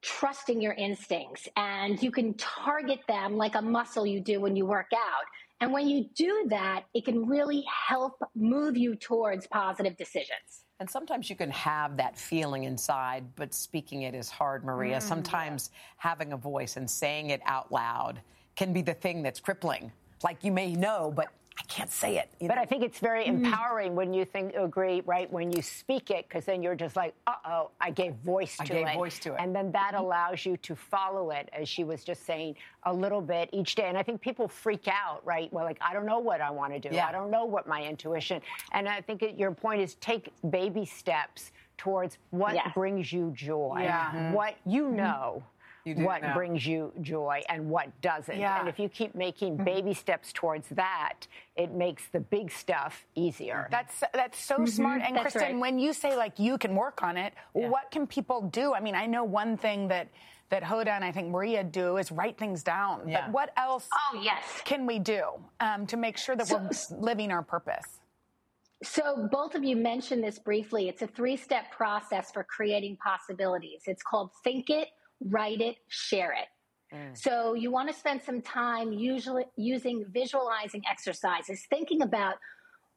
trusting 0.04 0.62
your 0.62 0.74
instincts 0.74 1.48
and 1.56 2.02
you 2.04 2.12
can 2.12 2.34
target 2.36 3.00
them 3.08 3.38
like 3.38 3.56
a 3.56 3.62
muscle 3.62 4.06
you 4.06 4.20
do 4.20 4.40
when 4.42 4.56
you 4.56 4.66
work 4.66 4.92
out. 4.94 5.26
And 5.62 5.72
when 5.72 5.88
you 5.88 6.06
do 6.14 6.46
that, 6.50 6.84
it 6.94 7.06
can 7.06 7.26
really 7.26 7.64
help 7.88 8.22
move 8.36 8.76
you 8.76 8.96
towards 8.96 9.48
positive 9.48 9.96
decisions. 9.96 10.66
And 10.80 10.90
sometimes 10.90 11.30
you 11.30 11.38
can 11.38 11.52
have 11.52 11.96
that 11.98 12.18
feeling 12.18 12.66
inside, 12.66 13.24
but 13.38 13.54
speaking 13.54 14.02
it 14.02 14.14
is 14.14 14.30
hard, 14.30 14.66
Maria. 14.66 14.98
Mm, 14.98 15.02
sometimes 15.02 15.70
having 15.96 16.34
a 16.34 16.38
voice 16.38 16.76
and 16.76 16.90
saying 16.90 17.30
it 17.30 17.42
out 17.46 17.72
loud 17.72 18.20
can 18.58 18.74
be 18.74 18.82
the 18.82 18.94
thing 18.94 19.24
that's 19.24 19.40
crippling. 19.40 19.92
Like 20.24 20.44
you 20.44 20.52
may 20.52 20.74
know, 20.74 21.14
but 21.16 21.30
I 21.60 21.64
can't 21.64 21.90
say 21.90 22.18
it. 22.18 22.30
but 22.40 22.56
know? 22.56 22.62
I 22.62 22.66
think 22.66 22.84
it's 22.84 23.00
very 23.00 23.26
mm. 23.26 23.46
empowering 23.46 23.96
when 23.96 24.14
you 24.14 24.26
think 24.26 24.56
agree, 24.56 25.02
right? 25.06 25.32
When 25.32 25.52
you 25.52 25.62
speak 25.62 26.10
it, 26.10 26.28
because 26.28 26.46
then 26.46 26.64
you're 26.64 26.76
just 26.76 26.96
like, 26.96 27.14
uh 27.28 27.34
oh, 27.46 27.72
I 27.80 27.92
gave 27.92 28.14
voice 28.16 28.58
to 28.58 28.64
I 28.64 28.66
gave 28.66 28.88
it. 28.88 28.96
voice 28.96 29.20
to 29.20 29.34
it. 29.34 29.40
And 29.40 29.56
then 29.56 29.72
that 29.72 29.94
allows 29.94 30.46
you 30.46 30.58
to 30.58 30.76
follow 30.76 31.32
it, 31.32 31.50
as 31.54 31.70
she 31.70 31.84
was 31.84 32.04
just 32.04 32.26
saying, 32.26 32.56
a 32.84 32.94
little 32.94 33.22
bit 33.22 33.50
each 33.54 33.76
day. 33.76 33.88
And 33.88 33.98
I 33.98 34.04
think 34.04 34.22
people 34.22 34.48
freak 34.48 34.88
out, 34.88 35.22
right? 35.26 35.52
Well, 35.54 35.66
like, 35.66 35.78
I 35.82 35.94
don't 35.94 36.06
know 36.06 36.20
what 36.20 36.42
I 36.42 36.50
want 36.50 36.74
to 36.74 36.80
do. 36.80 36.90
Yeah. 36.94 37.08
I 37.08 37.12
don't 37.12 37.30
know 37.30 37.46
what 37.46 37.68
my 37.68 37.84
intuition. 37.84 38.42
And 38.72 38.90
I 38.90 39.02
think 39.02 39.22
it, 39.22 39.38
your 39.38 39.52
point 39.52 39.82
is 39.82 39.96
take 39.96 40.32
baby 40.50 40.86
steps 40.86 41.52
towards 41.78 42.18
what 42.32 42.56
yes. 42.56 42.72
brings 42.74 43.12
you 43.12 43.32
joy. 43.36 43.82
Yeah. 43.82 44.12
Mm-hmm. 44.12 44.34
What 44.34 44.56
you 44.66 44.86
mm-hmm. 44.86 44.98
know 44.98 45.44
what 45.86 46.22
now. 46.22 46.34
brings 46.34 46.66
you 46.66 46.94
joy 47.02 47.42
and 47.50 47.70
what 47.70 47.90
doesn't. 48.02 48.38
Yeah. 48.38 48.60
And 48.60 48.70
if 48.70 48.80
you 48.80 48.88
keep 48.90 49.16
making 49.16 49.56
mm-hmm. 49.56 49.66
baby 49.66 49.94
steps 49.94 50.32
towards 50.34 50.68
that, 50.70 51.28
it 51.56 51.72
makes 51.72 52.04
the 52.12 52.20
big 52.20 52.52
stuff 52.52 53.06
easier. 53.16 53.68
That's 53.70 54.04
that's 54.14 54.44
so 54.44 54.56
mm-hmm. 54.56 54.66
smart. 54.66 55.02
And 55.06 55.16
that's 55.16 55.34
Kristen, 55.34 55.54
right. 55.54 55.60
when 55.60 55.80
you 55.80 55.94
say 55.94 56.16
like 56.16 56.40
you 56.40 56.58
can 56.58 56.76
work 56.76 57.04
on 57.04 57.18
it, 57.18 57.34
yeah. 57.54 57.70
what 57.70 57.92
can 57.92 58.08
people 58.08 58.42
do? 58.42 58.74
I 58.74 58.80
mean, 58.80 58.96
I 58.96 59.06
know 59.06 59.24
one 59.24 59.58
thing 59.58 59.90
that 59.90 60.08
that 60.50 60.64
Hoda 60.64 60.90
and 60.90 61.04
I 61.04 61.12
think 61.12 61.30
Maria 61.30 61.64
do 61.64 61.98
is 61.98 62.12
write 62.12 62.38
things 62.38 62.64
down. 62.64 63.08
Yeah. 63.08 63.22
But 63.22 63.32
what 63.32 63.54
else 63.58 63.88
oh, 63.92 64.22
yes. 64.22 64.44
can 64.66 64.86
we 64.86 65.00
do 65.00 65.24
um, 65.60 65.88
to 65.88 65.98
make 65.98 66.18
sure 66.18 66.36
that 66.36 66.48
so, 66.48 66.58
we're 66.58 67.00
living 67.00 67.32
our 67.32 67.42
purpose? 67.42 68.00
So, 68.84 69.30
both 69.32 69.56
of 69.56 69.64
you 69.64 69.76
mentioned 69.78 70.24
this 70.24 70.38
briefly. 70.38 70.90
It's 70.90 71.02
a 71.02 71.08
three 71.08 71.38
step 71.38 71.72
process 71.72 72.32
for 72.32 72.44
creating 72.44 72.98
possibilities. 72.98 73.82
It's 73.88 74.04
called 74.04 74.30
Think 74.44 74.70
It, 74.70 74.90
write 75.22 75.62
it, 75.62 75.78
share 75.88 76.32
it. 76.32 76.96
Mm. 76.96 77.18
So 77.18 77.54
you 77.54 77.72
want 77.72 77.90
to 77.90 77.96
spend 77.96 78.22
some 78.22 78.42
time 78.42 78.92
usually 78.92 79.46
using 79.56 80.06
visualizing 80.10 80.84
exercises, 80.90 81.66
thinking 81.70 82.02
about 82.02 82.36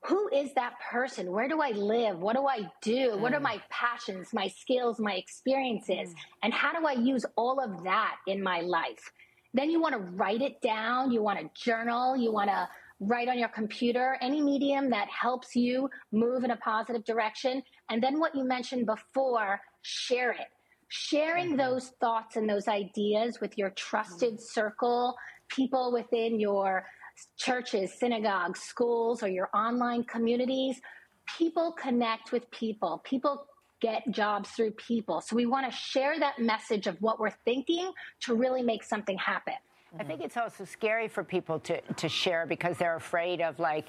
who 0.05 0.29
is 0.33 0.53
that 0.55 0.75
person? 0.91 1.33
Where 1.33 1.49
do 1.49 1.61
I 1.61 1.71
live? 1.71 2.19
What 2.19 2.37
do 2.37 2.47
I 2.47 2.71
do? 2.83 3.13
Mm. 3.13 3.21
What 3.21 3.33
are 3.33 3.41
mm. 3.41 3.45
my 3.45 3.63
passions, 3.71 4.29
my 4.33 4.49
skills, 4.49 5.01
my 5.01 5.15
experiences? 5.15 6.11
Mm. 6.11 6.15
And 6.45 6.53
how 6.53 6.79
do 6.79 6.87
I 6.87 6.93
use 6.93 7.25
all 7.37 7.61
of 7.61 7.85
that 7.85 8.17
in 8.27 8.43
my 8.43 8.61
life? 8.61 9.11
Then 9.55 9.71
you 9.71 9.81
want 9.81 9.95
to 9.95 10.01
write 10.01 10.43
it 10.43 10.61
down. 10.61 11.11
You 11.11 11.23
want 11.23 11.41
to 11.41 11.51
journal. 11.61 12.17
You 12.17 12.31
want 12.31 12.51
to 12.51 12.69
write 13.01 13.29
on 13.29 13.39
your 13.39 13.49
computer, 13.49 14.17
any 14.23 14.41
medium 14.41 14.91
that 14.91 15.09
helps 15.09 15.55
you 15.55 15.91
move 16.13 16.45
in 16.45 16.51
a 16.51 16.57
positive 16.57 17.05
direction. 17.05 17.63
And 17.91 18.03
then 18.03 18.19
what 18.19 18.35
you 18.35 18.45
mentioned 18.45 18.87
before, 18.87 19.61
share 19.83 20.33
it 20.33 20.49
sharing 20.89 21.49
mm-hmm. 21.49 21.59
those 21.59 21.89
thoughts 22.01 22.37
and 22.37 22.49
those 22.49 22.69
ideas 22.69 23.41
with 23.41 23.57
your 23.59 23.71
trusted 23.71 24.35
mm-hmm. 24.35 24.43
circle, 24.43 25.17
people 25.49 25.93
within 25.93 26.39
your 26.41 26.87
churches, 27.39 27.93
synagogues, 27.99 28.61
schools, 28.61 29.23
or 29.23 29.29
your 29.29 29.49
online 29.55 30.05
communities. 30.05 30.81
People 31.39 31.73
connect 31.73 32.31
with 32.33 32.49
people. 32.51 33.01
People 33.05 33.47
get 33.81 34.09
jobs 34.11 34.51
through 34.51 34.71
people. 34.73 35.21
So 35.21 35.37
we 35.37 35.47
want 35.47 35.71
to 35.71 35.77
share 35.77 36.19
that 36.19 36.39
message 36.39 36.87
of 36.87 36.97
what 37.01 37.19
we're 37.19 37.35
thinking 37.45 37.91
to 38.23 38.35
really 38.35 38.63
make 38.63 38.83
something 38.83 39.19
happen. 39.19 39.55
I 39.99 40.05
think 40.05 40.21
it's 40.21 40.37
also 40.37 40.65
scary 40.65 41.09
for 41.09 41.25
people 41.25 41.59
to, 41.61 41.81
to 41.81 42.09
share 42.09 42.47
because 42.47 42.77
they're 42.77 42.97
afraid 42.97 43.41
of 43.41 43.59
like, 43.59 43.87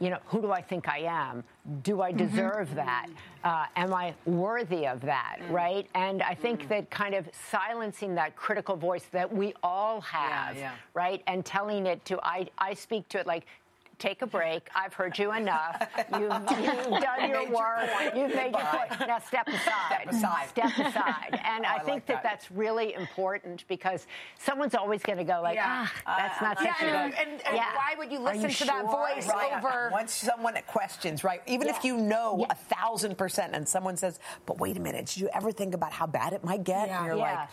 you 0.00 0.10
know, 0.10 0.18
who 0.26 0.40
do 0.40 0.50
I 0.50 0.60
think 0.60 0.88
I 0.88 0.98
am? 1.00 1.44
Do 1.82 2.02
I 2.02 2.12
mm-hmm. 2.12 2.26
deserve 2.26 2.68
mm-hmm. 2.68 2.76
that? 2.76 3.06
Uh, 3.42 3.66
am 3.76 3.94
I 3.94 4.14
worthy 4.26 4.86
of 4.86 5.00
that? 5.02 5.38
Mm. 5.40 5.50
Right? 5.50 5.88
And 5.94 6.22
I 6.22 6.34
think 6.34 6.64
mm. 6.64 6.68
that 6.68 6.90
kind 6.90 7.14
of 7.14 7.28
silencing 7.50 8.14
that 8.16 8.36
critical 8.36 8.76
voice 8.76 9.04
that 9.12 9.32
we 9.32 9.54
all 9.62 10.00
have, 10.00 10.56
yeah, 10.56 10.62
yeah. 10.62 10.72
right? 10.94 11.22
And 11.26 11.44
telling 11.44 11.86
it 11.86 12.04
to, 12.06 12.18
I, 12.22 12.48
I 12.58 12.74
speak 12.74 13.08
to 13.10 13.18
it 13.20 13.26
like, 13.26 13.46
take 14.04 14.22
a 14.22 14.26
break. 14.26 14.68
I've 14.74 14.92
heard 14.92 15.18
you 15.18 15.32
enough. 15.32 15.88
You've, 16.12 16.20
you've 16.20 17.00
done 17.00 17.28
your 17.28 17.50
work. 17.50 17.88
Your 18.14 18.26
you've 18.26 18.34
made 18.34 18.52
your 18.52 18.66
point. 18.66 19.00
Now 19.00 19.18
step 19.18 19.48
aside. 19.48 20.02
Step 20.02 20.12
aside. 20.12 20.48
Step 20.50 20.78
aside. 20.78 21.40
And 21.54 21.64
oh, 21.64 21.68
I, 21.68 21.74
I, 21.74 21.78
think 21.78 21.88
like 21.88 22.06
that, 22.06 22.14
that, 22.14 22.22
that's 22.22 22.50
really 22.50 22.94
important 22.94 23.64
because 23.68 24.06
someone's 24.38 24.74
always 24.74 25.02
going 25.02 25.18
to 25.18 25.24
go 25.24 25.40
like, 25.42 25.56
yeah. 25.56 25.86
ah, 26.06 26.18
that's 26.18 26.40
uh, 26.40 26.44
not 26.44 26.58
yeah, 26.60 26.74
such 26.74 26.82
a 26.82 26.84
good. 26.84 27.18
And, 27.20 27.30
and 27.46 27.56
yeah. 27.56 27.76
why 27.76 27.94
would 27.96 28.10
you 28.10 28.18
listen 28.18 28.42
you 28.42 28.48
to 28.48 28.54
sure? 28.54 28.66
that 28.66 28.84
voice 28.84 29.28
right. 29.28 29.52
over? 29.58 29.90
Once 29.92 30.12
someone 30.12 30.54
questions, 30.66 31.22
right? 31.22 31.42
Even 31.46 31.68
yeah. 31.68 31.76
if 31.76 31.84
you 31.84 31.96
know 31.96 32.46
a 32.50 32.54
thousand 32.54 33.16
percent, 33.18 33.54
and 33.54 33.68
someone 33.68 33.96
says, 33.96 34.18
"But 34.46 34.58
wait 34.58 34.76
a 34.76 34.80
minute, 34.80 35.06
did 35.06 35.18
you 35.18 35.28
ever 35.34 35.52
think 35.52 35.74
about 35.74 35.92
how 35.92 36.06
bad 36.06 36.32
it 36.32 36.42
might 36.42 36.64
get?" 36.64 36.88
And 36.88 37.06
you're 37.06 37.16
like. 37.16 37.48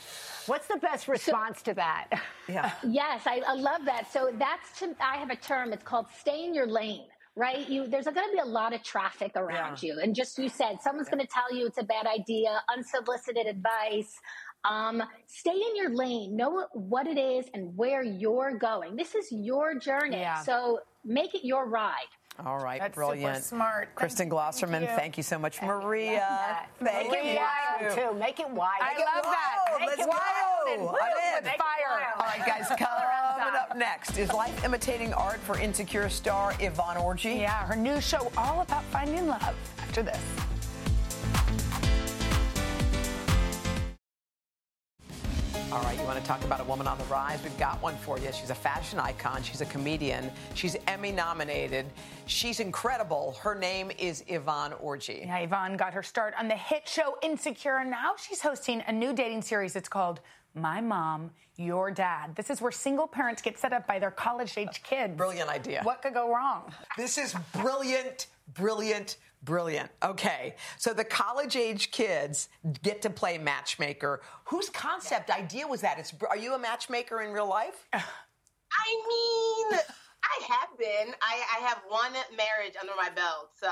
What's 0.47 0.67
the 0.67 0.77
best 0.77 1.07
response 1.07 1.59
so, 1.59 1.65
to 1.65 1.73
that? 1.75 2.07
Yeah. 2.47 2.71
yes, 2.87 3.21
I, 3.25 3.41
I, 3.47 3.53
love 3.53 3.85
that. 3.85 4.11
So 4.11 4.31
that's 4.37 4.79
to, 4.79 4.95
I 4.99 5.17
have 5.17 5.29
a 5.29 5.35
term. 5.35 5.71
It's 5.71 5.83
called 5.83 6.07
stay 6.41 6.47
in 6.47 6.53
your 6.53 6.67
lane. 6.67 7.07
right? 7.35 7.67
You 7.69 7.87
there's 7.87 8.05
going 8.05 8.15
to 8.15 8.33
be 8.33 8.39
a 8.39 8.45
lot 8.45 8.73
of 8.73 8.83
traffic 8.83 9.31
around 9.35 9.81
yeah. 9.81 9.93
you, 9.93 9.99
and 10.01 10.13
just 10.13 10.37
you 10.37 10.49
said, 10.49 10.81
someone's 10.81 11.09
going 11.09 11.21
to 11.21 11.27
tell 11.27 11.55
you 11.55 11.65
it's 11.65 11.77
a 11.77 11.83
bad 11.83 12.05
idea, 12.05 12.61
unsolicited 12.75 13.47
advice. 13.47 14.19
Um, 14.69 15.01
stay 15.27 15.55
in 15.55 15.75
your 15.75 15.95
lane, 15.95 16.35
know 16.35 16.67
what 16.73 17.07
it 17.07 17.17
is 17.17 17.45
and 17.53 17.75
where 17.75 18.03
you're 18.03 18.57
going. 18.57 18.95
This 18.95 19.15
is 19.15 19.31
your 19.31 19.79
journey, 19.79 20.19
yeah. 20.19 20.43
so 20.43 20.79
make 21.03 21.33
it 21.33 21.43
your 21.43 21.67
ride. 21.67 22.13
All 22.45 22.57
right, 22.59 22.79
That's 22.79 22.95
brilliant. 22.95 23.43
smart. 23.43 23.93
Kristen 23.93 24.29
Glosserman, 24.29 24.85
thank, 24.85 24.89
thank 24.99 25.17
you. 25.17 25.23
so 25.23 25.37
much. 25.37 25.57
Thank 25.59 25.71
Maria, 25.71 26.57
thank 26.81 27.11
Make 27.11 27.23
it 27.23 27.39
wild, 27.39 27.95
too. 27.95 28.19
Make 28.19 28.39
it 28.39 28.49
wild. 28.49 28.81
I 28.81 28.97
love 28.97 29.23
that. 29.23 29.79
Make 29.79 29.87
Let's 29.89 30.01
it 30.01 30.07
wild. 30.09 30.97
I'm 31.01 31.43
in. 31.43 31.51
Fire. 31.51 32.13
All 32.17 32.25
right, 32.25 32.45
guys, 32.45 32.67
coming 32.69 33.55
up 33.59 33.75
next 33.75 34.17
is 34.17 34.31
life 34.33 34.63
imitating 34.63 35.13
art 35.13 35.39
for 35.39 35.59
Insecure 35.59 36.09
star 36.09 36.55
Yvonne 36.59 36.97
Orji. 36.97 37.39
Yeah, 37.41 37.65
her 37.65 37.75
new 37.75 37.99
show 38.01 38.31
all 38.37 38.61
about 38.61 38.83
finding 38.85 39.27
love 39.27 39.55
after 39.79 40.01
this. 40.01 40.19
All 45.71 45.81
right, 45.83 45.97
you 45.97 46.03
want 46.03 46.19
to 46.19 46.25
talk 46.25 46.43
about 46.43 46.59
a 46.59 46.65
woman 46.65 46.85
on 46.85 46.97
the 46.97 47.05
rise? 47.05 47.41
We've 47.41 47.57
got 47.57 47.81
one 47.81 47.95
for 47.95 48.19
you. 48.19 48.29
She's 48.33 48.49
a 48.49 48.55
fashion 48.55 48.99
icon. 48.99 49.41
She's 49.41 49.61
a 49.61 49.65
comedian. 49.65 50.29
She's 50.53 50.75
Emmy 50.85 51.13
nominated. 51.13 51.85
She's 52.25 52.59
incredible. 52.59 53.37
Her 53.39 53.55
name 53.55 53.89
is 53.97 54.25
Yvonne 54.27 54.73
Orji. 54.83 55.25
Yeah, 55.25 55.37
Yvonne 55.37 55.77
got 55.77 55.93
her 55.93 56.03
start 56.03 56.33
on 56.37 56.49
the 56.49 56.57
hit 56.57 56.89
show 56.89 57.15
Insecure, 57.23 57.77
and 57.77 57.89
now 57.89 58.15
she's 58.17 58.41
hosting 58.41 58.83
a 58.87 58.91
new 58.91 59.13
dating 59.13 59.43
series. 59.43 59.77
It's 59.77 59.87
called 59.87 60.19
My 60.55 60.81
Mom, 60.81 61.31
Your 61.55 61.89
Dad. 61.89 62.35
This 62.35 62.49
is 62.49 62.61
where 62.61 62.73
single 62.73 63.07
parents 63.07 63.41
get 63.41 63.57
set 63.57 63.71
up 63.71 63.87
by 63.87 63.97
their 63.97 64.11
college 64.11 64.57
age 64.57 64.83
kids. 64.83 65.15
Brilliant 65.15 65.49
idea. 65.49 65.83
What 65.83 66.01
could 66.01 66.13
go 66.13 66.33
wrong? 66.35 66.73
This 66.97 67.17
is 67.17 67.33
brilliant, 67.53 68.27
brilliant, 68.55 69.15
Brilliant. 69.43 69.89
Okay. 70.03 70.55
So 70.77 70.93
the 70.93 71.03
college 71.03 71.55
age 71.55 71.91
kids 71.91 72.49
get 72.83 73.01
to 73.01 73.09
play 73.09 73.37
matchmaker. 73.37 74.21
Whose 74.45 74.69
concept 74.69 75.31
idea 75.31 75.67
was 75.67 75.81
that? 75.81 75.97
It's, 75.97 76.13
are 76.29 76.37
you 76.37 76.53
a 76.53 76.59
matchmaker 76.59 77.21
in 77.21 77.31
real 77.31 77.49
life? 77.49 77.87
I 77.93 79.03
mean, 79.07 79.79
I 80.23 80.43
have 80.47 80.77
been. 80.77 81.13
I, 81.21 81.41
I, 81.57 81.67
have 81.67 81.81
one 81.89 82.13
marriage 82.37 82.75
under 82.79 82.93
my 82.95 83.09
belt. 83.09 83.49
So, 83.59 83.67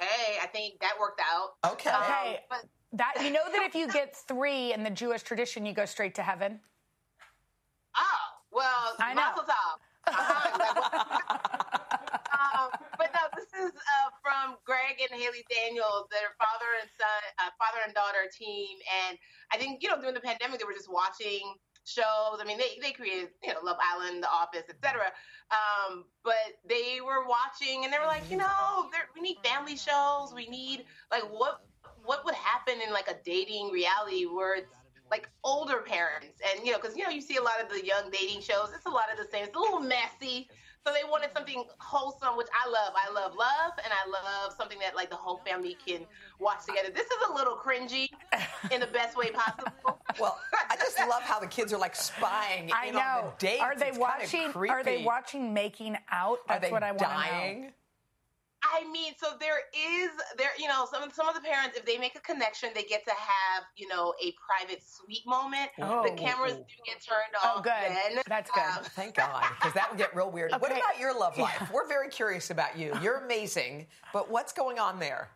hey, 0.00 0.38
I 0.42 0.46
think 0.46 0.80
that 0.80 0.92
worked 0.98 1.20
out. 1.20 1.72
Okay. 1.72 1.90
Um, 1.90 2.02
okay. 2.02 2.40
But 2.48 2.64
that 2.94 3.14
you 3.22 3.30
know 3.30 3.44
that 3.52 3.62
if 3.62 3.74
you 3.74 3.88
get 3.92 4.16
three 4.16 4.72
in 4.72 4.82
the 4.82 4.90
Jewish 4.90 5.22
tradition, 5.22 5.64
you 5.64 5.72
go 5.72 5.84
straight 5.84 6.14
to 6.16 6.22
heaven. 6.22 6.60
Oh 7.96 8.02
well, 8.50 8.96
I 8.98 9.14
know. 9.14 9.32
um, 12.56 12.68
but 12.98 13.10
no, 13.14 13.22
this 13.36 13.50
is 13.54 13.72
uh, 13.72 14.08
from 14.22 14.56
Greg 14.66 14.98
and 14.98 15.12
Haley 15.14 15.44
Daniels, 15.50 16.08
their 16.10 16.34
father 16.38 16.70
and 16.80 16.88
son, 16.98 17.22
uh, 17.38 17.50
father 17.58 17.80
and 17.84 17.94
daughter 17.94 18.26
team, 18.30 18.78
and 19.06 19.18
I 19.52 19.58
think 19.58 19.82
you 19.82 19.88
know 19.88 19.98
during 20.00 20.14
the 20.14 20.24
pandemic 20.24 20.58
they 20.58 20.66
were 20.66 20.76
just 20.76 20.92
watching 20.92 21.42
shows. 21.84 22.38
I 22.40 22.44
mean, 22.46 22.58
they 22.58 22.78
they 22.80 22.92
created 22.92 23.30
you 23.42 23.52
know 23.52 23.60
Love 23.62 23.78
Island, 23.80 24.22
The 24.22 24.30
Office, 24.30 24.66
etc. 24.68 25.12
Um, 25.50 26.04
but 26.24 26.56
they 26.68 27.00
were 27.04 27.26
watching 27.26 27.84
and 27.84 27.92
they 27.92 27.98
were 27.98 28.06
like, 28.06 28.30
you 28.30 28.36
know, 28.36 28.88
we 29.14 29.20
need 29.20 29.38
family 29.44 29.76
shows. 29.76 30.32
We 30.34 30.48
need 30.48 30.84
like 31.10 31.24
what 31.24 31.60
what 32.04 32.24
would 32.24 32.34
happen 32.34 32.74
in 32.86 32.92
like 32.92 33.08
a 33.08 33.16
dating 33.24 33.70
reality 33.70 34.24
where 34.26 34.56
it's 34.56 34.74
like 35.10 35.28
older 35.44 35.78
parents 35.84 36.40
and 36.40 36.64
you 36.66 36.72
know 36.72 36.78
because 36.78 36.96
you 36.96 37.04
know 37.04 37.10
you 37.10 37.20
see 37.20 37.36
a 37.36 37.42
lot 37.42 37.60
of 37.62 37.68
the 37.68 37.84
young 37.84 38.10
dating 38.10 38.40
shows 38.40 38.70
it's 38.74 38.86
a 38.86 38.90
lot 38.90 39.04
of 39.12 39.18
the 39.18 39.30
same 39.30 39.44
it's 39.44 39.54
a 39.54 39.58
little 39.58 39.78
messy 39.78 40.48
so 40.84 40.92
they 40.92 41.08
wanted 41.08 41.30
something 41.32 41.64
wholesome, 41.78 42.36
which 42.36 42.48
I 42.52 42.68
love. 42.68 42.92
I 42.96 43.12
love 43.12 43.34
love, 43.36 43.72
and 43.84 43.92
I 43.92 44.08
love 44.08 44.52
something 44.56 44.78
that 44.80 44.96
like 44.96 45.10
the 45.10 45.16
whole 45.16 45.40
family 45.46 45.76
can 45.84 46.06
watch 46.40 46.66
together. 46.66 46.88
This 46.92 47.06
is 47.06 47.28
a 47.30 47.32
little 47.32 47.56
cringy 47.56 48.08
in 48.70 48.80
the 48.80 48.88
best 48.88 49.16
way 49.16 49.30
possible. 49.30 50.00
well, 50.20 50.38
I 50.68 50.76
just 50.76 50.98
love 50.98 51.22
how 51.22 51.38
the 51.38 51.46
kids 51.46 51.72
are 51.72 51.78
like 51.78 51.94
spying. 51.94 52.70
I 52.74 52.90
know. 52.90 52.98
On 52.98 53.24
the 53.26 53.32
dates. 53.38 53.62
Are 53.62 53.76
they 53.76 53.88
it's 53.88 53.98
watching? 53.98 54.52
Are 54.68 54.82
they 54.82 55.04
watching 55.04 55.54
Making 55.54 55.96
Out? 56.10 56.38
That's 56.48 56.70
what 56.70 56.82
I 56.82 56.92
want 56.92 57.00
to 57.00 57.06
know. 57.06 57.68
I 58.72 58.90
mean, 58.90 59.12
so 59.18 59.36
there 59.38 59.58
is 59.76 60.10
there, 60.38 60.48
you 60.58 60.66
know, 60.66 60.86
some 60.90 61.10
some 61.10 61.28
of 61.28 61.34
the 61.34 61.40
parents, 61.40 61.76
if 61.76 61.84
they 61.84 61.98
make 61.98 62.16
a 62.16 62.20
connection, 62.20 62.70
they 62.74 62.84
get 62.84 63.04
to 63.04 63.10
have, 63.10 63.64
you 63.76 63.86
know, 63.86 64.14
a 64.22 64.34
private 64.40 64.82
sweet 64.82 65.22
moment. 65.26 65.70
Oh. 65.80 66.02
The 66.02 66.12
cameras 66.12 66.54
do 66.54 66.74
get 66.86 67.02
turned 67.02 67.34
oh, 67.42 67.48
off. 67.48 67.54
Oh, 67.58 67.60
good. 67.60 67.72
Then. 68.16 68.22
That's 68.26 68.50
good. 68.50 68.62
Um, 68.62 68.84
Thank 68.84 69.16
God, 69.16 69.44
because 69.56 69.74
that 69.74 69.90
would 69.90 69.98
get 69.98 70.16
real 70.16 70.30
weird. 70.30 70.52
Okay. 70.52 70.60
What 70.60 70.72
about 70.72 70.98
your 70.98 71.18
love 71.18 71.36
life? 71.36 71.56
Yeah. 71.60 71.68
We're 71.72 71.86
very 71.86 72.08
curious 72.08 72.50
about 72.50 72.78
you. 72.78 72.92
You're 73.02 73.18
amazing, 73.18 73.86
but 74.12 74.30
what's 74.30 74.52
going 74.52 74.78
on 74.78 74.98
there? 74.98 75.28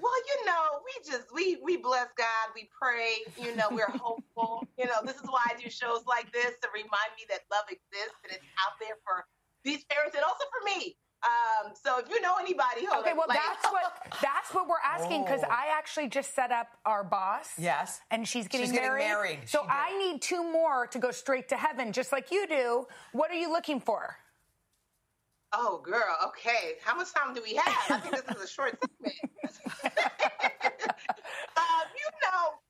Well, 0.00 0.12
you 0.28 0.46
know, 0.46 0.62
we 0.84 1.10
just 1.10 1.26
we 1.34 1.58
we 1.64 1.76
bless 1.78 2.08
God, 2.16 2.52
we 2.54 2.68
pray. 2.80 3.24
You 3.42 3.56
know, 3.56 3.68
we're 3.72 3.90
hopeful. 3.90 4.66
You 4.78 4.84
know, 4.84 5.02
this 5.04 5.16
is 5.16 5.26
why 5.26 5.42
I 5.46 5.60
do 5.60 5.68
shows 5.70 6.04
like 6.06 6.30
this 6.32 6.52
to 6.62 6.68
remind 6.72 7.10
me 7.16 7.24
that 7.28 7.40
love 7.50 7.64
exists 7.70 8.20
and 8.22 8.30
it's 8.32 8.44
out 8.62 8.78
there 8.78 8.96
for 9.04 9.26
these 9.64 9.84
parents 9.90 10.14
and 10.14 10.22
also 10.22 10.44
for 10.52 10.64
me. 10.64 10.96
Um, 11.22 11.72
so 11.82 11.98
if 11.98 12.08
you 12.08 12.20
know 12.20 12.34
anybody, 12.38 12.86
okay, 13.00 13.12
well 13.12 13.26
like, 13.28 13.38
that's 13.38 13.72
what 13.72 13.92
that's 14.22 14.54
what 14.54 14.68
we're 14.68 14.74
asking 14.84 15.24
because 15.24 15.40
oh. 15.42 15.50
I 15.50 15.76
actually 15.76 16.08
just 16.08 16.34
set 16.34 16.52
up 16.52 16.68
our 16.84 17.02
boss. 17.02 17.50
Yes, 17.58 18.00
and 18.10 18.28
she's 18.28 18.46
getting 18.48 18.66
she's 18.66 18.74
married. 18.74 19.00
Getting 19.00 19.16
married. 19.16 19.38
So 19.46 19.66
I 19.68 19.96
need 19.98 20.22
two 20.22 20.44
more 20.44 20.86
to 20.88 20.98
go 20.98 21.10
straight 21.10 21.48
to 21.48 21.56
heaven, 21.56 21.92
just 21.92 22.12
like 22.12 22.30
you 22.30 22.46
do. 22.46 22.86
What 23.12 23.30
are 23.30 23.36
you 23.36 23.50
looking 23.50 23.80
for? 23.80 24.16
Oh, 25.52 25.80
girl. 25.82 26.16
Okay, 26.26 26.74
how 26.82 26.96
much 26.96 27.12
time 27.14 27.34
do 27.34 27.42
we 27.42 27.54
have? 27.54 27.74
I 27.88 27.98
think 27.98 28.26
this 28.26 28.36
is 28.36 28.42
a 28.42 28.48
short 28.48 28.78
segment. 28.80 29.16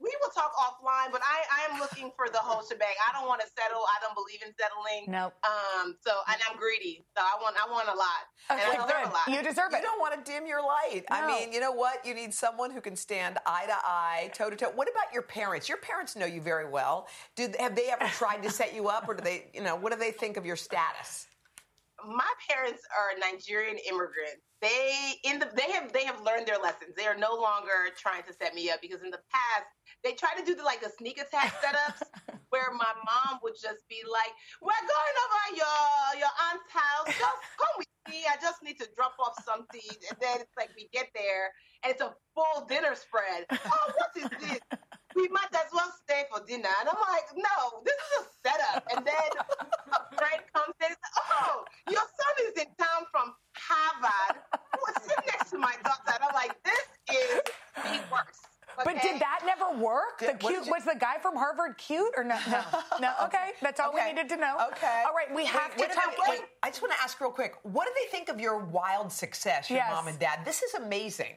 you 0.07 0.12
know, 0.12 0.14
we 0.14 0.14
will 0.23 0.31
talk 0.31 0.55
offline, 0.55 1.11
but 1.11 1.21
I, 1.27 1.66
I 1.66 1.75
am 1.75 1.81
looking 1.81 2.12
for 2.14 2.31
the 2.31 2.38
whole 2.38 2.62
shebang. 2.62 2.95
I 3.03 3.12
don't 3.19 3.27
want 3.27 3.40
to 3.42 3.49
settle. 3.59 3.83
I 3.83 3.99
don't 3.99 4.14
believe 4.14 4.40
in 4.47 4.55
settling. 4.55 5.11
No. 5.11 5.27
Nope. 5.27 5.35
Um. 5.42 5.97
So, 6.07 6.12
and 6.31 6.38
I'm 6.49 6.57
greedy. 6.57 7.05
So 7.16 7.23
I 7.23 7.35
want, 7.42 7.57
I 7.59 7.71
want 7.71 7.88
a 7.88 7.97
lot. 7.97 8.23
Okay, 8.51 8.62
and 8.62 8.71
I 8.71 8.87
deserve 8.87 9.03
good. 9.03 9.11
a 9.11 9.14
lot. 9.14 9.27
You 9.29 9.42
deserve 9.42 9.73
it. 9.73 9.77
You 9.77 9.83
don't 9.83 9.99
want 9.99 10.14
to 10.14 10.23
dim 10.23 10.47
your 10.47 10.62
light. 10.62 11.03
No. 11.11 11.16
I 11.16 11.27
mean, 11.27 11.53
you 11.53 11.61
know 11.61 11.73
what? 11.73 12.05
You 12.07 12.14
need 12.14 12.33
someone 12.33 12.71
who 12.71 12.81
can 12.81 12.95
stand 12.95 13.38
eye 13.47 13.66
to 13.66 13.75
eye, 13.83 14.31
toe 14.35 14.51
to 14.51 14.57
toe. 14.57 14.71
What 14.75 14.88
about 14.88 15.12
your 15.12 15.23
parents? 15.23 15.69
Your 15.69 15.79
parents 15.79 16.14
know 16.14 16.27
you 16.27 16.40
very 16.40 16.69
well. 16.69 17.09
Did 17.35 17.57
have 17.57 17.75
they 17.75 17.90
ever 17.90 18.07
tried 18.07 18.42
to 18.42 18.51
set 18.51 18.75
you 18.75 18.88
up, 18.88 19.09
or 19.09 19.14
do 19.14 19.23
they, 19.23 19.47
you 19.55 19.62
know, 19.62 19.75
what 19.77 19.92
do 19.92 19.99
they 19.99 20.12
think 20.12 20.37
of 20.37 20.47
your 20.47 20.57
status? 20.57 21.27
My 22.05 22.29
parents 22.49 22.83
are 22.93 23.17
Nigerian 23.19 23.79
immigrants. 23.89 24.45
They 24.61 25.15
in 25.25 25.39
the 25.39 25.49
they 25.57 25.71
have 25.73 25.93
they 25.93 26.05
have 26.05 26.21
learned 26.23 26.47
their 26.47 26.59
lessons. 26.59 26.95
They 26.97 27.07
are 27.07 27.17
no 27.17 27.35
longer 27.35 27.93
trying 27.97 28.23
to 28.25 28.33
set 28.33 28.55
me 28.55 28.71
up 28.71 28.81
because 28.83 29.03
in 29.03 29.11
the 29.11 29.23
past 29.33 29.69
they 30.05 30.13
tried 30.13 30.37
to 30.39 30.45
do 30.45 30.55
the 30.55 30.63
like 30.65 30.81
the 30.81 30.91
sneak 30.99 31.19
attack 31.21 31.55
setups 31.63 32.03
where 32.51 32.73
my 32.73 32.93
mom 33.05 33.41
would 33.43 33.55
just 33.61 33.89
be 33.89 34.03
like, 34.11 34.33
"We're 34.61 34.87
going 34.87 35.17
over 35.25 35.57
your 35.57 36.21
your 36.21 36.35
aunt's 36.53 36.69
house. 36.73 37.09
Just 37.09 37.41
come 37.59 37.75
with 37.79 37.89
me. 38.11 38.25
I 38.29 38.37
just 38.41 38.63
need 38.63 38.79
to 38.81 38.89
drop 38.97 39.15
off 39.21 39.35
something." 39.45 39.81
And 40.11 40.19
then 40.21 40.41
it's 40.41 40.57
like 40.57 40.71
we 40.77 40.89
get 40.93 41.09
there 41.15 41.53
and 41.85 41.93
it's 41.93 42.03
a 42.03 42.15
full 42.35 42.67
dinner 42.67 42.95
spread. 42.95 43.47
Oh, 43.73 43.93
what 43.97 44.11
is 44.17 44.31
this? 44.41 44.61
We 45.16 45.29
might 45.29 45.48
as 45.52 45.72
well 45.72 45.90
stay 46.05 46.24
for 46.31 46.44
dinner. 46.44 46.68
And 46.81 46.88
I'm 46.88 47.00
like, 47.00 47.29
no, 47.35 47.81
this 47.85 47.96
is 47.96 48.12
a 48.20 48.24
setup. 48.44 48.85
And 48.94 49.00
then 49.05 49.31
a 49.96 50.00
friend 50.14 50.40
comes 50.52 50.76
in 50.85 50.92
and 50.92 50.96
says, 51.00 51.16
oh, 51.33 51.64
your 51.88 52.05
son 52.05 52.35
is 52.44 52.55
in 52.61 52.68
town 52.76 53.09
from 53.11 53.33
Harvard. 53.57 54.37
Who 54.52 54.79
was 54.87 55.02
sitting 55.02 55.24
next 55.26 55.50
to 55.50 55.59
my 55.59 55.74
daughter. 55.83 56.12
And 56.12 56.22
I'm 56.22 56.35
like, 56.35 56.52
this 56.62 56.87
is 57.16 57.40
the 57.83 58.00
worst. 58.12 58.44
Okay? 58.79 58.92
But 58.92 59.02
did 59.02 59.20
that 59.20 59.40
never 59.46 59.79
work? 59.83 60.18
The 60.20 60.35
cute 60.35 60.68
was 60.68 60.85
the 60.85 60.96
guy 61.00 61.16
from 61.22 61.35
Harvard 61.35 61.79
cute 61.79 62.12
or 62.14 62.24
no? 62.24 62.37
No, 62.50 62.62
no. 63.00 63.12
Okay, 63.24 63.52
that's 63.62 63.81
all 63.81 63.88
okay. 63.88 64.09
we 64.09 64.12
needed 64.12 64.29
to 64.29 64.37
know. 64.37 64.55
Okay. 64.72 65.02
All 65.07 65.14
right, 65.14 65.35
we 65.35 65.46
have 65.46 65.72
wait, 65.79 65.88
to 65.88 65.94
talk. 65.94 66.12
Wait, 66.29 66.40
I 66.62 66.68
just 66.68 66.83
want 66.83 66.92
to 66.92 67.02
ask 67.02 67.18
real 67.18 67.31
quick. 67.31 67.55
What 67.62 67.87
do 67.87 67.92
they 67.98 68.11
think 68.11 68.29
of 68.29 68.38
your 68.38 68.59
wild 68.59 69.11
success, 69.11 69.70
your 69.70 69.79
yes. 69.79 69.90
mom 69.90 70.09
and 70.09 70.18
dad? 70.18 70.40
This 70.44 70.62
is 70.62 70.74
amazing. 70.74 71.37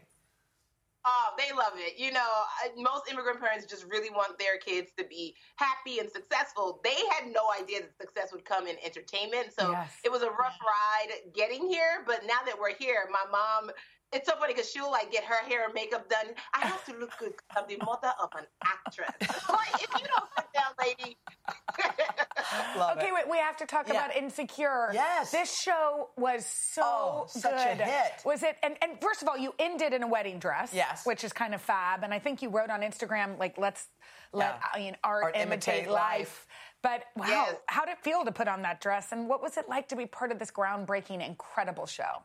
Oh, 1.05 1.29
they 1.37 1.55
love 1.55 1.73
it. 1.75 1.97
You 1.97 2.11
know, 2.11 2.19
uh, 2.19 2.69
most 2.75 3.09
immigrant 3.09 3.39
parents 3.39 3.65
just 3.65 3.85
really 3.85 4.09
want 4.09 4.37
their 4.37 4.57
kids 4.57 4.91
to 4.97 5.05
be 5.05 5.35
happy 5.55 5.99
and 5.99 6.09
successful. 6.09 6.81
They 6.83 6.95
had 7.11 7.31
no 7.31 7.41
idea 7.59 7.81
that 7.81 7.97
success 7.97 8.31
would 8.33 8.43
come 8.43 8.67
in 8.67 8.75
entertainment. 8.83 9.53
So 9.57 9.71
yes. 9.71 9.93
it 10.03 10.11
was 10.11 10.23
a 10.23 10.29
rough 10.29 10.57
ride 10.59 11.33
getting 11.33 11.67
here. 11.67 12.03
But 12.05 12.21
now 12.27 12.39
that 12.45 12.59
we're 12.59 12.75
here, 12.75 13.07
my 13.11 13.23
mom 13.31 13.71
it's 14.11 14.27
so 14.27 14.35
funny 14.37 14.53
because 14.53 14.69
she'll 14.69 14.89
like 14.89 15.11
get 15.11 15.23
her 15.23 15.47
hair 15.47 15.65
and 15.65 15.73
makeup 15.73 16.09
done. 16.09 16.33
I 16.53 16.65
have 16.65 16.83
to 16.85 16.93
look 16.97 17.11
good 17.19 17.33
I'm 17.55 17.65
the 17.67 17.77
mother 17.85 18.11
of 18.21 18.29
an 18.37 18.45
actress. 18.63 19.11
like, 19.49 19.75
if 19.75 19.89
you 20.01 20.07
don't 20.07 20.29
sit 20.35 20.45
down, 20.53 20.73
lady. 20.79 21.17
okay, 22.97 23.07
it. 23.07 23.13
wait. 23.13 23.29
We 23.29 23.37
have 23.37 23.57
to 23.57 23.65
talk 23.65 23.87
yeah. 23.87 23.93
about 23.93 24.15
Insecure. 24.15 24.89
Yes. 24.93 25.31
This 25.31 25.59
show 25.61 26.09
was 26.17 26.45
so 26.45 26.81
oh, 26.83 27.27
good. 27.33 27.41
Such 27.41 27.65
a 27.65 27.75
hit. 27.75 28.11
Was 28.25 28.43
it? 28.43 28.57
And, 28.63 28.75
and 28.81 28.99
first 29.01 29.21
of 29.21 29.27
all, 29.27 29.37
you 29.37 29.53
ended 29.59 29.93
in 29.93 30.03
a 30.03 30.07
wedding 30.07 30.39
dress. 30.39 30.73
Yes. 30.73 31.05
Which 31.05 31.23
is 31.23 31.33
kind 31.33 31.53
of 31.53 31.61
fab. 31.61 32.03
And 32.03 32.13
I 32.13 32.19
think 32.19 32.41
you 32.41 32.49
wrote 32.49 32.69
on 32.69 32.81
Instagram 32.81 33.37
like, 33.39 33.57
"Let's 33.57 33.87
let 34.33 34.59
yeah. 34.59 34.67
I 34.73 34.79
mean, 34.79 34.97
art, 35.03 35.23
art 35.23 35.35
imitate, 35.35 35.75
imitate 35.75 35.89
life. 35.91 36.19
life. 36.19 36.47
But 36.81 37.03
wow, 37.15 37.25
yes. 37.27 37.55
how 37.67 37.85
did 37.85 37.93
it 37.93 38.03
feel 38.03 38.23
to 38.23 38.31
put 38.31 38.47
on 38.47 38.61
that 38.61 38.79
dress? 38.79 39.11
And 39.11 39.27
what 39.27 39.41
was 39.41 39.57
it 39.57 39.67
like 39.67 39.89
to 39.89 39.95
be 39.95 40.05
part 40.05 40.31
of 40.31 40.39
this 40.39 40.51
groundbreaking, 40.51 41.25
incredible 41.25 41.85
show? 41.85 42.23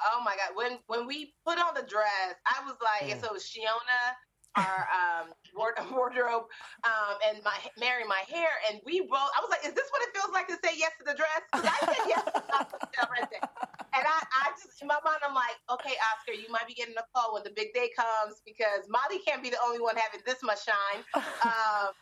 Oh 0.00 0.22
my 0.24 0.36
God! 0.36 0.56
When 0.56 0.78
when 0.86 1.06
we 1.06 1.34
put 1.46 1.58
on 1.58 1.74
the 1.74 1.82
dress, 1.82 2.34
I 2.46 2.64
was 2.64 2.76
like, 2.82 3.16
mm. 3.16 3.20
so 3.20 3.34
Shiona, 3.34 4.12
our 4.56 4.88
um, 4.90 5.26
wardrobe, 5.92 6.44
um, 6.84 7.14
and 7.28 7.42
my 7.44 7.56
Mary, 7.78 8.04
my 8.08 8.22
hair, 8.28 8.50
and 8.68 8.80
we 8.84 9.00
both. 9.00 9.30
I 9.36 9.40
was 9.40 9.50
like, 9.50 9.64
is 9.64 9.72
this 9.72 9.88
what 9.90 10.02
it 10.02 10.10
feels 10.16 10.32
like 10.32 10.48
to 10.48 10.58
say 10.64 10.74
yes 10.76 10.92
to 10.98 11.04
the 11.04 11.16
dress? 11.16 11.42
Because 11.52 11.68
I 11.68 11.78
said 11.86 12.04
yes 12.08 12.24
to 12.24 12.42
the 12.42 13.26
And 13.96 14.04
I, 14.04 14.18
I 14.20 14.52
just 14.60 14.80
in 14.82 14.88
my 14.88 14.98
mind, 15.04 15.20
I'm 15.24 15.34
like, 15.34 15.56
okay, 15.70 15.94
Oscar, 16.12 16.32
you 16.32 16.50
might 16.50 16.66
be 16.66 16.74
getting 16.74 16.94
a 16.96 17.06
call 17.14 17.34
when 17.34 17.42
the 17.44 17.52
big 17.54 17.72
day 17.72 17.90
comes 17.96 18.42
because 18.44 18.88
Molly 18.88 19.20
can't 19.24 19.42
be 19.42 19.50
the 19.50 19.60
only 19.64 19.80
one 19.80 19.96
having 19.96 20.20
this 20.26 20.42
much 20.42 20.64
shine. 20.64 21.04
Um, 21.14 21.92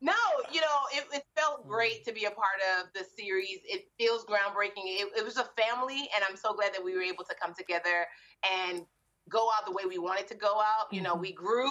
no, 0.00 0.16
you 0.52 0.60
know, 0.60 0.78
it, 0.92 1.04
it, 1.12 1.24
felt 1.36 1.66
great 1.66 2.04
to 2.04 2.12
be 2.12 2.24
a 2.24 2.30
part 2.30 2.60
of 2.78 2.92
the 2.94 3.04
series. 3.16 3.60
It 3.64 3.88
feels 3.98 4.24
groundbreaking. 4.24 4.84
It, 4.84 5.08
it, 5.16 5.24
was 5.24 5.36
a 5.36 5.48
family, 5.56 6.08
and 6.14 6.24
I'm 6.28 6.36
so 6.36 6.54
glad 6.54 6.74
that 6.74 6.84
we 6.84 6.94
were 6.94 7.02
able 7.02 7.24
to 7.24 7.34
come 7.40 7.54
together 7.54 8.06
and 8.44 8.82
go 9.28 9.48
out 9.56 9.66
the 9.66 9.72
way 9.72 9.84
we 9.88 9.98
wanted 9.98 10.26
to 10.28 10.34
go 10.34 10.60
out. 10.60 10.92
You 10.92 11.00
know, 11.00 11.14
we 11.14 11.32
grew. 11.32 11.70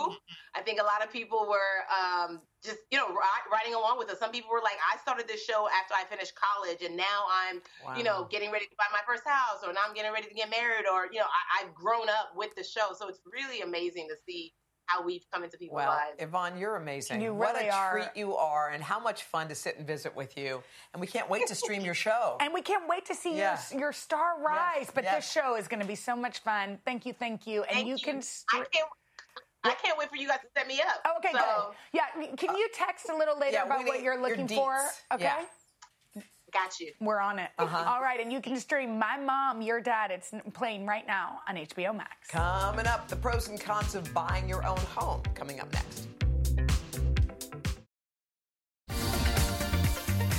I 0.54 0.62
think 0.62 0.80
a 0.80 0.84
lot 0.84 1.04
of 1.04 1.12
people 1.12 1.48
were 1.50 1.86
um, 1.88 2.42
just, 2.64 2.80
you 2.92 2.98
know, 2.98 3.08
riding 3.52 3.74
along 3.74 3.98
with 3.98 4.10
us. 4.10 4.20
Some 4.20 4.32
people 4.32 4.52
were 4.52 4.62
like, 4.64 4.78
I 4.92 4.98
started 5.00 5.28
this 5.28 5.44
show 5.44 5.68
after 5.72 5.94
I 5.94 6.04
finished 6.10 6.34
college, 6.36 6.84
and 6.84 6.98
now 6.98 7.26
I'm, 7.32 7.62
wow. 7.86 7.98
you 7.98 8.04
know, 8.04 8.28
getting 8.30 8.52
ready 8.52 8.66
to 8.66 8.76
buy 8.78 8.86
my 8.92 9.02
first 9.08 9.24
house, 9.26 9.64
or 9.66 9.72
now 9.72 9.82
I'm 9.88 9.94
getting 9.94 10.12
ready 10.12 10.28
to 10.28 10.34
get 10.34 10.50
married, 10.50 10.86
or, 10.92 11.08
you 11.12 11.20
know, 11.20 11.28
I, 11.28 11.64
I've 11.64 11.74
grown 11.74 12.10
up 12.10 12.36
with 12.36 12.56
the 12.56 12.64
show. 12.64 12.94
So 12.98 13.08
it's 13.08 13.22
really 13.26 13.62
amazing 13.62 14.08
to 14.10 14.16
see 14.26 14.54
how 14.86 15.04
we've 15.04 15.24
come 15.32 15.44
into 15.44 15.58
people's 15.58 15.78
well, 15.78 15.90
lives. 15.90 16.16
Yvonne, 16.20 16.58
you're 16.58 16.76
amazing. 16.76 17.22
You 17.22 17.34
what 17.34 17.56
really 17.56 17.68
a 17.68 17.74
are. 17.74 17.92
treat 17.92 18.10
you 18.16 18.36
are, 18.36 18.70
and 18.70 18.84
how 18.84 19.00
much 19.00 19.24
fun 19.24 19.48
to 19.50 19.56
sit 19.56 19.78
and 19.78 19.88
visit 19.88 20.16
with 20.16 20.38
you. 20.38 20.62
And 20.94 21.02
we 21.02 21.08
can't 21.08 21.30
wait 21.30 21.48
to 21.48 21.56
stream 21.56 21.82
your 21.82 21.94
show. 21.94 22.38
And 22.46 22.54
we 22.54 22.62
can't 22.62 22.88
wait 22.88 23.06
to 23.08 23.16
see 23.16 23.36
yeah. 23.36 23.58
your, 23.72 23.80
your 23.80 23.94
star 23.94 24.40
rise. 24.40 24.82
Yes. 24.82 24.92
But 24.94 25.04
yes. 25.04 25.16
this 25.16 25.32
show 25.32 25.56
is 25.56 25.68
going 25.68 25.80
to 25.80 25.88
be 25.88 25.96
so 25.96 26.16
much 26.16 26.40
fun. 26.40 26.78
Thank 26.86 27.06
you, 27.06 27.14
thank 27.14 27.48
you. 27.48 27.64
And 27.64 27.72
thank 27.72 27.88
you, 27.88 27.96
you. 27.96 28.04
can. 28.04 28.22
St- 28.22 28.46
I 28.54 28.66
can't. 28.72 28.90
I 29.64 29.74
can't 29.84 29.98
wait 29.98 30.10
for 30.10 30.16
you 30.16 30.28
guys 30.28 30.40
to 30.42 30.48
set 30.56 30.68
me 30.68 30.80
up. 30.80 31.02
Oh, 31.06 31.14
okay, 31.18 31.32
so, 31.32 31.40
good. 31.40 31.76
Yeah, 31.94 32.36
can 32.36 32.52
uh, 32.52 32.58
you 32.58 32.70
text 32.76 33.10
a 33.10 33.18
little 33.18 33.40
later 33.40 33.54
yeah, 33.54 33.66
about 33.66 33.86
what 33.86 34.04
you're 34.04 34.22
looking 34.22 34.48
for? 34.48 34.78
Okay. 35.12 35.24
Yeah. 35.24 35.44
Got 36.56 36.80
you. 36.80 36.94
We're 37.02 37.20
on 37.20 37.38
it. 37.38 37.50
Uh-huh. 37.60 37.84
All 37.86 38.02
right, 38.02 38.18
and 38.22 38.32
you 38.32 38.40
can 38.40 38.58
stream 38.58 38.98
My 38.98 39.18
Mom, 39.18 39.62
Your 39.62 39.82
Dad. 39.82 40.10
It's 40.10 40.32
playing 40.54 40.86
right 40.86 41.06
now 41.06 41.42
on 41.50 41.58
HBO 41.58 41.94
Max. 41.94 42.30
Coming 42.30 42.88
up, 42.88 43.10
the 43.10 43.18
pros 43.18 43.50
and 43.50 43.60
cons 43.60 43.94
of 43.94 44.14
buying 44.14 44.48
your 44.48 44.66
own 44.66 44.78
home. 44.78 45.22
Coming 45.34 45.60
up 45.60 45.68
next. 45.74 46.08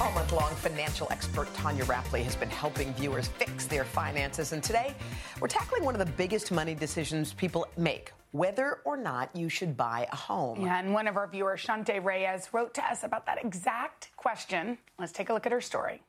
All 0.01 0.11
month 0.13 0.33
long, 0.33 0.55
financial 0.55 1.07
expert 1.11 1.53
Tonya 1.53 1.85
Rapley 1.85 2.23
has 2.23 2.35
been 2.35 2.49
helping 2.49 2.95
viewers 2.95 3.29
fix 3.29 3.67
their 3.67 3.85
finances. 3.85 4.53
And 4.53 4.63
today, 4.63 4.95
we're 5.39 5.49
tackling 5.49 5.85
one 5.85 5.95
of 5.95 5.99
the 5.99 6.13
biggest 6.13 6.51
money 6.51 6.75
decisions 6.75 7.35
people 7.35 7.67
make 7.77 8.15
whether 8.37 8.81
or 8.85 8.97
not 8.97 9.35
you 9.35 9.49
should 9.49 9.77
buy 9.77 10.07
a 10.13 10.17
home. 10.17 10.61
Yeah, 10.61 10.79
and 10.79 10.93
one 10.93 11.09
of 11.09 11.17
our 11.17 11.27
viewers, 11.27 11.65
Shante 11.65 12.03
Reyes, 12.03 12.49
wrote 12.53 12.75
to 12.75 12.85
us 12.85 13.03
about 13.03 13.27
that 13.27 13.43
exact 13.43 14.11
question. 14.17 14.79
Let's 14.99 15.13
take 15.13 15.31
a 15.31 15.33
look 15.33 15.47
at 15.47 15.53
her 15.53 15.61
story. 15.61 16.03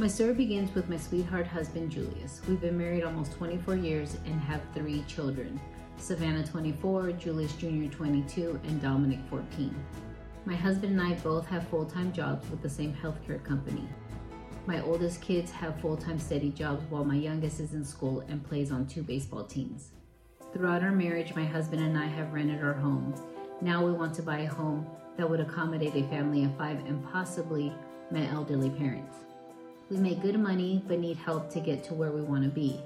My 0.00 0.06
story 0.06 0.32
begins 0.32 0.72
with 0.76 0.88
my 0.88 0.96
sweetheart 0.96 1.48
husband, 1.48 1.90
Julius. 1.90 2.40
We've 2.48 2.60
been 2.60 2.78
married 2.78 3.02
almost 3.02 3.32
24 3.32 3.74
years 3.74 4.16
and 4.26 4.40
have 4.42 4.60
three 4.72 5.02
children 5.08 5.60
Savannah, 5.96 6.46
24, 6.46 7.10
Julius 7.12 7.52
Jr., 7.54 7.90
22, 7.90 8.60
and 8.62 8.80
Dominic, 8.80 9.18
14. 9.28 9.74
My 10.44 10.54
husband 10.54 10.92
and 10.92 11.02
I 11.02 11.14
both 11.14 11.48
have 11.48 11.66
full 11.66 11.84
time 11.84 12.12
jobs 12.12 12.48
with 12.48 12.62
the 12.62 12.70
same 12.70 12.94
healthcare 12.94 13.42
company. 13.42 13.88
My 14.66 14.80
oldest 14.82 15.20
kids 15.20 15.50
have 15.50 15.80
full 15.80 15.96
time 15.96 16.20
steady 16.20 16.50
jobs 16.50 16.84
while 16.90 17.04
my 17.04 17.16
youngest 17.16 17.58
is 17.58 17.74
in 17.74 17.84
school 17.84 18.20
and 18.28 18.46
plays 18.46 18.70
on 18.70 18.86
two 18.86 19.02
baseball 19.02 19.42
teams. 19.42 19.90
Throughout 20.52 20.84
our 20.84 20.92
marriage, 20.92 21.34
my 21.34 21.44
husband 21.44 21.82
and 21.82 21.98
I 21.98 22.06
have 22.06 22.32
rented 22.32 22.62
our 22.62 22.74
home. 22.74 23.16
Now 23.60 23.84
we 23.84 23.90
want 23.90 24.14
to 24.14 24.22
buy 24.22 24.42
a 24.42 24.48
home 24.48 24.86
that 25.16 25.28
would 25.28 25.40
accommodate 25.40 25.96
a 25.96 26.06
family 26.08 26.44
of 26.44 26.56
five 26.56 26.78
and 26.86 27.04
possibly 27.10 27.72
my 28.12 28.28
elderly 28.28 28.70
parents. 28.70 29.16
We 29.90 29.96
make 29.96 30.20
good 30.20 30.38
money 30.38 30.82
but 30.86 30.98
need 30.98 31.16
help 31.16 31.50
to 31.50 31.60
get 31.60 31.82
to 31.84 31.94
where 31.94 32.12
we 32.12 32.20
want 32.20 32.44
to 32.44 32.50
be. 32.50 32.80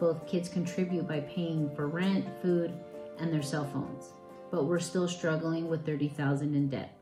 Both 0.00 0.26
kids 0.26 0.48
contribute 0.48 1.06
by 1.06 1.20
paying 1.20 1.70
for 1.76 1.86
rent, 1.86 2.26
food, 2.42 2.72
and 3.18 3.32
their 3.32 3.42
cell 3.42 3.66
phones, 3.72 4.14
but 4.50 4.64
we're 4.64 4.80
still 4.80 5.06
struggling 5.06 5.68
with 5.68 5.86
30,000 5.86 6.54
in 6.54 6.68
debt. 6.68 6.96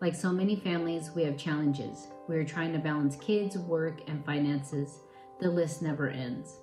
Like 0.00 0.14
so 0.14 0.30
many 0.30 0.56
families, 0.56 1.10
we 1.16 1.24
have 1.24 1.36
challenges. 1.36 2.06
We 2.28 2.36
are 2.36 2.44
trying 2.44 2.72
to 2.74 2.78
balance 2.78 3.16
kids, 3.16 3.56
work, 3.58 4.02
and 4.06 4.24
finances. 4.24 4.98
The 5.40 5.50
list 5.50 5.82
never 5.82 6.10
ends. 6.10 6.56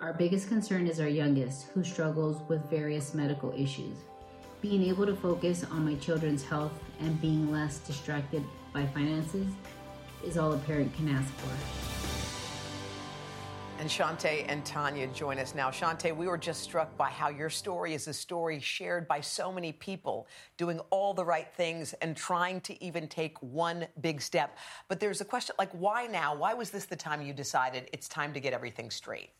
Our 0.00 0.14
biggest 0.14 0.48
concern 0.48 0.86
is 0.86 0.98
our 0.98 1.08
youngest, 1.08 1.68
who 1.74 1.84
struggles 1.84 2.40
with 2.48 2.70
various 2.70 3.14
medical 3.14 3.52
issues. 3.56 3.98
Being 4.62 4.82
able 4.82 5.06
to 5.06 5.14
focus 5.14 5.64
on 5.70 5.84
my 5.84 5.94
children's 5.96 6.42
health 6.42 6.72
and 7.00 7.20
being 7.20 7.52
less 7.52 7.78
distracted 7.78 8.42
by 8.72 8.86
finances 8.86 9.46
is 10.24 10.36
all 10.36 10.52
a 10.52 10.58
parent 10.58 10.94
can 10.96 11.08
ask 11.08 11.32
for. 11.34 11.80
And 13.80 13.88
Shante 13.88 14.44
and 14.46 14.62
Tonya 14.62 15.12
join 15.14 15.38
us 15.38 15.54
now. 15.54 15.70
Shante, 15.70 16.14
we 16.14 16.28
were 16.28 16.36
just 16.36 16.62
struck 16.62 16.94
by 16.98 17.08
how 17.08 17.30
your 17.30 17.48
story 17.48 17.94
is 17.94 18.08
a 18.08 18.12
story 18.12 18.60
shared 18.60 19.08
by 19.08 19.22
so 19.22 19.50
many 19.50 19.72
people, 19.72 20.28
doing 20.58 20.80
all 20.90 21.14
the 21.14 21.24
right 21.24 21.50
things 21.54 21.94
and 22.02 22.14
trying 22.14 22.60
to 22.60 22.84
even 22.84 23.08
take 23.08 23.42
one 23.42 23.86
big 24.02 24.20
step. 24.20 24.58
But 24.88 25.00
there's 25.00 25.22
a 25.22 25.24
question 25.24 25.54
like, 25.58 25.70
why 25.72 26.06
now? 26.06 26.36
Why 26.36 26.52
was 26.52 26.68
this 26.68 26.84
the 26.84 26.94
time 26.94 27.22
you 27.22 27.32
decided 27.32 27.88
it's 27.94 28.06
time 28.06 28.34
to 28.34 28.40
get 28.40 28.52
everything 28.52 28.90
straight? 28.90 29.30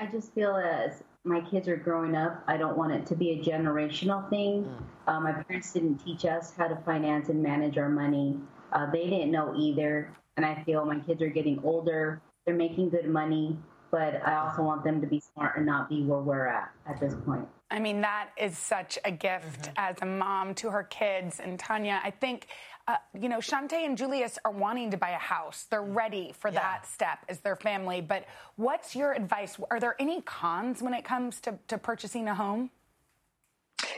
I 0.00 0.06
just 0.06 0.34
feel 0.34 0.56
as 0.56 1.04
my 1.22 1.42
kids 1.42 1.68
are 1.68 1.76
growing 1.76 2.16
up, 2.16 2.42
I 2.48 2.56
don't 2.56 2.76
want 2.76 2.92
it 2.92 3.06
to 3.06 3.14
be 3.14 3.30
a 3.30 3.38
generational 3.38 4.28
thing. 4.30 4.64
Mm. 4.64 4.82
Uh, 5.06 5.20
my 5.20 5.32
parents 5.32 5.72
didn't 5.72 5.98
teach 5.98 6.24
us 6.24 6.52
how 6.56 6.66
to 6.66 6.74
finance 6.84 7.28
and 7.28 7.40
manage 7.40 7.78
our 7.78 7.88
money. 7.88 8.36
Uh, 8.72 8.90
they 8.90 9.08
didn't 9.08 9.30
know 9.30 9.54
either. 9.56 10.12
And 10.36 10.46
I 10.46 10.62
feel 10.64 10.84
my 10.84 10.98
kids 11.00 11.20
are 11.22 11.28
getting 11.28 11.60
older. 11.62 12.20
They're 12.46 12.54
making 12.54 12.90
good 12.90 13.06
money, 13.06 13.56
but 13.90 14.26
I 14.26 14.36
also 14.36 14.62
want 14.62 14.82
them 14.82 15.00
to 15.00 15.06
be 15.06 15.20
smart 15.20 15.56
and 15.56 15.66
not 15.66 15.88
be 15.88 16.02
where 16.02 16.20
we're 16.20 16.46
at 16.46 16.70
at 16.88 16.98
this 16.98 17.14
point. 17.26 17.46
I 17.70 17.78
mean, 17.78 18.00
that 18.02 18.30
is 18.36 18.58
such 18.58 18.98
a 19.04 19.10
gift 19.10 19.62
mm-hmm. 19.62 19.72
as 19.76 19.96
a 20.02 20.06
mom 20.06 20.54
to 20.56 20.70
her 20.70 20.82
kids. 20.82 21.40
And 21.40 21.58
Tonya, 21.58 22.00
I 22.02 22.10
think 22.10 22.48
uh, 22.88 22.96
you 23.18 23.28
know, 23.28 23.38
Shante 23.38 23.74
and 23.74 23.96
Julius 23.96 24.38
are 24.44 24.50
wanting 24.50 24.90
to 24.90 24.96
buy 24.96 25.10
a 25.10 25.18
house. 25.18 25.66
They're 25.70 25.82
ready 25.82 26.32
for 26.36 26.48
yeah. 26.48 26.60
that 26.60 26.86
step 26.86 27.18
as 27.28 27.40
their 27.40 27.54
family. 27.54 28.00
But 28.00 28.24
what's 28.56 28.96
your 28.96 29.12
advice? 29.12 29.56
Are 29.70 29.78
there 29.78 29.94
any 30.00 30.20
cons 30.22 30.82
when 30.82 30.92
it 30.92 31.04
comes 31.04 31.40
to, 31.42 31.58
to 31.68 31.78
purchasing 31.78 32.28
a 32.28 32.34
home? 32.34 32.70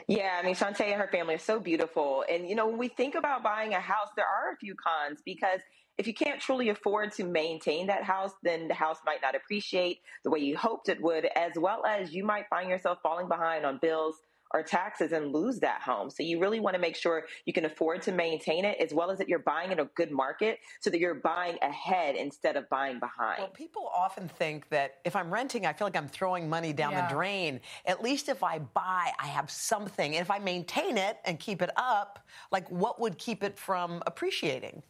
Yeah, 0.08 0.38
I 0.40 0.44
mean, 0.44 0.54
Shante 0.54 0.80
and 0.82 1.00
her 1.00 1.08
family 1.08 1.34
are 1.34 1.38
so 1.38 1.60
beautiful. 1.60 2.24
And, 2.30 2.48
you 2.48 2.54
know, 2.54 2.66
when 2.68 2.78
we 2.78 2.88
think 2.88 3.14
about 3.14 3.42
buying 3.42 3.74
a 3.74 3.80
house, 3.80 4.08
there 4.16 4.26
are 4.26 4.52
a 4.52 4.56
few 4.56 4.74
cons 4.74 5.20
because 5.24 5.60
if 5.98 6.06
you 6.06 6.14
can't 6.14 6.40
truly 6.40 6.68
afford 6.70 7.12
to 7.12 7.24
maintain 7.24 7.86
that 7.86 8.02
house, 8.02 8.32
then 8.42 8.68
the 8.68 8.74
house 8.74 8.98
might 9.06 9.22
not 9.22 9.34
appreciate 9.36 10.00
the 10.24 10.30
way 10.30 10.40
you 10.40 10.56
hoped 10.56 10.88
it 10.88 11.00
would, 11.02 11.26
as 11.36 11.52
well 11.56 11.84
as 11.86 12.12
you 12.12 12.24
might 12.24 12.48
find 12.50 12.68
yourself 12.68 12.98
falling 13.02 13.28
behind 13.28 13.64
on 13.64 13.78
bills 13.80 14.16
or 14.54 14.62
taxes 14.62 15.12
and 15.12 15.32
lose 15.32 15.58
that 15.58 15.82
home. 15.82 16.08
So 16.08 16.22
you 16.22 16.38
really 16.38 16.60
want 16.60 16.74
to 16.74 16.80
make 16.80 16.94
sure 16.94 17.24
you 17.44 17.52
can 17.52 17.64
afford 17.64 18.00
to 18.02 18.12
maintain 18.12 18.64
it 18.64 18.78
as 18.80 18.94
well 18.94 19.10
as 19.10 19.18
that 19.18 19.28
you're 19.28 19.40
buying 19.40 19.72
in 19.72 19.80
a 19.80 19.84
good 19.96 20.12
market 20.12 20.60
so 20.80 20.90
that 20.90 21.00
you're 21.00 21.16
buying 21.16 21.58
ahead 21.60 22.14
instead 22.14 22.56
of 22.56 22.70
buying 22.70 23.00
behind. 23.00 23.38
Well, 23.40 23.48
people 23.48 23.90
often 23.94 24.28
think 24.28 24.68
that 24.68 24.98
if 25.04 25.16
I'm 25.16 25.30
renting, 25.30 25.66
I 25.66 25.72
feel 25.72 25.88
like 25.88 25.96
I'm 25.96 26.08
throwing 26.08 26.48
money 26.48 26.72
down 26.72 26.92
yeah. 26.92 27.08
the 27.08 27.14
drain. 27.14 27.60
At 27.84 28.02
least 28.02 28.28
if 28.28 28.44
I 28.44 28.60
buy, 28.60 29.10
I 29.18 29.26
have 29.26 29.50
something. 29.50 30.14
And 30.14 30.22
if 30.22 30.30
I 30.30 30.38
maintain 30.38 30.96
it 30.96 31.18
and 31.24 31.40
keep 31.40 31.60
it 31.60 31.70
up, 31.76 32.24
like 32.52 32.70
what 32.70 33.00
would 33.00 33.18
keep 33.18 33.42
it 33.42 33.58
from 33.58 34.04
appreciating? 34.06 34.82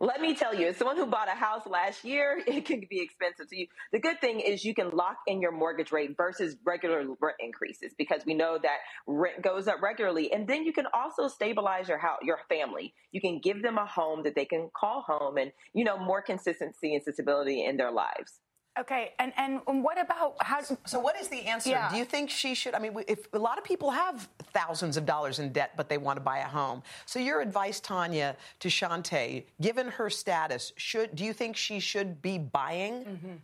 Let 0.00 0.20
me 0.20 0.34
tell 0.34 0.54
you, 0.54 0.68
as 0.68 0.76
someone 0.76 0.96
who 0.96 1.06
bought 1.06 1.28
a 1.28 1.36
house 1.36 1.66
last 1.66 2.04
year, 2.04 2.42
it 2.46 2.64
can 2.64 2.82
be 2.88 3.00
expensive 3.00 3.48
to 3.50 3.56
you. 3.56 3.66
The 3.92 4.00
good 4.00 4.20
thing 4.20 4.40
is 4.40 4.64
you 4.64 4.74
can 4.74 4.90
lock 4.90 5.16
in 5.26 5.40
your 5.40 5.52
mortgage 5.52 5.92
rate 5.92 6.16
versus 6.16 6.56
regular 6.64 7.04
rent 7.20 7.36
increases 7.40 7.92
because 7.96 8.22
we 8.26 8.34
know 8.34 8.58
that 8.62 8.78
rent 9.06 9.42
goes 9.42 9.68
up 9.68 9.82
regularly. 9.82 10.32
And 10.32 10.46
then 10.46 10.64
you 10.64 10.72
can 10.72 10.86
also 10.92 11.28
stabilize 11.28 11.88
your 11.88 11.98
house, 11.98 12.20
your 12.22 12.38
family. 12.48 12.94
You 13.12 13.20
can 13.20 13.40
give 13.40 13.62
them 13.62 13.78
a 13.78 13.86
home 13.86 14.22
that 14.24 14.34
they 14.34 14.44
can 14.44 14.70
call 14.76 15.02
home 15.02 15.36
and, 15.36 15.52
you 15.72 15.84
know, 15.84 15.98
more 15.98 16.22
consistency 16.22 16.94
and 16.94 17.02
stability 17.02 17.64
in 17.64 17.76
their 17.76 17.90
lives. 17.90 18.40
Okay, 18.78 19.12
and 19.20 19.32
and 19.36 19.60
what 19.84 20.00
about 20.00 20.34
how? 20.40 20.60
So, 20.84 20.98
what 20.98 21.16
is 21.16 21.28
the 21.28 21.42
answer? 21.42 21.70
Yeah. 21.70 21.88
Do 21.90 21.96
you 21.96 22.04
think 22.04 22.28
she 22.28 22.54
should? 22.54 22.74
I 22.74 22.80
mean, 22.80 22.92
if 23.06 23.32
a 23.32 23.38
lot 23.38 23.56
of 23.56 23.62
people 23.62 23.90
have 23.90 24.28
thousands 24.52 24.96
of 24.96 25.06
dollars 25.06 25.38
in 25.38 25.52
debt, 25.52 25.72
but 25.76 25.88
they 25.88 25.96
want 25.96 26.16
to 26.16 26.20
buy 26.20 26.38
a 26.38 26.48
home. 26.48 26.82
So, 27.06 27.20
your 27.20 27.40
advice, 27.40 27.80
Tonya, 27.80 28.34
to 28.58 28.68
Shante, 28.68 29.44
given 29.60 29.88
her 29.88 30.10
status, 30.10 30.72
should 30.76 31.14
do 31.14 31.24
you 31.24 31.32
think 31.32 31.56
she 31.56 31.78
should 31.78 32.20
be 32.20 32.36
buying? 32.38 33.04
Mm-hmm. 33.04 33.34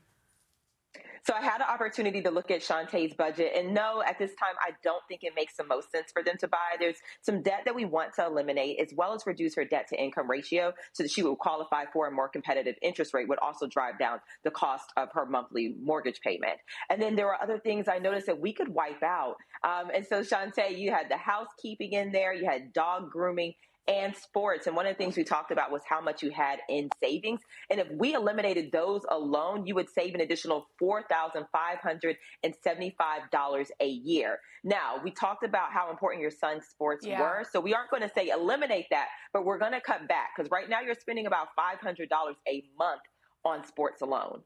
So 1.24 1.34
I 1.34 1.42
had 1.42 1.60
an 1.60 1.66
opportunity 1.68 2.22
to 2.22 2.30
look 2.30 2.50
at 2.50 2.60
Shantae's 2.60 3.14
budget 3.14 3.52
and 3.56 3.74
no, 3.74 4.02
at 4.06 4.18
this 4.18 4.30
time, 4.30 4.54
I 4.60 4.72
don't 4.82 5.02
think 5.08 5.22
it 5.22 5.32
makes 5.36 5.56
the 5.56 5.64
most 5.64 5.90
sense 5.90 6.10
for 6.12 6.22
them 6.22 6.36
to 6.40 6.48
buy. 6.48 6.76
There's 6.78 6.96
some 7.20 7.42
debt 7.42 7.62
that 7.66 7.74
we 7.74 7.84
want 7.84 8.14
to 8.14 8.26
eliminate 8.26 8.80
as 8.80 8.94
well 8.94 9.12
as 9.12 9.26
reduce 9.26 9.54
her 9.56 9.64
debt 9.64 9.88
to 9.88 10.02
income 10.02 10.30
ratio 10.30 10.72
so 10.92 11.02
that 11.02 11.10
she 11.10 11.22
would 11.22 11.38
qualify 11.38 11.84
for 11.92 12.08
a 12.08 12.10
more 12.10 12.28
competitive 12.28 12.76
interest 12.82 13.12
rate 13.12 13.28
would 13.28 13.38
also 13.38 13.66
drive 13.66 13.98
down 13.98 14.20
the 14.44 14.50
cost 14.50 14.92
of 14.96 15.10
her 15.12 15.26
monthly 15.26 15.74
mortgage 15.82 16.20
payment. 16.20 16.58
And 16.88 17.00
then 17.00 17.16
there 17.16 17.26
were 17.26 17.40
other 17.40 17.58
things 17.58 17.86
I 17.88 17.98
noticed 17.98 18.26
that 18.26 18.40
we 18.40 18.52
could 18.52 18.68
wipe 18.68 19.02
out. 19.02 19.36
Um, 19.62 19.90
and 19.94 20.06
so 20.06 20.22
Shantae, 20.22 20.78
you 20.78 20.90
had 20.90 21.10
the 21.10 21.16
housekeeping 21.16 21.92
in 21.92 22.12
there, 22.12 22.32
you 22.32 22.46
had 22.46 22.72
dog 22.72 23.10
grooming, 23.10 23.54
and 23.90 24.16
sports. 24.16 24.66
And 24.68 24.76
one 24.76 24.86
of 24.86 24.96
the 24.96 24.96
things 24.96 25.16
we 25.16 25.24
talked 25.24 25.50
about 25.50 25.72
was 25.72 25.82
how 25.84 26.00
much 26.00 26.22
you 26.22 26.30
had 26.30 26.60
in 26.68 26.88
savings. 27.02 27.40
And 27.70 27.80
if 27.80 27.88
we 27.90 28.14
eliminated 28.14 28.70
those 28.72 29.02
alone, 29.10 29.66
you 29.66 29.74
would 29.74 29.90
save 29.90 30.14
an 30.14 30.20
additional 30.20 30.68
$4,575 30.80 33.66
a 33.80 33.86
year. 33.86 34.38
Now, 34.62 35.00
we 35.02 35.10
talked 35.10 35.42
about 35.44 35.72
how 35.72 35.90
important 35.90 36.22
your 36.22 36.30
son's 36.30 36.66
sports 36.66 37.04
yeah. 37.04 37.20
were. 37.20 37.44
So 37.50 37.58
we 37.58 37.74
aren't 37.74 37.90
going 37.90 38.02
to 38.02 38.10
say 38.14 38.28
eliminate 38.28 38.86
that, 38.90 39.08
but 39.32 39.44
we're 39.44 39.58
going 39.58 39.72
to 39.72 39.80
cut 39.80 40.06
back 40.06 40.36
because 40.36 40.52
right 40.52 40.68
now 40.68 40.80
you're 40.80 40.94
spending 40.94 41.26
about 41.26 41.48
$500 41.58 42.06
a 42.48 42.62
month 42.78 43.00
on 43.44 43.66
sports 43.66 44.02
alone. 44.02 44.42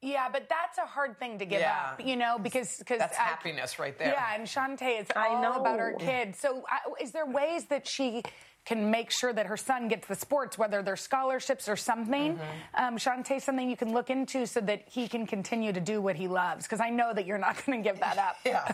Yeah, 0.00 0.28
but 0.32 0.48
that's 0.48 0.78
a 0.78 0.86
hard 0.86 1.18
thing 1.18 1.40
to 1.40 1.44
give 1.44 1.60
yeah. 1.60 1.90
up, 1.90 2.00
you 2.06 2.14
know, 2.14 2.38
because 2.40 2.78
because 2.78 3.00
that's 3.00 3.18
I, 3.18 3.22
happiness 3.22 3.80
right 3.80 3.98
there. 3.98 4.12
Yeah, 4.12 4.36
and 4.36 4.46
Shantae 4.46 5.00
is 5.00 5.08
all 5.16 5.60
about 5.60 5.80
her 5.80 5.96
kids. 5.98 6.38
So, 6.38 6.62
uh, 6.70 7.02
is 7.02 7.10
there 7.10 7.26
ways 7.26 7.64
that 7.64 7.88
she 7.88 8.22
can 8.68 8.90
make 8.90 9.10
sure 9.10 9.32
that 9.32 9.46
her 9.46 9.56
son 9.56 9.88
gets 9.88 10.06
the 10.06 10.14
sports, 10.14 10.58
whether 10.58 10.82
they're 10.82 10.94
scholarships 10.94 11.70
or 11.70 11.76
something. 11.76 12.34
Mm-hmm. 12.34 12.84
Um, 12.84 12.98
Shantae, 12.98 13.40
something 13.40 13.66
you 13.66 13.78
can 13.78 13.94
look 13.94 14.10
into 14.10 14.46
so 14.46 14.60
that 14.60 14.84
he 14.86 15.08
can 15.08 15.26
continue 15.26 15.72
to 15.72 15.80
do 15.80 16.02
what 16.02 16.16
he 16.16 16.28
loves. 16.28 16.66
Because 16.66 16.78
I 16.78 16.90
know 16.90 17.14
that 17.14 17.24
you're 17.24 17.38
not 17.38 17.56
going 17.66 17.82
to 17.82 17.90
give 17.90 17.98
that 18.00 18.18
up. 18.18 18.36
yeah. 18.44 18.72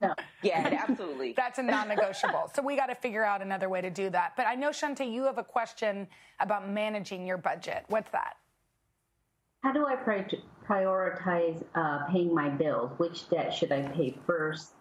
No. 0.00 0.12
Yeah, 0.42 0.84
absolutely. 0.88 1.34
That's 1.36 1.60
a 1.60 1.62
non-negotiable. 1.62 2.50
so 2.52 2.62
we 2.62 2.74
got 2.74 2.86
to 2.86 2.96
figure 2.96 3.22
out 3.22 3.42
another 3.42 3.68
way 3.68 3.80
to 3.80 3.90
do 3.90 4.10
that. 4.10 4.32
But 4.36 4.48
I 4.48 4.56
know 4.56 4.70
Shantae, 4.70 5.12
you 5.12 5.22
have 5.24 5.38
a 5.38 5.44
question 5.44 6.08
about 6.40 6.68
managing 6.68 7.24
your 7.28 7.38
budget. 7.38 7.84
What's 7.88 8.10
that? 8.10 8.38
How 9.62 9.72
do 9.72 9.86
I 9.86 9.94
prioritize 10.66 11.62
uh, 11.76 12.06
paying 12.10 12.34
my 12.34 12.48
bills? 12.48 12.98
Which 12.98 13.30
debt 13.30 13.54
should 13.54 13.70
I 13.70 13.82
pay 13.82 14.16
first? 14.26 14.72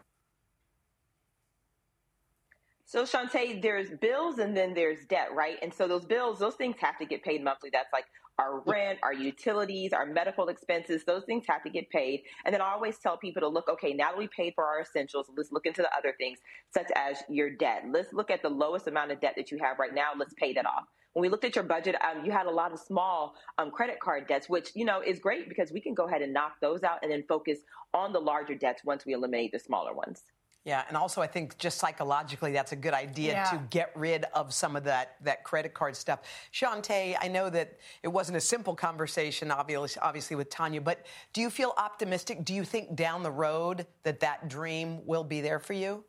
So 2.90 3.04
Shantae, 3.04 3.62
there's 3.62 3.92
bills 4.02 4.40
and 4.40 4.58
then 4.58 4.74
there's 4.74 5.06
debt, 5.06 5.28
right? 5.36 5.58
And 5.62 5.72
so 5.72 5.88
those 5.88 6.06
bills, 6.06 6.40
those 6.40 6.56
things 6.56 6.76
have 6.80 6.98
to 6.98 7.06
get 7.06 7.24
paid 7.24 7.44
monthly. 7.44 7.70
That's 7.72 7.94
like 7.94 8.06
our 8.40 8.62
rent, 8.62 8.98
our 9.04 9.14
utilities, 9.14 9.94
our 9.94 10.08
medical 10.08 10.48
expenses, 10.48 11.04
those 11.06 11.24
things 11.26 11.44
have 11.48 11.62
to 11.66 11.70
get 11.70 11.88
paid. 11.92 12.24
And 12.46 12.54
then 12.54 12.62
I 12.62 12.72
always 12.72 12.98
tell 12.98 13.16
people 13.16 13.42
to 13.42 13.48
look, 13.48 13.70
okay, 13.70 13.94
now 13.94 14.10
that 14.10 14.18
we 14.18 14.28
paid 14.36 14.54
for 14.56 14.66
our 14.66 14.82
essentials, 14.82 15.28
let's 15.38 15.52
look 15.52 15.68
into 15.68 15.84
the 15.84 15.96
other 15.96 16.16
things, 16.18 16.40
such 16.74 16.88
as 16.96 17.22
your 17.30 17.52
debt. 17.52 17.84
Let's 17.94 18.12
look 18.12 18.32
at 18.32 18.42
the 18.42 18.50
lowest 18.50 18.88
amount 18.88 19.12
of 19.12 19.22
debt 19.22 19.36
that 19.38 19.52
you 19.52 19.60
have 19.62 19.78
right 19.78 19.94
now. 19.94 20.14
Let's 20.18 20.34
pay 20.34 20.54
that 20.54 20.66
off. 20.66 20.86
When 21.14 21.22
we 21.22 21.30
looked 21.30 21.46
at 21.46 21.56
your 21.56 21.66
budget, 21.66 21.96
um, 22.02 22.26
you 22.26 22.32
had 22.32 22.48
a 22.48 22.52
lot 22.52 22.74
of 22.74 22.80
small 22.80 23.36
um, 23.60 23.70
credit 23.70 24.00
card 24.00 24.28
debts, 24.28 24.50
which, 24.50 24.72
you 24.74 24.86
know, 24.86 25.00
is 25.00 25.20
great 25.20 25.48
because 25.48 25.72
we 25.72 25.80
can 25.80 25.94
go 25.94 26.08
ahead 26.08 26.24
and 26.24 26.34
knock 26.34 26.54
those 26.60 26.82
out 26.82 26.98
and 27.04 27.12
then 27.12 27.24
focus 27.30 27.60
on 27.94 28.14
the 28.14 28.20
larger 28.20 28.56
debts 28.56 28.84
once 28.84 29.06
we 29.06 29.14
eliminate 29.14 29.52
the 29.52 29.60
smaller 29.60 29.94
ones. 29.94 30.24
Yeah, 30.66 30.84
and 30.88 30.98
also 30.98 31.22
I 31.22 31.28
think 31.28 31.58
just 31.58 31.80
psychologically 31.80 32.52
that's 32.52 32.74
a 32.74 32.76
good 32.76 32.94
idea 32.94 33.32
yeah. 33.32 33.44
to 33.46 33.62
get 33.70 33.92
rid 33.96 34.26
of 34.34 34.54
some 34.54 34.76
of 34.76 34.84
that 34.84 35.16
that 35.24 35.44
credit 35.44 35.74
card 35.74 35.96
stuff. 35.96 36.20
Shantae, 36.54 37.16
I 37.20 37.28
know 37.28 37.50
that 37.50 37.80
it 38.04 38.10
wasn't 38.10 38.38
a 38.38 38.42
simple 38.42 38.76
conversation, 38.76 39.52
obviously, 39.52 40.02
obviously 40.02 40.36
with 40.36 40.50
Tonya, 40.50 40.84
but 40.84 41.06
do 41.34 41.42
you 41.42 41.50
feel 41.50 41.74
optimistic? 41.78 42.44
Do 42.44 42.54
you 42.54 42.64
think 42.64 42.96
down 42.96 43.24
the 43.24 43.32
road 43.32 43.88
that 44.04 44.20
that 44.20 44.50
dream 44.50 45.06
will 45.06 45.24
be 45.24 45.40
there 45.40 45.60
for 45.60 45.74
you? 45.74 46.04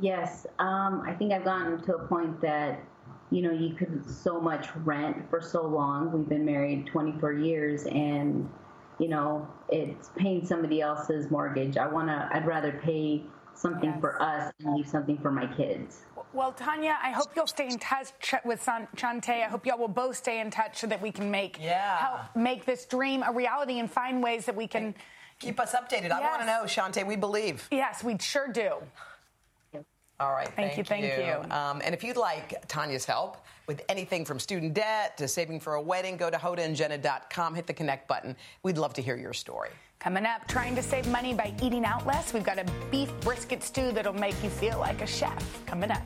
Yes, 0.00 0.46
um, 0.58 1.02
I 1.06 1.14
think 1.16 1.32
I've 1.32 1.44
gotten 1.44 1.80
to 1.82 1.94
a 1.96 2.08
point 2.08 2.40
that 2.40 2.80
you 3.30 3.42
know 3.42 3.52
you 3.52 3.74
could 3.74 4.08
so 4.08 4.40
much 4.40 4.74
rent 4.76 5.28
for 5.28 5.40
so 5.40 5.62
long. 5.62 6.10
We've 6.10 6.28
been 6.28 6.44
married 6.44 6.86
24 6.86 7.34
years, 7.34 7.84
and 7.84 8.48
you 8.98 9.08
know, 9.08 9.48
it's 9.68 10.10
paying 10.16 10.46
somebody 10.46 10.80
else's 10.80 11.30
mortgage. 11.30 11.76
I 11.76 11.86
want 11.86 12.08
to, 12.08 12.28
I'd 12.32 12.46
rather 12.46 12.72
pay 12.72 13.22
something 13.54 13.90
yes. 13.90 14.00
for 14.00 14.20
us 14.22 14.52
and 14.60 14.74
leave 14.74 14.88
something 14.88 15.18
for 15.18 15.30
my 15.30 15.46
kids. 15.46 16.02
Well, 16.32 16.52
Tonya, 16.52 16.96
I 17.00 17.12
hope 17.12 17.28
you'll 17.36 17.46
stay 17.46 17.68
in 17.68 17.78
touch 17.78 18.08
with 18.44 18.60
San- 18.60 18.88
Shantae. 18.96 19.44
I 19.44 19.48
hope 19.48 19.66
y'all 19.66 19.78
will 19.78 19.86
both 19.86 20.16
stay 20.16 20.40
in 20.40 20.50
touch 20.50 20.78
so 20.78 20.88
that 20.88 21.00
we 21.00 21.12
can 21.12 21.30
make 21.30 21.58
yeah. 21.60 21.98
help 21.98 22.20
make 22.36 22.64
this 22.64 22.86
dream 22.86 23.22
a 23.22 23.32
reality 23.32 23.78
and 23.78 23.88
find 23.90 24.20
ways 24.22 24.44
that 24.46 24.56
we 24.56 24.66
can 24.66 24.94
keep 25.38 25.60
us 25.60 25.72
updated. 25.72 26.08
Yes. 26.08 26.12
I 26.12 26.20
want 26.20 26.40
to 26.40 26.46
know, 26.46 26.62
Shantae. 26.64 27.06
We 27.06 27.16
believe. 27.16 27.68
Yes, 27.70 28.02
we 28.02 28.18
sure 28.18 28.48
do. 28.48 28.78
All 30.20 30.32
right. 30.32 30.46
Thank, 30.46 30.74
thank 30.74 30.78
you. 30.78 30.84
Thank 30.84 31.04
you. 31.04 31.24
you. 31.24 31.52
Um, 31.52 31.82
and 31.84 31.94
if 31.94 32.04
you'd 32.04 32.16
like 32.16 32.66
Tonya's 32.68 33.04
help 33.04 33.38
with 33.66 33.82
anything 33.88 34.24
from 34.24 34.38
student 34.38 34.74
debt 34.74 35.16
to 35.18 35.26
saving 35.26 35.58
for 35.58 35.74
a 35.74 35.82
wedding, 35.82 36.16
go 36.16 36.30
to 36.30 36.36
hodaandjenna.com, 36.36 37.54
hit 37.54 37.66
the 37.66 37.72
connect 37.72 38.06
button. 38.06 38.36
We'd 38.62 38.78
love 38.78 38.94
to 38.94 39.02
hear 39.02 39.16
your 39.16 39.32
story. 39.32 39.70
Coming 39.98 40.26
up, 40.26 40.46
trying 40.46 40.76
to 40.76 40.82
save 40.82 41.08
money 41.08 41.34
by 41.34 41.52
eating 41.62 41.84
out 41.84 42.06
less. 42.06 42.32
We've 42.32 42.44
got 42.44 42.58
a 42.58 42.66
beef 42.90 43.10
brisket 43.22 43.62
stew 43.62 43.90
that'll 43.90 44.12
make 44.12 44.40
you 44.44 44.50
feel 44.50 44.78
like 44.78 45.00
a 45.00 45.06
chef. 45.06 45.66
Coming 45.66 45.90
up. 45.90 46.02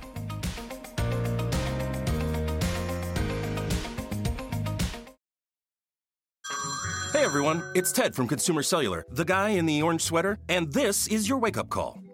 Hey 7.12 7.24
everyone, 7.24 7.64
it's 7.74 7.90
Ted 7.90 8.14
from 8.14 8.28
Consumer 8.28 8.62
Cellular, 8.62 9.04
the 9.10 9.24
guy 9.24 9.48
in 9.50 9.66
the 9.66 9.82
orange 9.82 10.02
sweater, 10.02 10.38
and 10.48 10.72
this 10.72 11.08
is 11.08 11.28
your 11.28 11.38
wake 11.38 11.56
up 11.56 11.68
call. 11.68 11.98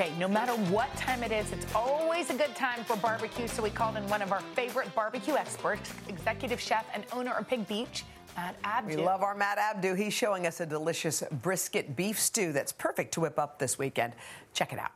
Okay, 0.00 0.18
no 0.18 0.28
matter 0.28 0.52
what 0.72 0.90
time 0.96 1.22
it 1.22 1.30
is, 1.30 1.52
it's 1.52 1.66
always 1.74 2.30
a 2.30 2.34
good 2.34 2.56
time 2.56 2.84
for 2.84 2.96
barbecue. 2.96 3.46
So 3.46 3.62
we 3.62 3.68
called 3.68 3.98
in 3.98 4.08
one 4.08 4.22
of 4.22 4.32
our 4.32 4.40
favorite 4.54 4.94
barbecue 4.94 5.34
experts, 5.34 5.92
executive 6.08 6.58
chef 6.58 6.86
and 6.94 7.04
owner 7.12 7.32
of 7.32 7.46
Pig 7.46 7.68
Beach, 7.68 8.04
Matt 8.34 8.56
Abdoo. 8.64 8.96
We 8.96 9.02
love 9.02 9.22
our 9.22 9.34
Matt 9.34 9.58
Abdoo. 9.58 9.92
He's 9.92 10.14
showing 10.14 10.46
us 10.46 10.60
a 10.60 10.64
delicious 10.64 11.22
brisket 11.42 11.96
beef 11.96 12.18
stew 12.18 12.50
that's 12.50 12.72
perfect 12.72 13.12
to 13.12 13.20
whip 13.20 13.38
up 13.38 13.58
this 13.58 13.78
weekend. 13.78 14.14
Check 14.54 14.72
it 14.72 14.78
out. 14.78 14.92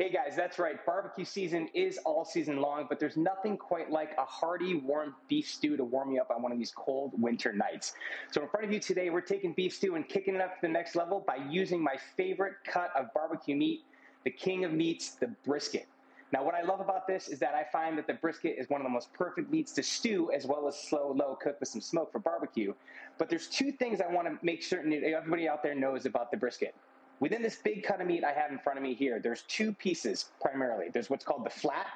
Hey 0.00 0.08
guys, 0.08 0.34
that's 0.34 0.58
right. 0.58 0.82
Barbecue 0.86 1.26
season 1.26 1.68
is 1.74 1.98
all 2.06 2.24
season 2.24 2.56
long, 2.62 2.86
but 2.88 2.98
there's 2.98 3.18
nothing 3.18 3.58
quite 3.58 3.90
like 3.90 4.12
a 4.16 4.24
hearty, 4.24 4.76
warm 4.76 5.14
beef 5.28 5.46
stew 5.46 5.76
to 5.76 5.84
warm 5.84 6.10
you 6.10 6.22
up 6.22 6.30
on 6.30 6.40
one 6.40 6.52
of 6.52 6.56
these 6.56 6.72
cold 6.74 7.12
winter 7.20 7.52
nights. 7.52 7.92
So, 8.30 8.40
in 8.40 8.48
front 8.48 8.64
of 8.64 8.72
you 8.72 8.80
today, 8.80 9.10
we're 9.10 9.20
taking 9.20 9.52
beef 9.52 9.74
stew 9.74 9.96
and 9.96 10.08
kicking 10.08 10.34
it 10.34 10.40
up 10.40 10.54
to 10.54 10.62
the 10.62 10.72
next 10.72 10.96
level 10.96 11.22
by 11.26 11.36
using 11.50 11.84
my 11.84 11.96
favorite 12.16 12.54
cut 12.64 12.88
of 12.96 13.12
barbecue 13.12 13.54
meat, 13.54 13.84
the 14.24 14.30
king 14.30 14.64
of 14.64 14.72
meats, 14.72 15.16
the 15.16 15.26
brisket. 15.44 15.86
Now, 16.32 16.44
what 16.44 16.54
I 16.54 16.62
love 16.62 16.80
about 16.80 17.06
this 17.06 17.28
is 17.28 17.38
that 17.40 17.54
I 17.54 17.66
find 17.70 17.98
that 17.98 18.06
the 18.06 18.14
brisket 18.14 18.54
is 18.56 18.70
one 18.70 18.80
of 18.80 18.86
the 18.86 18.90
most 18.90 19.12
perfect 19.12 19.50
meats 19.50 19.72
to 19.72 19.82
stew 19.82 20.30
as 20.34 20.46
well 20.46 20.66
as 20.66 20.80
slow, 20.80 21.12
low 21.14 21.36
cook 21.42 21.60
with 21.60 21.68
some 21.68 21.82
smoke 21.82 22.10
for 22.10 22.20
barbecue. 22.20 22.72
But 23.18 23.28
there's 23.28 23.48
two 23.48 23.70
things 23.70 24.00
I 24.00 24.10
want 24.10 24.28
to 24.28 24.38
make 24.42 24.62
certain 24.62 24.94
everybody 24.94 25.46
out 25.46 25.62
there 25.62 25.74
knows 25.74 26.06
about 26.06 26.30
the 26.30 26.38
brisket. 26.38 26.74
Within 27.20 27.42
this 27.42 27.56
big 27.56 27.82
cut 27.82 28.00
of 28.00 28.06
meat 28.06 28.24
I 28.24 28.32
have 28.32 28.50
in 28.50 28.58
front 28.58 28.78
of 28.78 28.82
me 28.82 28.94
here, 28.94 29.20
there's 29.20 29.42
two 29.42 29.72
pieces 29.72 30.30
primarily. 30.40 30.86
There's 30.92 31.10
what's 31.10 31.24
called 31.24 31.44
the 31.44 31.50
flat 31.50 31.86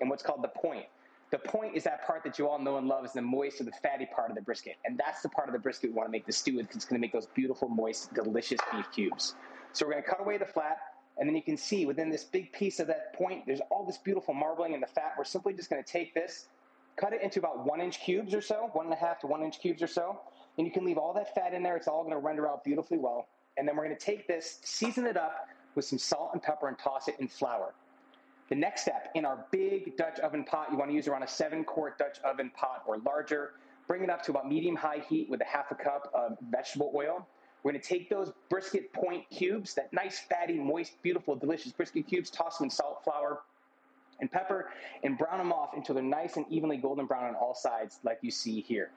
and 0.00 0.10
what's 0.10 0.22
called 0.22 0.42
the 0.42 0.48
point. 0.48 0.84
The 1.30 1.38
point 1.38 1.74
is 1.74 1.84
that 1.84 2.06
part 2.06 2.22
that 2.24 2.38
you 2.38 2.48
all 2.48 2.58
know 2.58 2.76
and 2.76 2.86
love 2.86 3.04
is 3.04 3.12
the 3.12 3.22
moist 3.22 3.60
or 3.60 3.64
the 3.64 3.72
fatty 3.82 4.06
part 4.14 4.30
of 4.30 4.36
the 4.36 4.42
brisket. 4.42 4.76
And 4.84 4.98
that's 4.98 5.22
the 5.22 5.28
part 5.30 5.48
of 5.48 5.54
the 5.54 5.58
brisket 5.58 5.90
we 5.90 5.96
want 5.96 6.06
to 6.06 6.12
make 6.12 6.26
the 6.26 6.32
stew 6.32 6.56
with. 6.56 6.74
It's 6.74 6.84
going 6.84 6.98
to 6.98 7.00
make 7.00 7.12
those 7.12 7.26
beautiful, 7.34 7.68
moist, 7.68 8.12
delicious 8.14 8.60
beef 8.72 8.86
cubes. 8.94 9.34
So 9.72 9.86
we're 9.86 9.92
going 9.92 10.04
to 10.04 10.08
cut 10.08 10.20
away 10.20 10.38
the 10.38 10.46
flat. 10.46 10.78
And 11.18 11.28
then 11.28 11.34
you 11.34 11.42
can 11.42 11.56
see 11.56 11.84
within 11.84 12.10
this 12.10 12.24
big 12.24 12.52
piece 12.52 12.78
of 12.78 12.86
that 12.86 13.14
point, 13.14 13.44
there's 13.46 13.60
all 13.70 13.84
this 13.84 13.98
beautiful 13.98 14.32
marbling 14.34 14.72
in 14.74 14.80
the 14.80 14.86
fat. 14.86 15.14
We're 15.18 15.24
simply 15.24 15.52
just 15.52 15.68
going 15.68 15.82
to 15.82 15.90
take 15.90 16.14
this, 16.14 16.46
cut 16.96 17.12
it 17.12 17.22
into 17.22 17.40
about 17.40 17.66
one 17.66 17.80
inch 17.80 18.00
cubes 18.00 18.34
or 18.34 18.40
so, 18.40 18.70
one 18.72 18.86
and 18.86 18.94
a 18.94 18.98
half 18.98 19.18
to 19.20 19.26
one 19.26 19.42
inch 19.42 19.60
cubes 19.60 19.82
or 19.82 19.86
so. 19.86 20.20
And 20.56 20.66
you 20.66 20.72
can 20.72 20.84
leave 20.84 20.98
all 20.98 21.12
that 21.14 21.34
fat 21.34 21.54
in 21.54 21.62
there. 21.62 21.76
It's 21.76 21.88
all 21.88 22.02
going 22.02 22.14
to 22.14 22.20
render 22.20 22.48
out 22.48 22.64
beautifully 22.64 22.98
well. 22.98 23.26
And 23.58 23.66
then 23.66 23.76
we're 23.76 23.84
going 23.84 23.96
to 23.96 24.04
take 24.04 24.28
this, 24.28 24.60
season 24.62 25.06
it 25.06 25.16
up 25.16 25.48
with 25.74 25.84
some 25.84 25.98
salt 25.98 26.30
and 26.32 26.42
pepper, 26.42 26.68
and 26.68 26.78
toss 26.78 27.08
it 27.08 27.16
in 27.18 27.28
flour. 27.28 27.74
The 28.48 28.54
next 28.54 28.82
step 28.82 29.10
in 29.14 29.24
our 29.24 29.44
big 29.50 29.96
Dutch 29.96 30.18
oven 30.20 30.44
pot, 30.44 30.68
you 30.70 30.78
want 30.78 30.90
to 30.90 30.94
use 30.94 31.08
around 31.08 31.22
a 31.22 31.28
seven 31.28 31.64
quart 31.64 31.98
Dutch 31.98 32.18
oven 32.24 32.50
pot 32.54 32.84
or 32.86 32.98
larger. 32.98 33.52
Bring 33.86 34.02
it 34.02 34.10
up 34.10 34.22
to 34.24 34.30
about 34.30 34.48
medium 34.48 34.76
high 34.76 35.02
heat 35.08 35.28
with 35.28 35.40
a 35.40 35.44
half 35.44 35.70
a 35.70 35.74
cup 35.74 36.10
of 36.14 36.38
vegetable 36.50 36.92
oil. 36.94 37.26
We're 37.62 37.72
going 37.72 37.82
to 37.82 37.88
take 37.88 38.08
those 38.08 38.32
brisket 38.48 38.92
point 38.92 39.28
cubes, 39.30 39.74
that 39.74 39.92
nice, 39.92 40.20
fatty, 40.20 40.54
moist, 40.54 40.92
beautiful, 41.02 41.34
delicious 41.34 41.72
brisket 41.72 42.06
cubes, 42.06 42.30
toss 42.30 42.58
them 42.58 42.66
in 42.66 42.70
salt, 42.70 43.02
flour, 43.04 43.40
and 44.20 44.30
pepper, 44.30 44.70
and 45.02 45.18
brown 45.18 45.38
them 45.38 45.52
off 45.52 45.70
until 45.74 45.94
they're 45.94 46.04
nice 46.04 46.36
and 46.36 46.46
evenly 46.48 46.76
golden 46.76 47.06
brown 47.06 47.24
on 47.24 47.34
all 47.34 47.54
sides, 47.54 47.98
like 48.04 48.18
you 48.22 48.30
see 48.30 48.60
here. 48.60 48.90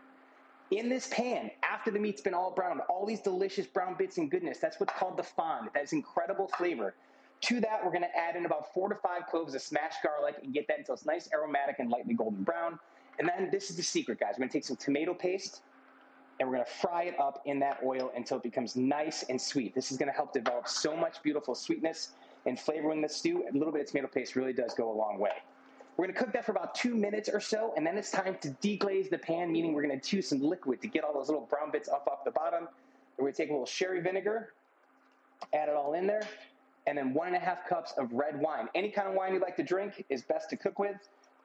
In 0.71 0.87
this 0.87 1.09
pan, 1.09 1.51
after 1.63 1.91
the 1.91 1.99
meat's 1.99 2.21
been 2.21 2.33
all 2.33 2.51
browned, 2.51 2.79
all 2.89 3.05
these 3.05 3.19
delicious 3.19 3.67
brown 3.67 3.95
bits 3.99 4.17
and 4.17 4.31
goodness, 4.31 4.57
that's 4.57 4.79
what's 4.79 4.93
called 4.93 5.17
the 5.17 5.23
fond. 5.23 5.69
That's 5.73 5.91
incredible 5.91 6.47
flavor. 6.57 6.95
To 7.41 7.59
that, 7.59 7.83
we're 7.83 7.91
going 7.91 8.03
to 8.03 8.17
add 8.17 8.37
in 8.37 8.45
about 8.45 8.73
four 8.73 8.87
to 8.87 8.95
five 8.95 9.23
cloves 9.29 9.53
of 9.53 9.61
smashed 9.61 9.97
garlic 10.01 10.35
and 10.41 10.53
get 10.53 10.67
that 10.69 10.79
until 10.79 10.95
it's 10.95 11.05
nice, 11.05 11.27
aromatic, 11.33 11.79
and 11.79 11.89
lightly 11.89 12.13
golden 12.13 12.43
brown. 12.43 12.79
And 13.19 13.27
then 13.27 13.49
this 13.51 13.69
is 13.69 13.75
the 13.75 13.83
secret, 13.83 14.19
guys. 14.19 14.35
We're 14.35 14.39
going 14.39 14.49
to 14.49 14.53
take 14.53 14.63
some 14.63 14.77
tomato 14.77 15.13
paste 15.13 15.61
and 16.39 16.47
we're 16.47 16.55
going 16.55 16.65
to 16.65 16.71
fry 16.71 17.03
it 17.03 17.19
up 17.19 17.41
in 17.45 17.59
that 17.59 17.79
oil 17.83 18.11
until 18.15 18.37
it 18.37 18.43
becomes 18.43 18.77
nice 18.77 19.23
and 19.23 19.41
sweet. 19.41 19.75
This 19.75 19.91
is 19.91 19.97
going 19.97 20.09
to 20.09 20.15
help 20.15 20.31
develop 20.31 20.69
so 20.69 20.95
much 20.95 21.21
beautiful 21.21 21.53
sweetness 21.53 22.11
and 22.45 22.57
flavor 22.57 22.93
in 22.93 23.01
the 23.01 23.09
stew. 23.09 23.43
A 23.53 23.57
little 23.57 23.73
bit 23.73 23.81
of 23.81 23.87
tomato 23.87 24.07
paste 24.07 24.37
really 24.37 24.53
does 24.53 24.73
go 24.73 24.89
a 24.89 24.95
long 24.95 25.19
way. 25.19 25.31
We're 25.97 26.07
to 26.07 26.13
cook 26.13 26.33
that 26.33 26.45
for 26.45 26.51
about 26.51 26.73
two 26.73 26.95
minutes 26.95 27.29
or 27.29 27.39
so, 27.39 27.73
and 27.75 27.85
then 27.85 27.97
it's 27.97 28.11
time 28.11 28.37
to 28.41 28.49
deglaze 28.61 29.09
the 29.09 29.17
pan, 29.17 29.51
meaning 29.51 29.73
we're 29.73 29.85
to 29.87 29.99
choose 29.99 30.27
some 30.27 30.41
liquid 30.41 30.81
to 30.81 30.87
get 30.87 31.03
all 31.03 31.13
those 31.13 31.27
little 31.27 31.45
brown 31.49 31.71
bits 31.71 31.89
up 31.89 32.07
off 32.11 32.23
the 32.23 32.31
bottom. 32.31 32.67
We're 33.17 33.31
to 33.31 33.37
take 33.37 33.49
a 33.49 33.53
little 33.53 33.65
sherry 33.65 34.01
vinegar, 34.01 34.53
add 35.53 35.69
it 35.69 35.75
all 35.75 35.93
in 35.93 36.07
there, 36.07 36.27
and 36.87 36.97
then 36.97 37.13
one 37.13 37.27
and 37.27 37.35
a 37.35 37.39
half 37.39 37.67
cups 37.67 37.93
of 37.97 38.11
red 38.13 38.39
wine. 38.39 38.67
Any 38.73 38.89
kind 38.89 39.07
of 39.07 39.13
wine 39.13 39.33
you 39.33 39.39
like 39.39 39.55
to 39.57 39.63
drink 39.63 40.05
is 40.09 40.23
best 40.23 40.49
to 40.51 40.57
cook 40.57 40.79
with. 40.79 40.95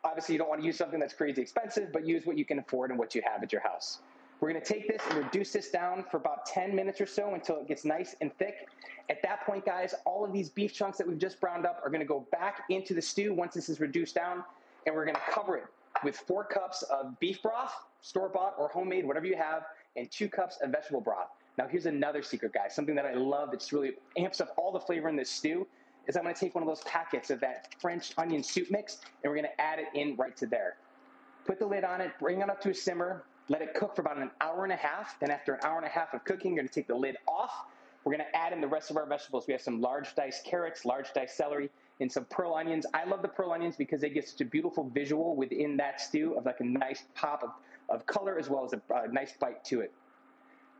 Obviously, 0.04 0.34
you 0.34 0.38
don't 0.38 0.48
want 0.48 0.60
to 0.60 0.66
use 0.66 0.76
something 0.76 1.00
that's 1.00 1.14
crazy 1.14 1.42
expensive, 1.42 1.92
but 1.92 2.06
use 2.06 2.24
what 2.24 2.38
you 2.38 2.44
can 2.44 2.58
afford 2.58 2.90
and 2.90 2.98
what 2.98 3.14
you 3.14 3.22
have 3.26 3.42
at 3.42 3.52
your 3.52 3.62
house. 3.62 3.98
We're 4.40 4.50
going 4.50 4.62
to 4.62 4.72
take 4.72 4.86
this 4.86 5.00
and 5.08 5.18
reduce 5.18 5.52
this 5.52 5.70
down 5.70 6.04
for 6.10 6.18
about 6.18 6.44
10 6.46 6.74
minutes 6.74 7.00
or 7.00 7.06
so 7.06 7.34
until 7.34 7.56
it 7.56 7.68
gets 7.68 7.84
nice 7.84 8.14
and 8.20 8.36
thick. 8.38 8.68
At 9.08 9.22
that 9.22 9.46
point, 9.46 9.64
guys, 9.64 9.94
all 10.04 10.24
of 10.24 10.32
these 10.32 10.50
beef 10.50 10.74
chunks 10.74 10.98
that 10.98 11.06
we've 11.06 11.18
just 11.18 11.40
browned 11.40 11.64
up 11.64 11.80
are 11.82 11.88
going 11.88 12.00
to 12.00 12.06
go 12.06 12.26
back 12.32 12.64
into 12.68 12.92
the 12.92 13.00
stew 13.00 13.32
once 13.32 13.54
this 13.54 13.68
is 13.68 13.80
reduced 13.80 14.14
down, 14.14 14.44
and 14.84 14.94
we're 14.94 15.04
going 15.04 15.16
to 15.16 15.32
cover 15.32 15.56
it 15.56 15.64
with 16.04 16.16
four 16.16 16.44
cups 16.44 16.82
of 16.82 17.18
beef 17.18 17.42
broth, 17.42 17.72
store 18.02 18.28
bought 18.28 18.54
or 18.58 18.68
homemade, 18.68 19.06
whatever 19.06 19.26
you 19.26 19.36
have, 19.36 19.62
and 19.96 20.10
two 20.10 20.28
cups 20.28 20.58
of 20.62 20.70
vegetable 20.70 21.00
broth. 21.00 21.28
Now, 21.56 21.66
here's 21.66 21.86
another 21.86 22.22
secret, 22.22 22.52
guys. 22.52 22.74
Something 22.74 22.94
that 22.96 23.06
I 23.06 23.14
love 23.14 23.50
that's 23.50 23.72
really 23.72 23.92
amps 24.18 24.42
up 24.42 24.52
all 24.58 24.70
the 24.70 24.80
flavor 24.80 25.08
in 25.08 25.16
this 25.16 25.30
stew 25.30 25.66
is 26.06 26.16
I'm 26.16 26.24
going 26.24 26.34
to 26.34 26.40
take 26.40 26.54
one 26.54 26.62
of 26.62 26.68
those 26.68 26.82
packets 26.82 27.30
of 27.30 27.40
that 27.40 27.74
French 27.80 28.12
onion 28.18 28.42
soup 28.42 28.70
mix, 28.70 28.98
and 29.24 29.30
we're 29.30 29.36
going 29.36 29.48
to 29.48 29.60
add 29.60 29.78
it 29.78 29.86
in 29.94 30.14
right 30.16 30.36
to 30.36 30.46
there. 30.46 30.76
Put 31.46 31.58
the 31.58 31.66
lid 31.66 31.84
on 31.84 32.02
it, 32.02 32.12
bring 32.20 32.42
it 32.42 32.50
up 32.50 32.60
to 32.60 32.70
a 32.70 32.74
simmer, 32.74 33.24
let 33.48 33.62
it 33.62 33.74
cook 33.74 33.94
for 33.94 34.02
about 34.02 34.18
an 34.18 34.30
hour 34.40 34.64
and 34.64 34.72
a 34.72 34.76
half. 34.76 35.18
Then 35.20 35.30
after 35.30 35.54
an 35.54 35.60
hour 35.62 35.76
and 35.76 35.86
a 35.86 35.90
half 35.90 36.14
of 36.14 36.24
cooking, 36.24 36.54
you're 36.54 36.64
to 36.64 36.68
take 36.72 36.88
the 36.88 36.94
lid 36.94 37.16
off. 37.28 37.66
We're 38.04 38.16
to 38.16 38.36
add 38.36 38.52
in 38.52 38.60
the 38.60 38.68
rest 38.68 38.90
of 38.90 38.96
our 38.96 39.06
vegetables. 39.06 39.46
We 39.46 39.52
have 39.52 39.60
some 39.60 39.80
large 39.80 40.14
diced 40.14 40.44
carrots, 40.44 40.84
large 40.84 41.12
diced 41.12 41.36
celery, 41.36 41.70
and 42.00 42.10
some 42.10 42.24
pearl 42.26 42.54
onions. 42.54 42.86
I 42.94 43.04
love 43.04 43.22
the 43.22 43.28
pearl 43.28 43.52
onions 43.52 43.76
because 43.76 44.00
they 44.00 44.10
give 44.10 44.26
such 44.26 44.40
a 44.40 44.44
beautiful 44.44 44.88
visual 44.90 45.34
within 45.34 45.76
that 45.78 46.00
stew 46.00 46.34
of 46.34 46.44
like 46.44 46.60
a 46.60 46.64
nice 46.64 47.04
pop 47.14 47.42
of, 47.42 47.50
of 47.88 48.06
color 48.06 48.38
as 48.38 48.48
well 48.48 48.64
as 48.64 48.72
a, 48.72 48.80
a 48.94 49.08
nice 49.08 49.32
bite 49.38 49.64
to 49.64 49.80
it. 49.80 49.92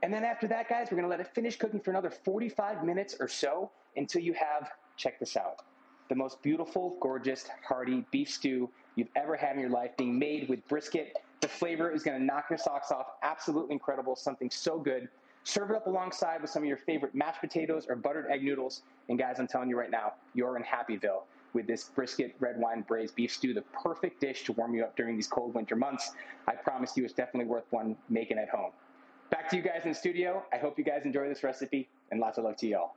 And 0.03 0.13
then 0.13 0.25
after 0.25 0.47
that, 0.49 0.69
guys, 0.69 0.89
we're 0.91 1.01
to 1.01 1.09
let 1.09 1.21
it 1.21 1.29
finish 1.35 1.57
cooking 1.57 1.81
for 1.81 1.91
another 1.91 2.11
45 2.11 2.85
minutes 2.85 3.17
or 3.19 3.29
so 3.29 3.71
until 3.97 4.21
you 4.21 4.35
have, 4.35 4.71
check 4.97 5.19
this 5.19 5.37
out, 5.37 5.63
the 6.09 6.15
most 6.15 6.41
beautiful, 6.43 6.97
gorgeous, 7.01 7.49
hearty 7.67 8.05
beef 8.11 8.31
stew 8.31 8.71
you've 8.95 9.09
ever 9.17 9.37
had 9.37 9.57
in 9.57 9.61
your 9.61 9.71
life 9.71 9.97
being 9.97 10.19
made 10.19 10.49
with 10.49 10.67
brisket 10.69 11.17
the 11.41 11.49
flavor 11.49 11.91
is 11.91 12.03
going 12.03 12.19
to 12.19 12.25
knock 12.25 12.47
your 12.51 12.59
socks 12.59 12.91
off. 12.91 13.07
Absolutely 13.23 13.73
incredible. 13.73 14.17
Something 14.17 14.51
so 14.51 14.79
good. 14.79 15.09
Serve 15.45 15.71
it 15.71 15.77
up 15.77 15.87
alongside 15.87 16.41
with 16.41 16.51
some 16.51 16.63
of 16.63 16.69
your 16.69 16.79
favorite 16.79 17.15
mashed 17.15 17.41
potatoes 17.41 17.87
or 17.89 17.95
buttered 17.95 18.27
egg 18.31 18.43
noodles. 18.43 18.83
And 19.09 19.19
guys, 19.19 19.39
I'm 19.39 19.47
telling 19.47 19.69
you 19.69 19.79
right 19.79 19.91
now, 19.91 20.15
you're 20.35 20.57
in 20.57 20.65
Happyville 20.65 21.23
with 21.53 21.67
this 21.67 21.85
brisket 21.85 22.35
red 22.41 22.59
wine 22.59 22.85
braised 22.87 23.15
beef 23.15 23.33
stew, 23.33 23.55
the 23.55 23.63
perfect 23.83 24.21
dish 24.21 24.45
to 24.45 24.53
warm 24.53 24.75
you 24.75 24.83
up 24.83 24.97
during 24.97 25.15
these 25.15 25.29
cold 25.29 25.55
winter 25.55 25.77
months. 25.77 26.13
I 26.49 26.53
promise 26.53 26.97
you 26.97 27.05
it's 27.05 27.15
definitely 27.15 27.49
worth 27.49 27.65
one 27.71 27.97
making 28.09 28.39
at 28.39 28.49
home. 28.49 28.73
Back 29.31 29.49
to 29.51 29.57
you 29.57 29.63
guys 29.63 29.83
in 29.85 29.91
the 29.91 29.95
studio. 29.95 30.45
I 30.53 30.59
hope 30.59 30.79
you 30.79 30.85
guys 30.85 31.03
enjoy 31.05 31.29
this 31.29 31.43
recipe 31.43 31.89
and 32.11 32.21
lots 32.21 32.39
of 32.39 32.45
love 32.45 32.57
to 32.57 32.67
y'all. 32.67 32.95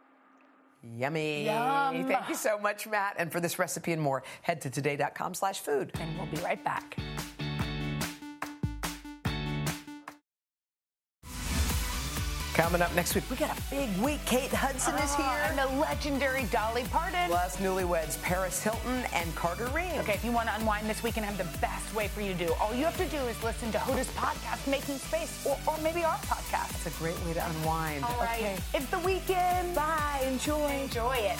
Yummy. 0.97 1.45
Yum. 1.45 2.07
Thank 2.07 2.29
you 2.29 2.35
so 2.35 2.57
much, 2.57 2.87
Matt. 2.87 3.15
And 3.17 3.31
for 3.31 3.39
this 3.39 3.59
recipe 3.59 3.91
and 3.91 4.01
more, 4.01 4.23
head 4.41 4.61
to 4.61 4.69
today.com 4.69 5.33
slash 5.33 5.59
food. 5.59 5.91
And 5.99 6.17
we'll 6.17 6.27
be 6.27 6.41
right 6.41 6.63
back. 6.63 6.97
Coming 12.59 12.81
up 12.81 12.93
next 12.93 13.15
week, 13.15 13.23
we 13.29 13.37
got 13.37 13.57
a 13.57 13.61
big 13.69 13.89
week. 13.99 14.19
Kate 14.25 14.51
Hudson 14.51 14.93
is 14.95 15.15
ah, 15.17 15.31
here. 15.31 15.47
And 15.47 15.57
the 15.57 15.79
legendary 15.79 16.43
Dolly 16.51 16.83
Parton. 16.91 17.29
Plus 17.29 17.55
newlyweds 17.55 18.21
Paris 18.21 18.61
Hilton 18.61 19.05
and 19.13 19.33
Carter 19.33 19.67
Reum. 19.67 19.97
Okay, 19.99 20.11
if 20.11 20.25
you 20.25 20.33
want 20.33 20.49
to 20.49 20.55
unwind 20.55 20.89
this 20.89 21.01
week 21.01 21.15
and 21.15 21.25
have 21.25 21.37
the 21.37 21.47
best 21.59 21.95
way 21.95 22.09
for 22.09 22.19
you 22.19 22.33
to 22.33 22.47
do, 22.47 22.53
all 22.59 22.75
you 22.75 22.83
have 22.83 22.97
to 22.97 23.05
do 23.05 23.23
is 23.27 23.41
listen 23.45 23.71
to 23.71 23.77
Hoda's 23.77 24.09
podcast, 24.09 24.69
Making 24.69 24.97
Space, 24.97 25.45
or, 25.47 25.57
or 25.65 25.77
maybe 25.81 26.03
our 26.03 26.17
podcast. 26.17 26.83
That's 26.83 26.87
a 26.87 26.99
great 26.99 27.15
way 27.25 27.31
to 27.31 27.49
unwind. 27.49 28.03
All 28.03 28.17
right. 28.19 28.39
Okay. 28.39 28.57
It's 28.73 28.87
the 28.87 28.99
weekend. 28.99 29.73
Bye. 29.73 30.21
Enjoy. 30.27 30.67
Enjoy 30.83 31.15
it. 31.15 31.39